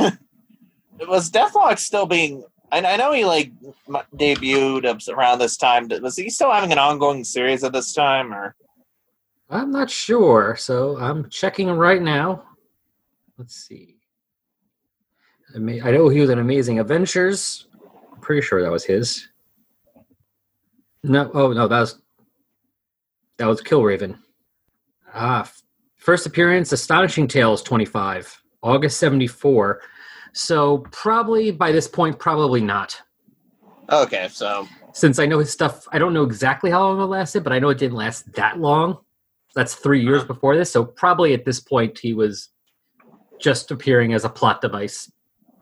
[1.00, 2.44] was Deathlok still being?
[2.72, 3.52] I, I know he like
[3.86, 5.90] m- debuted around this time.
[6.00, 8.56] Was he still having an ongoing series at this time, or
[9.50, 12.42] I'm not sure, so I'm checking right now.
[13.36, 13.96] Let's see.
[15.54, 17.66] I, may, I know he was in Amazing Adventures.
[18.10, 19.28] I'm pretty sure that was his.
[21.02, 22.00] No, oh no, that was
[23.38, 24.18] that was Killraven.
[25.14, 25.62] Ah, f-
[25.96, 29.80] first appearance, Astonishing Tales 25, August 74.
[30.32, 33.00] So probably by this point, probably not.
[33.90, 34.28] okay?
[34.30, 37.52] So Since I know his stuff, I don't know exactly how long it lasted, but
[37.52, 38.98] I know it didn't last that long.
[39.54, 42.50] That's three years before this, so probably at this point he was
[43.40, 45.10] just appearing as a plot device.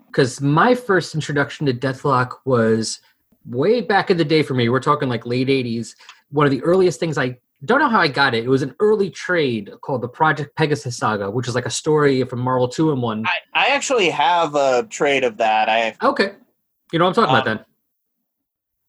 [0.08, 3.00] Because my first introduction to Deathlok was
[3.48, 4.68] way back in the day for me.
[4.68, 5.94] We're talking like late '80s.
[6.30, 8.44] One of the earliest things I don't know how I got it.
[8.44, 12.22] It was an early trade called the Project Pegasus Saga, which is like a story
[12.24, 13.24] from Marvel Two in One.
[13.26, 15.68] I, I actually have a trade of that.
[15.68, 16.32] I Okay,
[16.92, 17.64] you know what I'm talking about Um, then.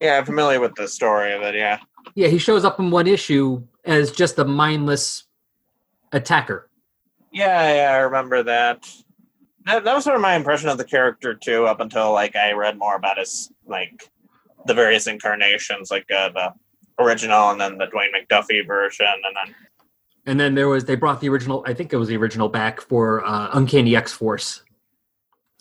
[0.08, 1.54] yeah, I'm familiar with the story of it.
[1.54, 1.80] Yeah.
[2.14, 5.24] Yeah, he shows up in one issue as just a mindless
[6.12, 6.68] attacker.
[7.32, 8.88] Yeah, yeah, I remember that.
[9.66, 12.52] That, that was sort of my impression of the character too, up until like I
[12.52, 14.10] read more about his like
[14.70, 16.54] the various incarnations, like uh, the
[17.02, 19.54] original and then the Dwayne McDuffie version, and then
[20.26, 21.64] And then there was they brought the original.
[21.66, 24.62] I think it was the original back for uh, Uncanny X Force.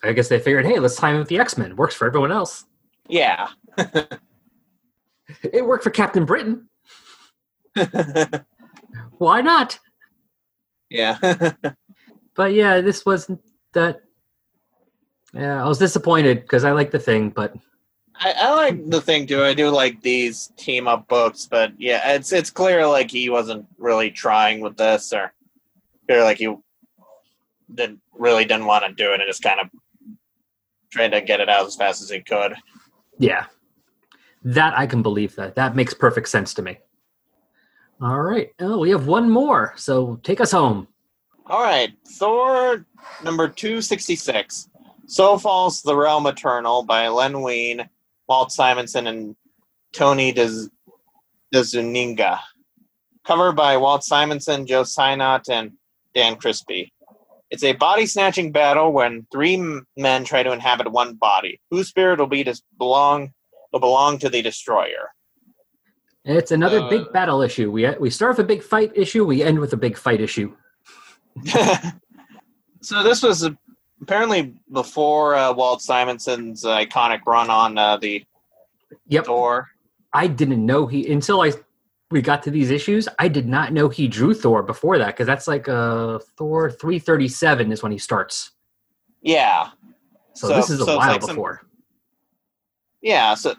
[0.03, 1.75] I guess they figured, hey, let's time it with the X Men.
[1.75, 2.65] Works for everyone else.
[3.07, 3.47] yeah,
[5.43, 6.69] It worked for Captain Britain.
[9.17, 9.79] Why not?
[10.89, 11.17] yeah,
[12.35, 13.41] But yeah, this wasn't
[13.73, 14.01] that.
[15.33, 17.53] Yeah, I was disappointed because I like the thing, but
[18.19, 19.43] I, I like the thing too.
[19.43, 23.65] I do like these team up books, but yeah, it's it's clear like he wasn't
[23.77, 25.33] really trying with this, or
[26.07, 26.53] clear like he
[27.73, 29.69] didn't really didn't want to do it and just kind of
[30.91, 32.55] trying to get it out as fast as he could.
[33.19, 33.45] yeah,
[34.43, 35.55] that I can believe that.
[35.55, 36.77] That makes perfect sense to me.
[38.01, 38.51] All right.
[38.59, 39.73] Oh, we have one more.
[39.75, 40.87] So take us home.
[41.47, 42.85] All right, Thor
[43.23, 44.69] number 266.
[45.07, 47.89] So Falls the Realm Eternal by Len Wein,
[48.29, 49.35] Walt Simonson, and
[49.91, 50.69] Tony Dez-
[51.53, 52.39] Dezuninga.
[53.25, 55.71] Covered by Walt Simonson, Joe Sinnott, and
[56.13, 56.93] Dan Crespi.
[57.49, 59.57] It's a body snatching battle when three
[59.97, 61.59] men try to inhabit one body.
[61.71, 63.33] Whose spirit will be dis- belong
[63.73, 65.09] will belong to the destroyer?
[66.25, 67.71] It's another Uh, big battle issue.
[67.71, 69.25] We we start with a big fight issue.
[69.25, 70.55] We end with a big fight issue.
[72.81, 73.49] so this was
[74.01, 78.23] apparently before uh, Walt Simonson's iconic run on uh, the
[79.07, 79.25] Yep.
[79.25, 79.67] Thor.
[80.13, 81.53] I didn't know he until I
[82.11, 83.07] we got to these issues.
[83.19, 86.97] I did not know he drew Thor before that because that's like uh Thor three
[86.97, 88.51] thirty seven is when he starts.
[89.21, 89.69] Yeah,
[90.33, 91.61] So, So- this is a so it's while like some- before.
[93.01, 93.33] yeah.
[93.35, 93.53] So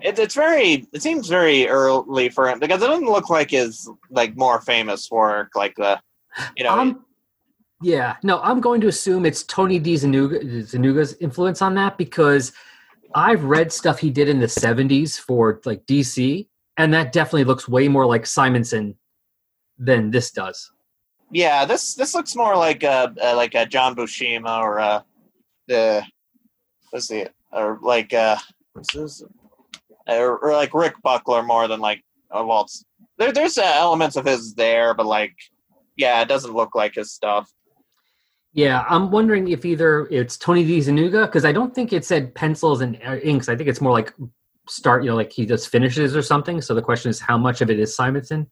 [0.00, 0.86] it, it's very.
[0.92, 5.10] It seems very early for him because it doesn't look like his like more famous
[5.10, 6.00] work, like the
[6.56, 6.78] you know.
[6.78, 7.04] Um,
[7.82, 9.94] yeah, no, I'm going to assume it's Tony D.
[9.94, 12.52] Zanuga, Zanuga's influence on that because
[13.14, 16.46] I've read stuff he did in the 70s for like DC,
[16.76, 18.96] and that definitely looks way more like Simonson
[19.78, 20.70] than this does.
[21.30, 25.02] yeah, this this looks more like uh, uh like a John Buscema or uh
[25.68, 26.02] the
[26.92, 28.36] let's see or like uh
[30.08, 32.84] or, or like Rick Buckler more than like uh, Walt's.
[33.18, 35.34] There, there's uh, elements of his there, but like
[35.96, 37.50] yeah, it doesn't look like his stuff.
[38.56, 40.78] Yeah, I'm wondering if either it's Tony D.
[40.78, 43.50] Zanuga because I don't think it said pencils and uh, inks.
[43.50, 44.14] I think it's more like
[44.66, 46.62] start, you know, like he just finishes or something.
[46.62, 48.50] So the question is how much of it is Simonson,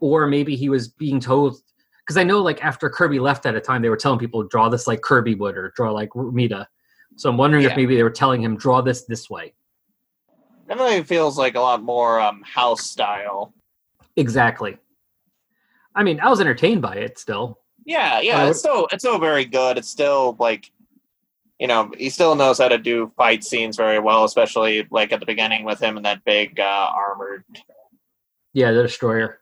[0.00, 1.56] or maybe he was being told
[2.00, 4.68] because I know like after Kirby left at a time they were telling people draw
[4.68, 6.66] this like Kirby would or draw like Romita.
[7.16, 7.70] So I'm wondering Yeah.
[7.70, 9.54] if maybe they were telling him draw this this way.
[10.68, 13.54] Definitely feels like a lot more um house style.
[14.14, 14.76] Exactly.
[15.94, 17.60] I mean, I was entertained by it still.
[17.88, 19.78] Yeah, yeah, it's still it's still very good.
[19.78, 20.70] It's still like
[21.58, 25.20] you know, he still knows how to do fight scenes very well, especially like at
[25.20, 27.44] the beginning with him and that big uh armored
[28.52, 29.40] Yeah, the Destroyer.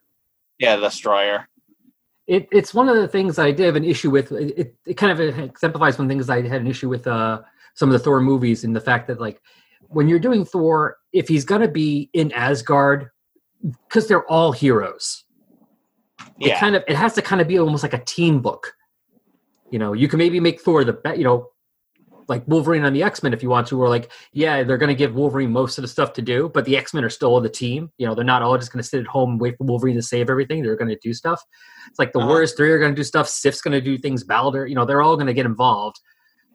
[0.59, 1.47] yeah, the destroyer.
[2.25, 4.31] it, it's one of the things I did have an issue with.
[4.31, 7.05] It, it, it kind of exemplifies one of the things I had an issue with
[7.05, 7.41] uh,
[7.75, 9.41] some of the Thor movies in the fact that like
[9.89, 13.09] when you're doing Thor, if he's gonna be in Asgard,
[13.87, 15.23] because they're all heroes,
[16.39, 18.73] it kind of it has to kind of be almost like a team book.
[19.71, 21.49] You know, you can maybe make Thor the be- you know,
[22.27, 24.93] like Wolverine on the X Men if you want to, or like yeah, they're gonna
[24.93, 27.49] give Wolverine most of the stuff to do, but the X Men are still the
[27.49, 27.91] team.
[27.97, 30.01] You know, they're not all just gonna sit at home and wait for Wolverine to
[30.01, 30.61] save everything.
[30.63, 31.41] They're gonna do stuff.
[31.89, 32.27] It's like the Uh-huh.
[32.27, 33.27] Warriors Three are gonna do stuff.
[33.27, 34.23] Sif's gonna do things.
[34.23, 35.99] Balder, you know, they're all gonna get involved.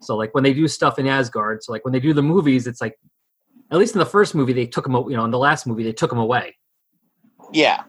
[0.01, 2.67] So like when they do stuff in Asgard, so like when they do the movies,
[2.67, 2.99] it's like
[3.71, 5.83] at least in the first movie they took him, you know, in the last movie
[5.83, 6.55] they took him away.
[7.51, 7.83] Yeah.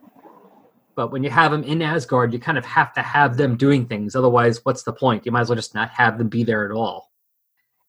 [0.96, 3.86] But when you have them in Asgard, you kind of have to have them doing
[3.86, 4.14] things.
[4.14, 5.26] Otherwise, what's the point?
[5.26, 7.10] You might as well just not have them be there at all.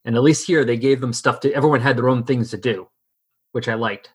[0.05, 1.53] And at least here, they gave them stuff to.
[1.53, 2.87] Everyone had their own things to do,
[3.51, 4.11] which I liked.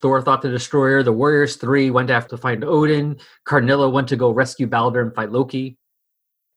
[0.00, 1.02] Thor thought the Destroyer.
[1.02, 3.18] The Warriors three went after to find Odin.
[3.44, 5.78] Karnilla went to go rescue Balder and fight Loki.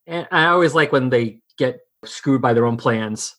[0.07, 3.35] And I always like when they get screwed by their own plans.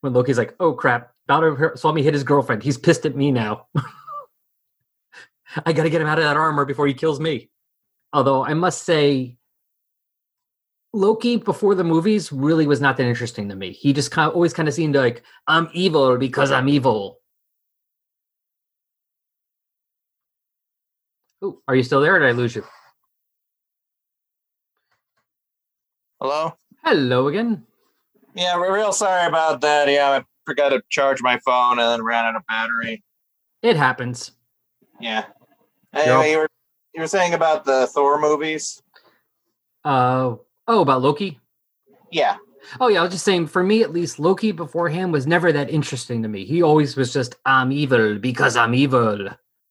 [0.00, 2.62] When Loki's like, "Oh crap, Balder saw me hit his girlfriend.
[2.62, 3.66] He's pissed at me now."
[5.64, 7.50] I got to get him out of that armor before he kills me.
[8.12, 9.36] Although I must say,
[10.92, 13.72] Loki before the movies really was not that interesting to me.
[13.72, 17.20] He just kind of always kind of seemed like I'm evil because I'm evil.
[21.44, 22.16] Ooh, are you still there?
[22.16, 22.64] Or did I lose you?
[26.20, 26.54] Hello.
[26.82, 27.64] Hello again.
[28.34, 29.88] Yeah, we're real sorry about that.
[29.88, 33.04] Yeah, I forgot to charge my phone and then ran out of battery.
[33.62, 34.32] It happens.
[35.00, 35.26] Yeah.
[35.98, 36.06] Yep.
[36.06, 36.48] Anyway, you were
[36.94, 38.82] you were saying about the Thor movies?
[39.84, 40.36] Uh
[40.66, 41.40] oh, about Loki.
[42.10, 42.36] Yeah.
[42.80, 43.46] Oh yeah, I was just saying.
[43.48, 46.44] For me, at least, Loki beforehand was never that interesting to me.
[46.44, 49.28] He always was just I'm evil because I'm evil.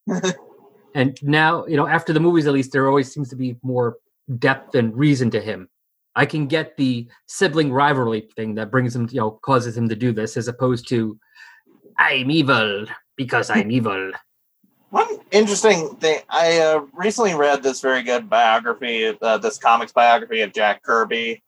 [0.95, 3.97] and now, you know, after the movies, at least, there always seems to be more
[4.39, 5.69] depth and reason to him.
[6.15, 9.95] I can get the sibling rivalry thing that brings him, you know, causes him to
[9.95, 11.19] do this, as opposed to
[11.97, 14.11] I'm evil because I'm evil.
[14.89, 20.41] One interesting thing, I uh, recently read this very good biography, uh, this comics biography
[20.41, 21.43] of Jack Kirby.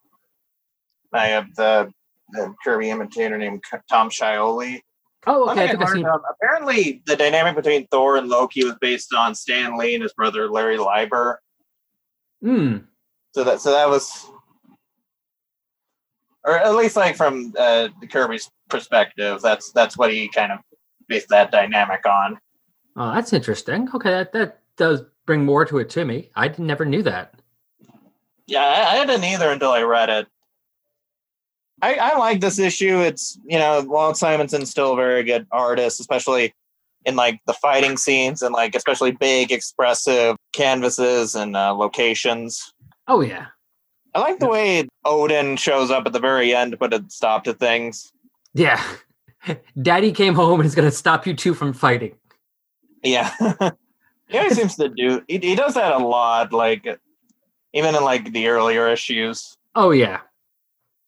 [1.14, 1.92] I have the,
[2.32, 4.82] the Kirby imitator named Tom Scioli.
[5.26, 5.70] Oh, okay.
[5.70, 9.94] I I've learned, apparently, the dynamic between Thor and Loki was based on Stan Lee
[9.94, 11.42] and his brother Larry Lieber.
[12.42, 12.78] Hmm.
[13.36, 14.28] So that so that was,
[16.46, 20.60] or at least like from uh, the Kirby's perspective, that's that's what he kind of
[21.08, 22.40] based that dynamic on.
[23.00, 23.88] Oh, that's interesting.
[23.94, 26.30] Okay, that that does bring more to it to me.
[26.36, 27.34] I never knew that.
[28.46, 30.28] Yeah, I, I didn't either until I read it.
[31.82, 33.00] I, I like this issue.
[33.00, 36.54] It's you know, Walt Simonson's still a very good artist, especially
[37.06, 42.74] in like the fighting scenes and like especially big, expressive canvases and uh, locations.
[43.08, 43.46] Oh yeah.
[44.14, 47.46] I like the way Odin shows up at the very end to put a stop
[47.46, 48.12] to things.
[48.54, 48.84] Yeah.
[49.82, 52.16] Daddy came home and is going to stop you two from fighting.
[53.04, 53.34] Yeah,
[54.28, 55.22] he always seems to do.
[55.28, 56.54] He, he does that a lot.
[56.54, 57.00] Like
[57.74, 59.56] even in like the earlier issues.
[59.76, 60.22] Oh yeah.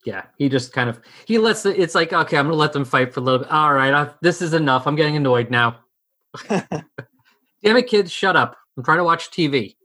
[0.06, 1.78] Yeah, he just kind of he lets it.
[1.80, 3.52] It's like okay, I'm gonna let them fight for a little bit.
[3.52, 4.88] All right, I, this is enough.
[4.88, 5.78] I'm getting annoyed now.
[6.50, 8.58] Damn it, kids, shut up!
[8.76, 9.76] I'm trying to watch TV.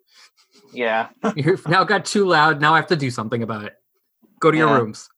[0.73, 1.09] Yeah.
[1.37, 2.61] You've now got too loud.
[2.61, 3.75] Now I have to do something about it.
[4.41, 5.09] Go to your rooms.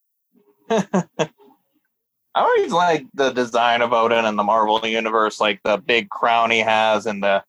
[2.38, 6.52] I always like the design of Odin in the Marvel universe, like the big crown
[6.52, 7.42] he has and the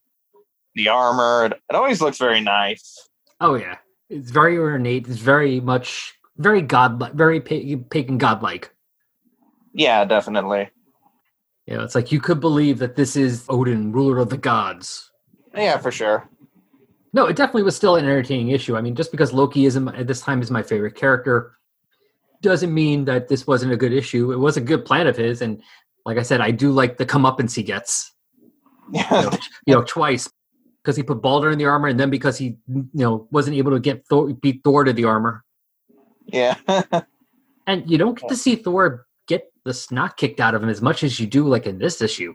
[0.74, 1.46] the armor.
[1.46, 3.08] It, it always looks very nice.
[3.40, 3.78] Oh yeah,
[4.10, 5.08] it's very ornate.
[5.08, 8.74] It's very much very god, very pa- pagan godlike.
[9.76, 10.72] Yeah, definitely.
[11.68, 15.12] You know, it's like you could believe that this is Odin, ruler of the gods.
[15.56, 16.28] Yeah, for sure.
[17.14, 18.76] No, it definitely was still an entertaining issue.
[18.76, 21.59] I mean, just because Loki is at this time is my favorite character,
[22.42, 24.32] doesn't mean that this wasn't a good issue.
[24.32, 25.62] It was a good plan of his, and
[26.06, 28.14] like I said, I do like the comeuppance he gets.
[28.92, 29.32] You know,
[29.68, 30.30] you know twice
[30.82, 33.72] because he put Balder in the armor, and then because he, you know, wasn't able
[33.72, 35.44] to get Thor, beat Thor to the armor.
[36.26, 36.56] Yeah.
[37.68, 40.82] And you don't get to see Thor get the snot kicked out of him as
[40.82, 42.34] much as you do, like in this issue.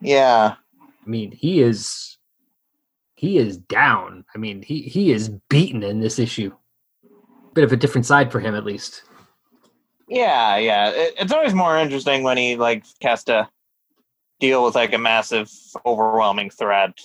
[0.00, 0.54] yeah.
[0.80, 2.18] I mean, he is
[3.16, 4.24] he is down.
[4.32, 6.52] I mean, he he is beaten in this issue.
[7.58, 9.02] Bit of a different side for him, at least.
[10.06, 10.90] Yeah, yeah.
[10.90, 13.48] It, it's always more interesting when he like has to
[14.38, 15.50] deal with like a massive,
[15.84, 16.96] overwhelming threat.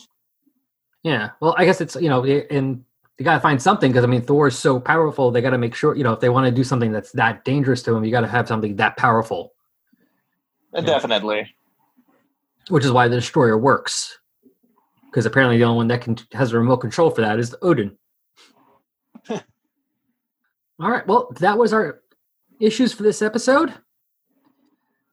[1.02, 1.32] Yeah.
[1.40, 2.86] Well, I guess it's you know, and
[3.18, 5.32] they got to find something because I mean, Thor is so powerful.
[5.32, 7.44] They got to make sure you know if they want to do something that's that
[7.44, 9.56] dangerous to him, you got to have something that powerful.
[10.72, 11.52] Uh, Definitely.
[12.70, 14.20] Which is why the Destroyer works.
[15.06, 17.98] Because apparently the only one that can has a remote control for that is Odin.
[20.84, 21.08] All right.
[21.08, 22.02] Well, that was our
[22.60, 23.74] issues for this episode.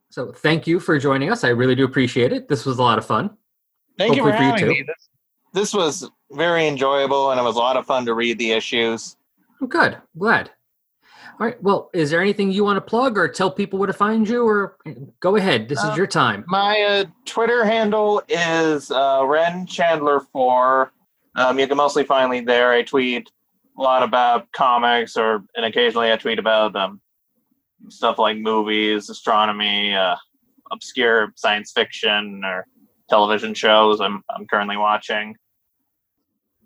[0.09, 1.45] So thank you for joining us.
[1.45, 2.49] I really do appreciate it.
[2.49, 3.29] This was a lot of fun.
[3.97, 4.79] Thank you for Hopefully for you too.
[4.81, 4.83] me.
[4.85, 5.09] This,
[5.53, 9.15] this was very enjoyable, and it was a lot of fun to read the issues.
[9.61, 9.97] Oh, Good.
[10.17, 10.51] Glad.
[11.39, 11.63] All right.
[11.63, 14.45] Well, is there anything you want to plug or tell people where to find you,
[14.45, 14.75] or
[15.21, 15.69] go ahead?
[15.69, 16.43] This Uh, is your time.
[16.47, 20.91] My uh, Twitter handle is uh, Ren Chandler Four.
[21.35, 22.73] Um, you can mostly find me there.
[22.73, 23.31] I tweet
[23.81, 27.01] a lot about comics, or and occasionally I tweet about um,
[27.89, 30.15] stuff like movies, astronomy, uh,
[30.71, 32.67] obscure science fiction, or
[33.09, 33.99] television shows.
[33.99, 35.35] I'm I'm currently watching.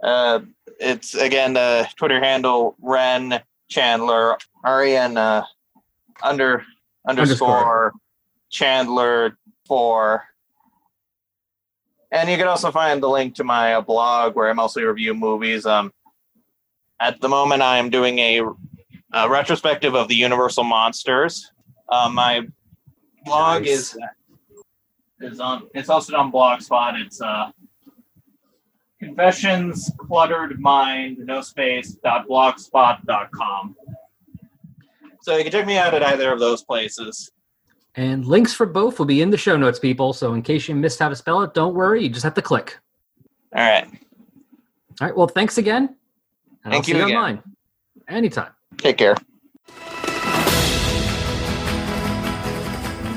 [0.04, 0.42] Uh,
[0.80, 5.46] it's again the Twitter handle Ren Chandler R E N uh,
[6.22, 6.66] under
[7.08, 7.94] underscore Underscore.
[8.50, 10.26] Chandler four.
[12.12, 15.14] And you can also find the link to my uh, blog where I'm mostly review
[15.14, 15.66] movies.
[15.66, 15.92] Um,
[17.00, 18.42] at the moment, I am doing a,
[19.14, 21.52] a retrospective of the Universal monsters.
[21.90, 22.48] Uh, my
[23.26, 23.70] blog Nice.
[23.70, 23.98] is
[25.22, 25.68] is on.
[25.74, 27.00] It's hosted on Blogspot.
[27.04, 27.52] It's uh,
[29.00, 33.76] confessions cluttered mind no space dot blogspot dot com.
[35.22, 37.32] So you can check me out at either of those places.
[37.96, 40.12] And links for both will be in the show notes, people.
[40.14, 42.04] So in case you missed how to spell it, don't worry.
[42.04, 42.78] You just have to click.
[43.56, 43.86] All right.
[43.86, 45.16] All right.
[45.16, 45.96] Well, thanks again.
[46.66, 47.16] And Thank I'll see you you again.
[47.18, 47.44] online.
[48.08, 48.52] Anytime.
[48.78, 49.16] Take care.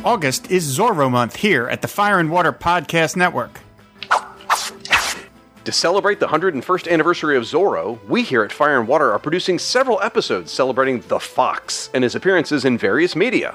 [0.05, 3.61] August is Zorro month here at the Fire and Water Podcast Network.
[5.65, 9.59] To celebrate the 101st anniversary of Zorro, we here at Fire and Water are producing
[9.59, 13.55] several episodes celebrating the Fox and his appearances in various media.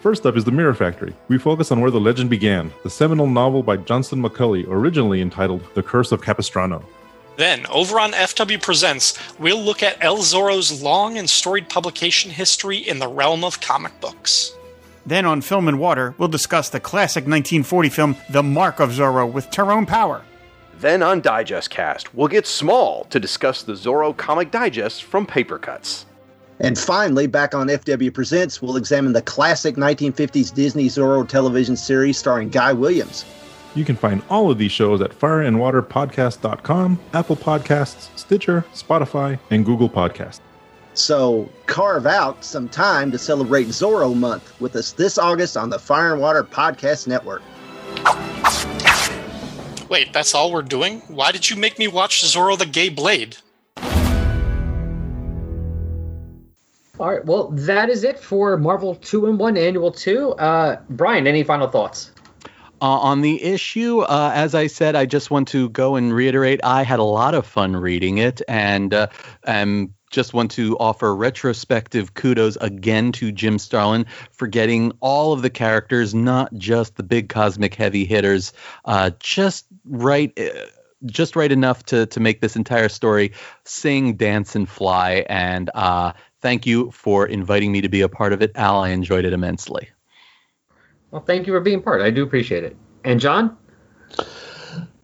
[0.00, 1.14] First up is The Mirror Factory.
[1.28, 5.62] We focus on where the legend began, the seminal novel by Johnston McCulley, originally entitled
[5.74, 6.84] The Curse of Capistrano.
[7.36, 12.76] Then, over on FW Presents, we'll look at El Zorro's long and storied publication history
[12.76, 14.54] in the realm of comic books.
[15.06, 19.30] Then on Film and Water, we'll discuss the classic 1940 film The Mark of Zorro
[19.30, 20.22] with Tyrone Power.
[20.78, 26.04] Then on Digest Cast, we'll get small to discuss the Zorro comic digests from Papercutz.
[26.60, 32.18] And finally, back on FW Presents, we'll examine the classic 1950s Disney Zorro television series
[32.18, 33.24] starring Guy Williams.
[33.74, 39.88] You can find all of these shows at fireandwaterpodcast.com, Apple Podcasts, Stitcher, Spotify, and Google
[39.88, 40.40] Podcasts.
[40.94, 45.78] So carve out some time to celebrate Zorro Month with us this August on the
[45.78, 47.42] Fire and Water Podcast Network.
[49.88, 51.00] Wait, that's all we're doing?
[51.08, 53.38] Why did you make me watch Zorro the Gay Blade?
[56.98, 57.24] All right.
[57.24, 60.32] Well, that is it for Marvel 2 in 1 Annual 2.
[60.32, 62.11] Uh, Brian, any final thoughts?
[62.82, 66.60] Uh, on the issue, uh, as I said, I just want to go and reiterate
[66.64, 69.08] I had a lot of fun reading it and uh,
[69.46, 75.42] um, just want to offer retrospective kudos again to Jim Starlin for getting all of
[75.42, 78.52] the characters, not just the big cosmic heavy hitters,
[78.84, 80.38] uh, just right.
[80.38, 80.66] uh,
[81.06, 83.32] Just right enough to to make this entire story
[83.64, 85.26] sing, dance, and fly.
[85.28, 88.80] And uh, thank you for inviting me to be a part of it, Al.
[88.82, 89.90] I enjoyed it immensely.
[91.12, 92.02] Well, thank you for being part.
[92.02, 92.76] I do appreciate it.
[93.04, 93.56] And John?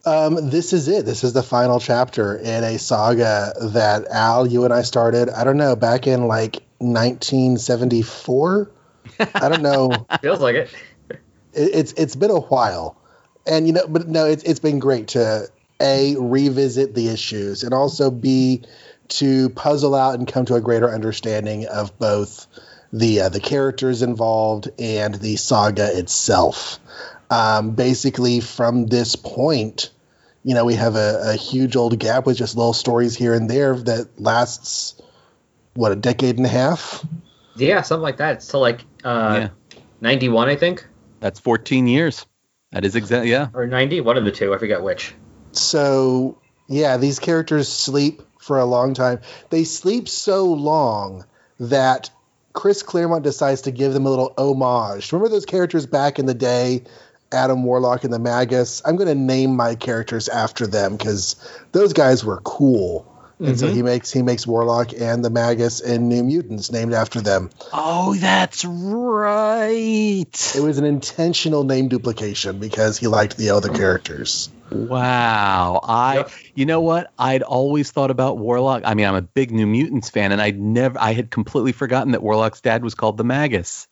[0.04, 1.04] Um, this is it.
[1.04, 5.28] This is the final chapter in a saga that Al, you and I started.
[5.28, 8.70] I don't know back in like 1974.
[9.20, 10.06] I don't know.
[10.22, 10.74] Feels like it.
[11.10, 11.20] it.
[11.52, 12.96] It's it's been a while,
[13.46, 15.48] and you know, but no, it's it's been great to
[15.80, 18.62] a revisit the issues and also b
[19.08, 22.46] to puzzle out and come to a greater understanding of both
[22.92, 26.78] the uh, the characters involved and the saga itself.
[27.30, 29.90] Um, basically, from this point,
[30.42, 33.50] you know, we have a, a huge old gap with just little stories here and
[33.50, 35.00] there that lasts
[35.74, 37.04] what a decade and a half.
[37.56, 38.36] Yeah, something like that.
[38.36, 39.48] It's till like uh,
[40.00, 40.86] 91, I think,
[41.20, 42.24] That's 14 years.
[42.72, 43.48] That is exactly yeah.
[43.52, 44.54] or 90, one of the two.
[44.54, 45.14] I forget which.
[45.52, 49.20] So yeah, these characters sleep for a long time.
[49.50, 51.24] They sleep so long
[51.60, 52.10] that
[52.58, 55.12] Chris Claremont decides to give them a little homage.
[55.12, 56.82] Remember those characters back in the day,
[57.30, 58.82] Adam Warlock and the Magus?
[58.84, 61.36] I'm going to name my characters after them because
[61.70, 63.07] those guys were cool.
[63.40, 63.74] And so Mhm.
[63.74, 67.50] he makes he makes Warlock and the Magus and New Mutants named after them.
[67.72, 70.52] Oh, that's right.
[70.56, 74.50] It was an intentional name duplication because he liked the other characters.
[74.70, 75.80] Wow.
[75.84, 77.12] I you know what?
[77.18, 78.82] I'd always thought about Warlock.
[78.84, 82.12] I mean, I'm a big New Mutants fan and I'd never I had completely forgotten
[82.12, 83.86] that Warlock's dad was called the Magus.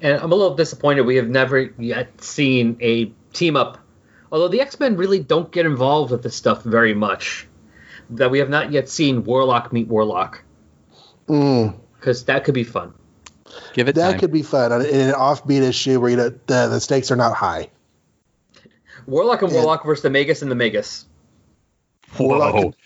[0.00, 3.78] And I'm a little disappointed we have never yet seen a team up.
[4.30, 7.46] Although the X Men really don't get involved with this stuff very much,
[8.16, 10.42] that we have not yet seen Warlock meet Warlock
[11.28, 11.74] Mm.
[11.98, 12.92] because that could be fun.
[13.74, 14.18] Give it That time.
[14.20, 17.34] could be fun in an offbeat issue where you know, the the stakes are not
[17.34, 17.68] high.
[19.06, 19.58] Warlock and Yeah.
[19.58, 21.06] Warlock versus the Magus and the Magus.
[22.18, 22.76] Warlock could,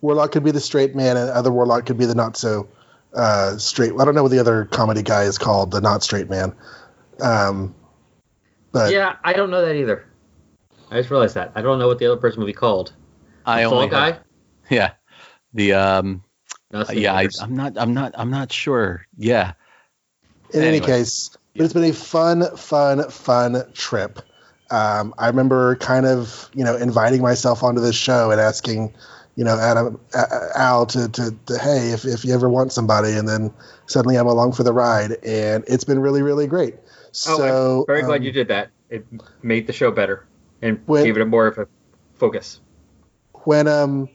[0.00, 2.68] Warlock could be the straight man, and other Warlock could be the not so
[3.14, 3.92] uh, straight.
[3.98, 6.52] I don't know what the other comedy guy is called, the not straight man.
[7.20, 7.74] Um,
[8.72, 10.04] but yeah, I don't know that either.
[10.90, 11.50] I just realized that.
[11.54, 12.92] I don't know what the other person would be called.
[13.46, 14.20] I The only Fall have- guy.
[14.70, 14.92] Yeah.
[15.54, 16.22] The um
[16.72, 19.06] No, yeah, I, i'm not I'm not I'm not sure.
[19.16, 19.52] Yeah.
[20.52, 20.86] in any Anyway.
[20.86, 24.20] case, but it's been a fun, fun, fun trip.
[24.70, 28.92] Um, I remember kind of you know inviting myself onto this show and asking,
[29.36, 33.12] you know, Adam uh, Al to, to to hey if if you ever want somebody,
[33.12, 33.52] and then
[33.86, 36.74] suddenly I'm along for the ride, and it's been really really great.
[37.12, 38.70] So oh, I'm very glad um, you did that.
[38.90, 39.06] It
[39.42, 40.26] made the show better
[40.60, 41.68] and When- gave it a more of a
[42.14, 42.60] focus.
[43.44, 44.08] when um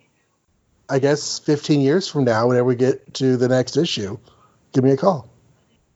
[0.91, 4.17] I guess 15 years from now, whenever we get to the next issue,
[4.73, 5.29] give me a call.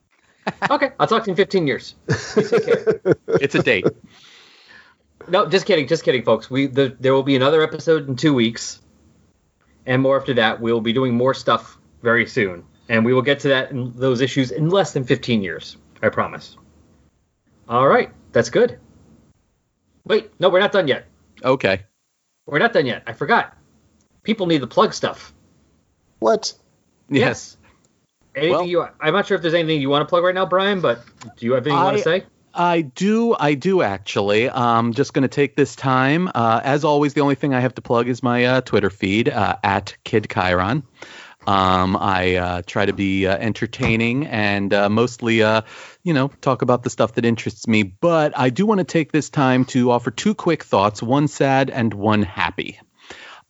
[0.70, 1.96] okay, I'll talk to you in 15 years.
[3.28, 3.86] It's a date.
[5.28, 6.50] No, just kidding, just kidding, folks.
[6.50, 8.82] We the, there will be another episode in two weeks,
[9.86, 10.62] and more after that.
[10.62, 13.92] We will be doing more stuff very soon, and we will get to that in
[13.98, 15.76] those issues in less than 15 years.
[16.02, 16.56] I promise.
[17.68, 18.80] All right, that's good.
[20.06, 21.08] Wait, no, we're not done yet.
[21.44, 21.82] Okay.
[22.46, 23.04] We're not done yet.
[23.06, 23.58] I forgot.
[24.26, 25.34] People need to plug stuff.
[26.20, 26.54] What?
[27.10, 27.58] Yes.
[28.36, 28.88] Anything Well- you?
[29.00, 30.82] I'm not sure if there's anything you want to plug right now, Brian.
[30.82, 31.02] But
[31.38, 32.24] do you have anything you want to say?
[32.58, 34.50] I do, I do actually.
[34.50, 36.30] I'm just going to take this time.
[36.34, 39.28] Uh, as always, the only thing I have to plug is my uh, Twitter feed
[39.28, 40.84] uh, at Kid Chiron.
[41.48, 45.62] Um, I uh, try to be uh, entertaining and uh, mostly, uh,
[46.04, 47.84] you know, talk about the stuff that interests me.
[47.84, 51.70] But I do want to take this time to offer two quick thoughts: one sad
[51.70, 52.80] and one happy.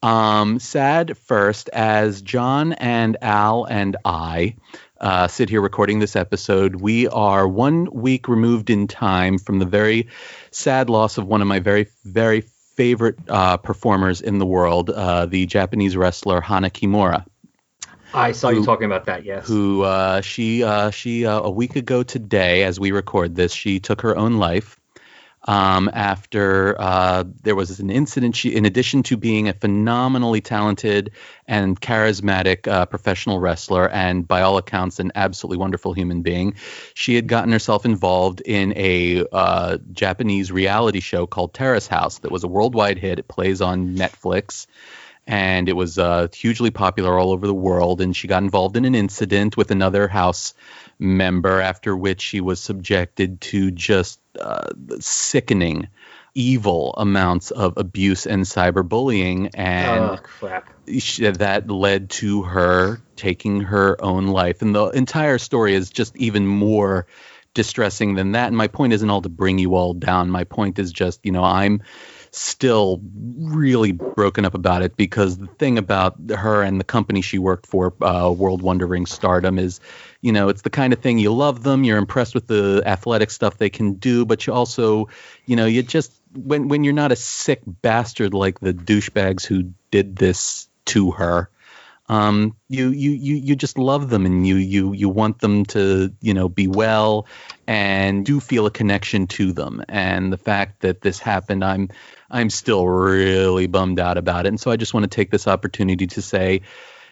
[0.05, 4.55] Um, sad first, as John and Al and I
[5.01, 9.65] uh, sit here recording this episode, we are one week removed in time from the
[9.65, 10.09] very
[10.51, 12.41] sad loss of one of my very, very
[12.75, 17.25] favorite uh, performers in the world, uh, the Japanese wrestler Hana Kimura
[18.13, 19.25] I saw you talking about that.
[19.25, 19.47] Yes.
[19.47, 23.79] who uh, she uh, she uh, a week ago today, as we record this, she
[23.79, 24.79] took her own life
[25.45, 28.35] um, after uh, there was an incident.
[28.35, 31.11] She, in addition to being a phenomenally talented
[31.47, 36.55] and charismatic uh, professional wrestler, and by all accounts an absolutely wonderful human being,
[36.93, 42.31] she had gotten herself involved in a uh, Japanese reality show called Terrace House that
[42.31, 43.19] was a worldwide hit.
[43.19, 44.65] It plays on Netflix
[45.27, 48.01] and it was uh, hugely popular all over the world.
[48.01, 50.53] And she got involved in an incident with another house
[50.99, 55.87] member, after which she was subjected to just uh, sickening,
[56.33, 60.19] evil amounts of abuse and cyberbullying, and oh
[60.99, 64.61] she, that led to her taking her own life.
[64.61, 67.07] And the entire story is just even more
[67.53, 68.47] distressing than that.
[68.47, 70.29] And my point isn't all to bring you all down.
[70.29, 71.81] My point is just, you know, I'm
[72.35, 73.01] still
[73.37, 77.65] really broken up about it because the thing about her and the company she worked
[77.65, 79.79] for, uh, World Wonder Ring Stardom, is,
[80.21, 83.31] you know, it's the kind of thing you love them, you're impressed with the athletic
[83.31, 85.09] stuff they can do, but you also,
[85.45, 89.71] you know, you just when when you're not a sick bastard like the douchebags who
[89.91, 91.49] did this to her,
[92.07, 96.13] um, you you you you just love them and you you you want them to
[96.21, 97.25] you know be well
[97.67, 99.83] and do feel a connection to them.
[99.89, 101.89] And the fact that this happened, I'm
[102.29, 104.49] I'm still really bummed out about it.
[104.49, 106.61] And so I just want to take this opportunity to say,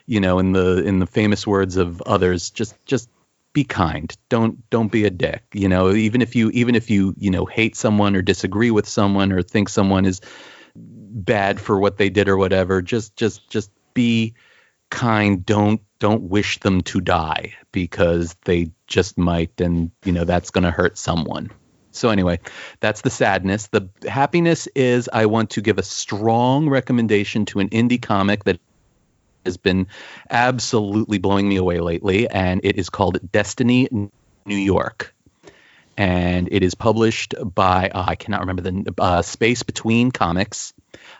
[0.05, 3.09] you know, in the in the famous words of others, just just
[3.53, 4.15] be kind.
[4.29, 5.43] Don't don't be a dick.
[5.53, 8.87] You know, even if you even if you you know hate someone or disagree with
[8.87, 10.21] someone or think someone is
[10.75, 14.35] bad for what they did or whatever, just just just be
[14.89, 15.45] kind.
[15.45, 20.63] Don't don't wish them to die because they just might, and you know that's going
[20.63, 21.51] to hurt someone.
[21.91, 22.39] So anyway,
[22.79, 23.67] that's the sadness.
[23.67, 28.59] The happiness is I want to give a strong recommendation to an indie comic that
[29.45, 29.87] has been
[30.29, 33.87] absolutely blowing me away lately, and it is called Destiny
[34.45, 35.13] New York.
[35.95, 40.73] And it is published by, uh, I cannot remember the uh, Space Between Comics,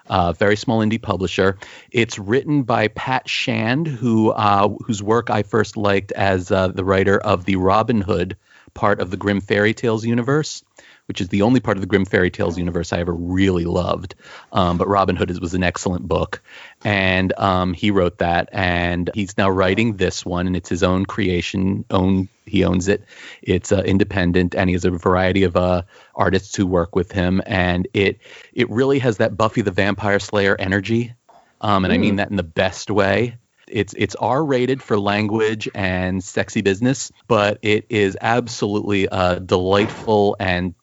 [0.07, 1.57] uh, very small indie publisher.
[1.91, 6.83] It's written by Pat Shand, who uh, whose work I first liked as uh, the
[6.83, 8.37] writer of the Robin Hood
[8.73, 10.63] part of the Grimm Fairy Tales universe,
[11.07, 14.15] which is the only part of the Grimm Fairy Tales universe I ever really loved.
[14.51, 16.41] Um, but Robin Hood is, was an excellent book,
[16.83, 21.05] and um, he wrote that, and he's now writing this one, and it's his own
[21.05, 21.85] creation.
[21.89, 23.03] Own he owns it.
[23.41, 25.83] It's uh, independent, and he has a variety of uh,
[26.15, 28.19] artists who work with him, and it
[28.53, 31.13] it really has that Buffy the Vampire Slayer energy,
[31.61, 33.37] um, and I mean that in the best way.
[33.67, 40.35] It's it's R rated for language and sexy business, but it is absolutely uh, delightful
[40.39, 40.75] and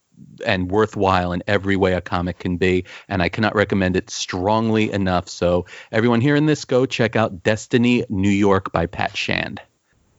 [0.42, 2.84] and worthwhile in every way a comic can be.
[3.08, 5.28] And I cannot recommend it strongly enough.
[5.28, 9.60] So everyone hearing this, go check out Destiny New York by Pat Shand.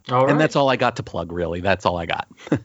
[0.10, 0.32] All right.
[0.32, 1.32] And that's all I got to plug.
[1.32, 2.28] Really, that's all I got.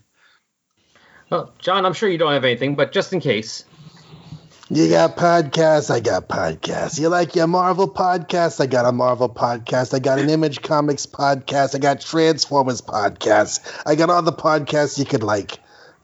[1.31, 3.65] Well, John, I'm sure you don't have anything, but just in case.
[4.69, 6.99] You got podcasts, I got podcasts.
[6.99, 9.95] You like your Marvel podcast, I got a Marvel podcast.
[9.95, 11.75] I got an Image Comics podcast.
[11.75, 13.61] I got Transformers podcast.
[13.87, 15.59] I got all the podcasts you could like.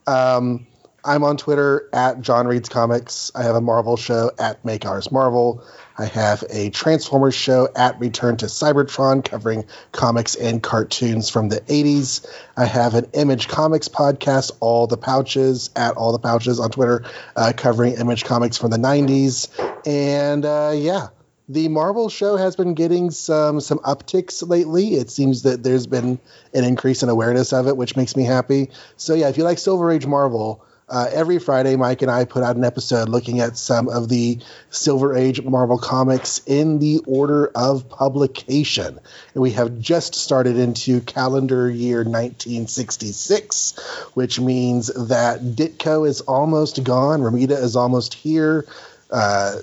[0.06, 0.66] Um,
[1.04, 3.32] I'm on Twitter at John Reads Comics.
[3.34, 5.64] I have a Marvel show at Make Ours Marvel.
[5.98, 11.60] I have a Transformers show at Return to Cybertron covering comics and cartoons from the
[11.62, 12.24] 80s.
[12.56, 17.04] I have an Image Comics podcast, All the Pouches, at All the Pouches on Twitter,
[17.34, 19.48] uh, covering Image Comics from the 90s.
[19.84, 21.08] And uh, yeah,
[21.48, 24.94] the Marvel show has been getting some some upticks lately.
[24.94, 26.20] It seems that there's been
[26.54, 28.70] an increase in awareness of it, which makes me happy.
[28.96, 32.42] So yeah, if you like Silver Age Marvel, uh, every Friday, Mike and I put
[32.42, 34.38] out an episode looking at some of the
[34.68, 39.00] Silver Age Marvel comics in the order of publication.
[39.32, 43.80] And we have just started into calendar year 1966,
[44.12, 48.66] which means that Ditko is almost gone, Romita is almost here.
[49.10, 49.56] Uh,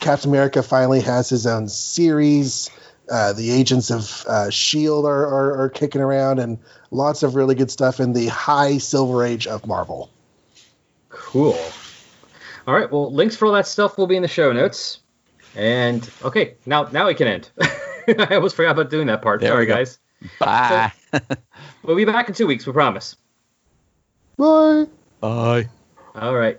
[0.00, 2.68] Captain America finally has his own series.
[3.10, 6.58] Uh, the agents of uh, Shield are, are are kicking around, and
[6.90, 10.10] lots of really good stuff in the high Silver Age of Marvel.
[11.34, 11.58] Cool.
[12.68, 12.88] All right.
[12.88, 15.00] Well, links for all that stuff will be in the show notes.
[15.56, 17.50] And okay, now now we can end.
[18.08, 19.40] I almost forgot about doing that part.
[19.40, 19.98] There Sorry, guys.
[20.38, 20.92] Bye.
[21.82, 22.66] We'll be back in two weeks.
[22.66, 23.16] We promise.
[24.38, 24.86] Bye.
[25.20, 25.68] Bye.
[26.14, 26.58] All right.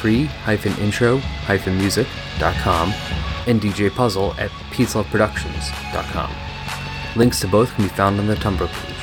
[0.00, 2.94] free-intro-music.com
[3.46, 6.30] and DJ Puzzle at peaceloveproductions.com.
[7.16, 8.95] Links to both can be found on the Tumblr page.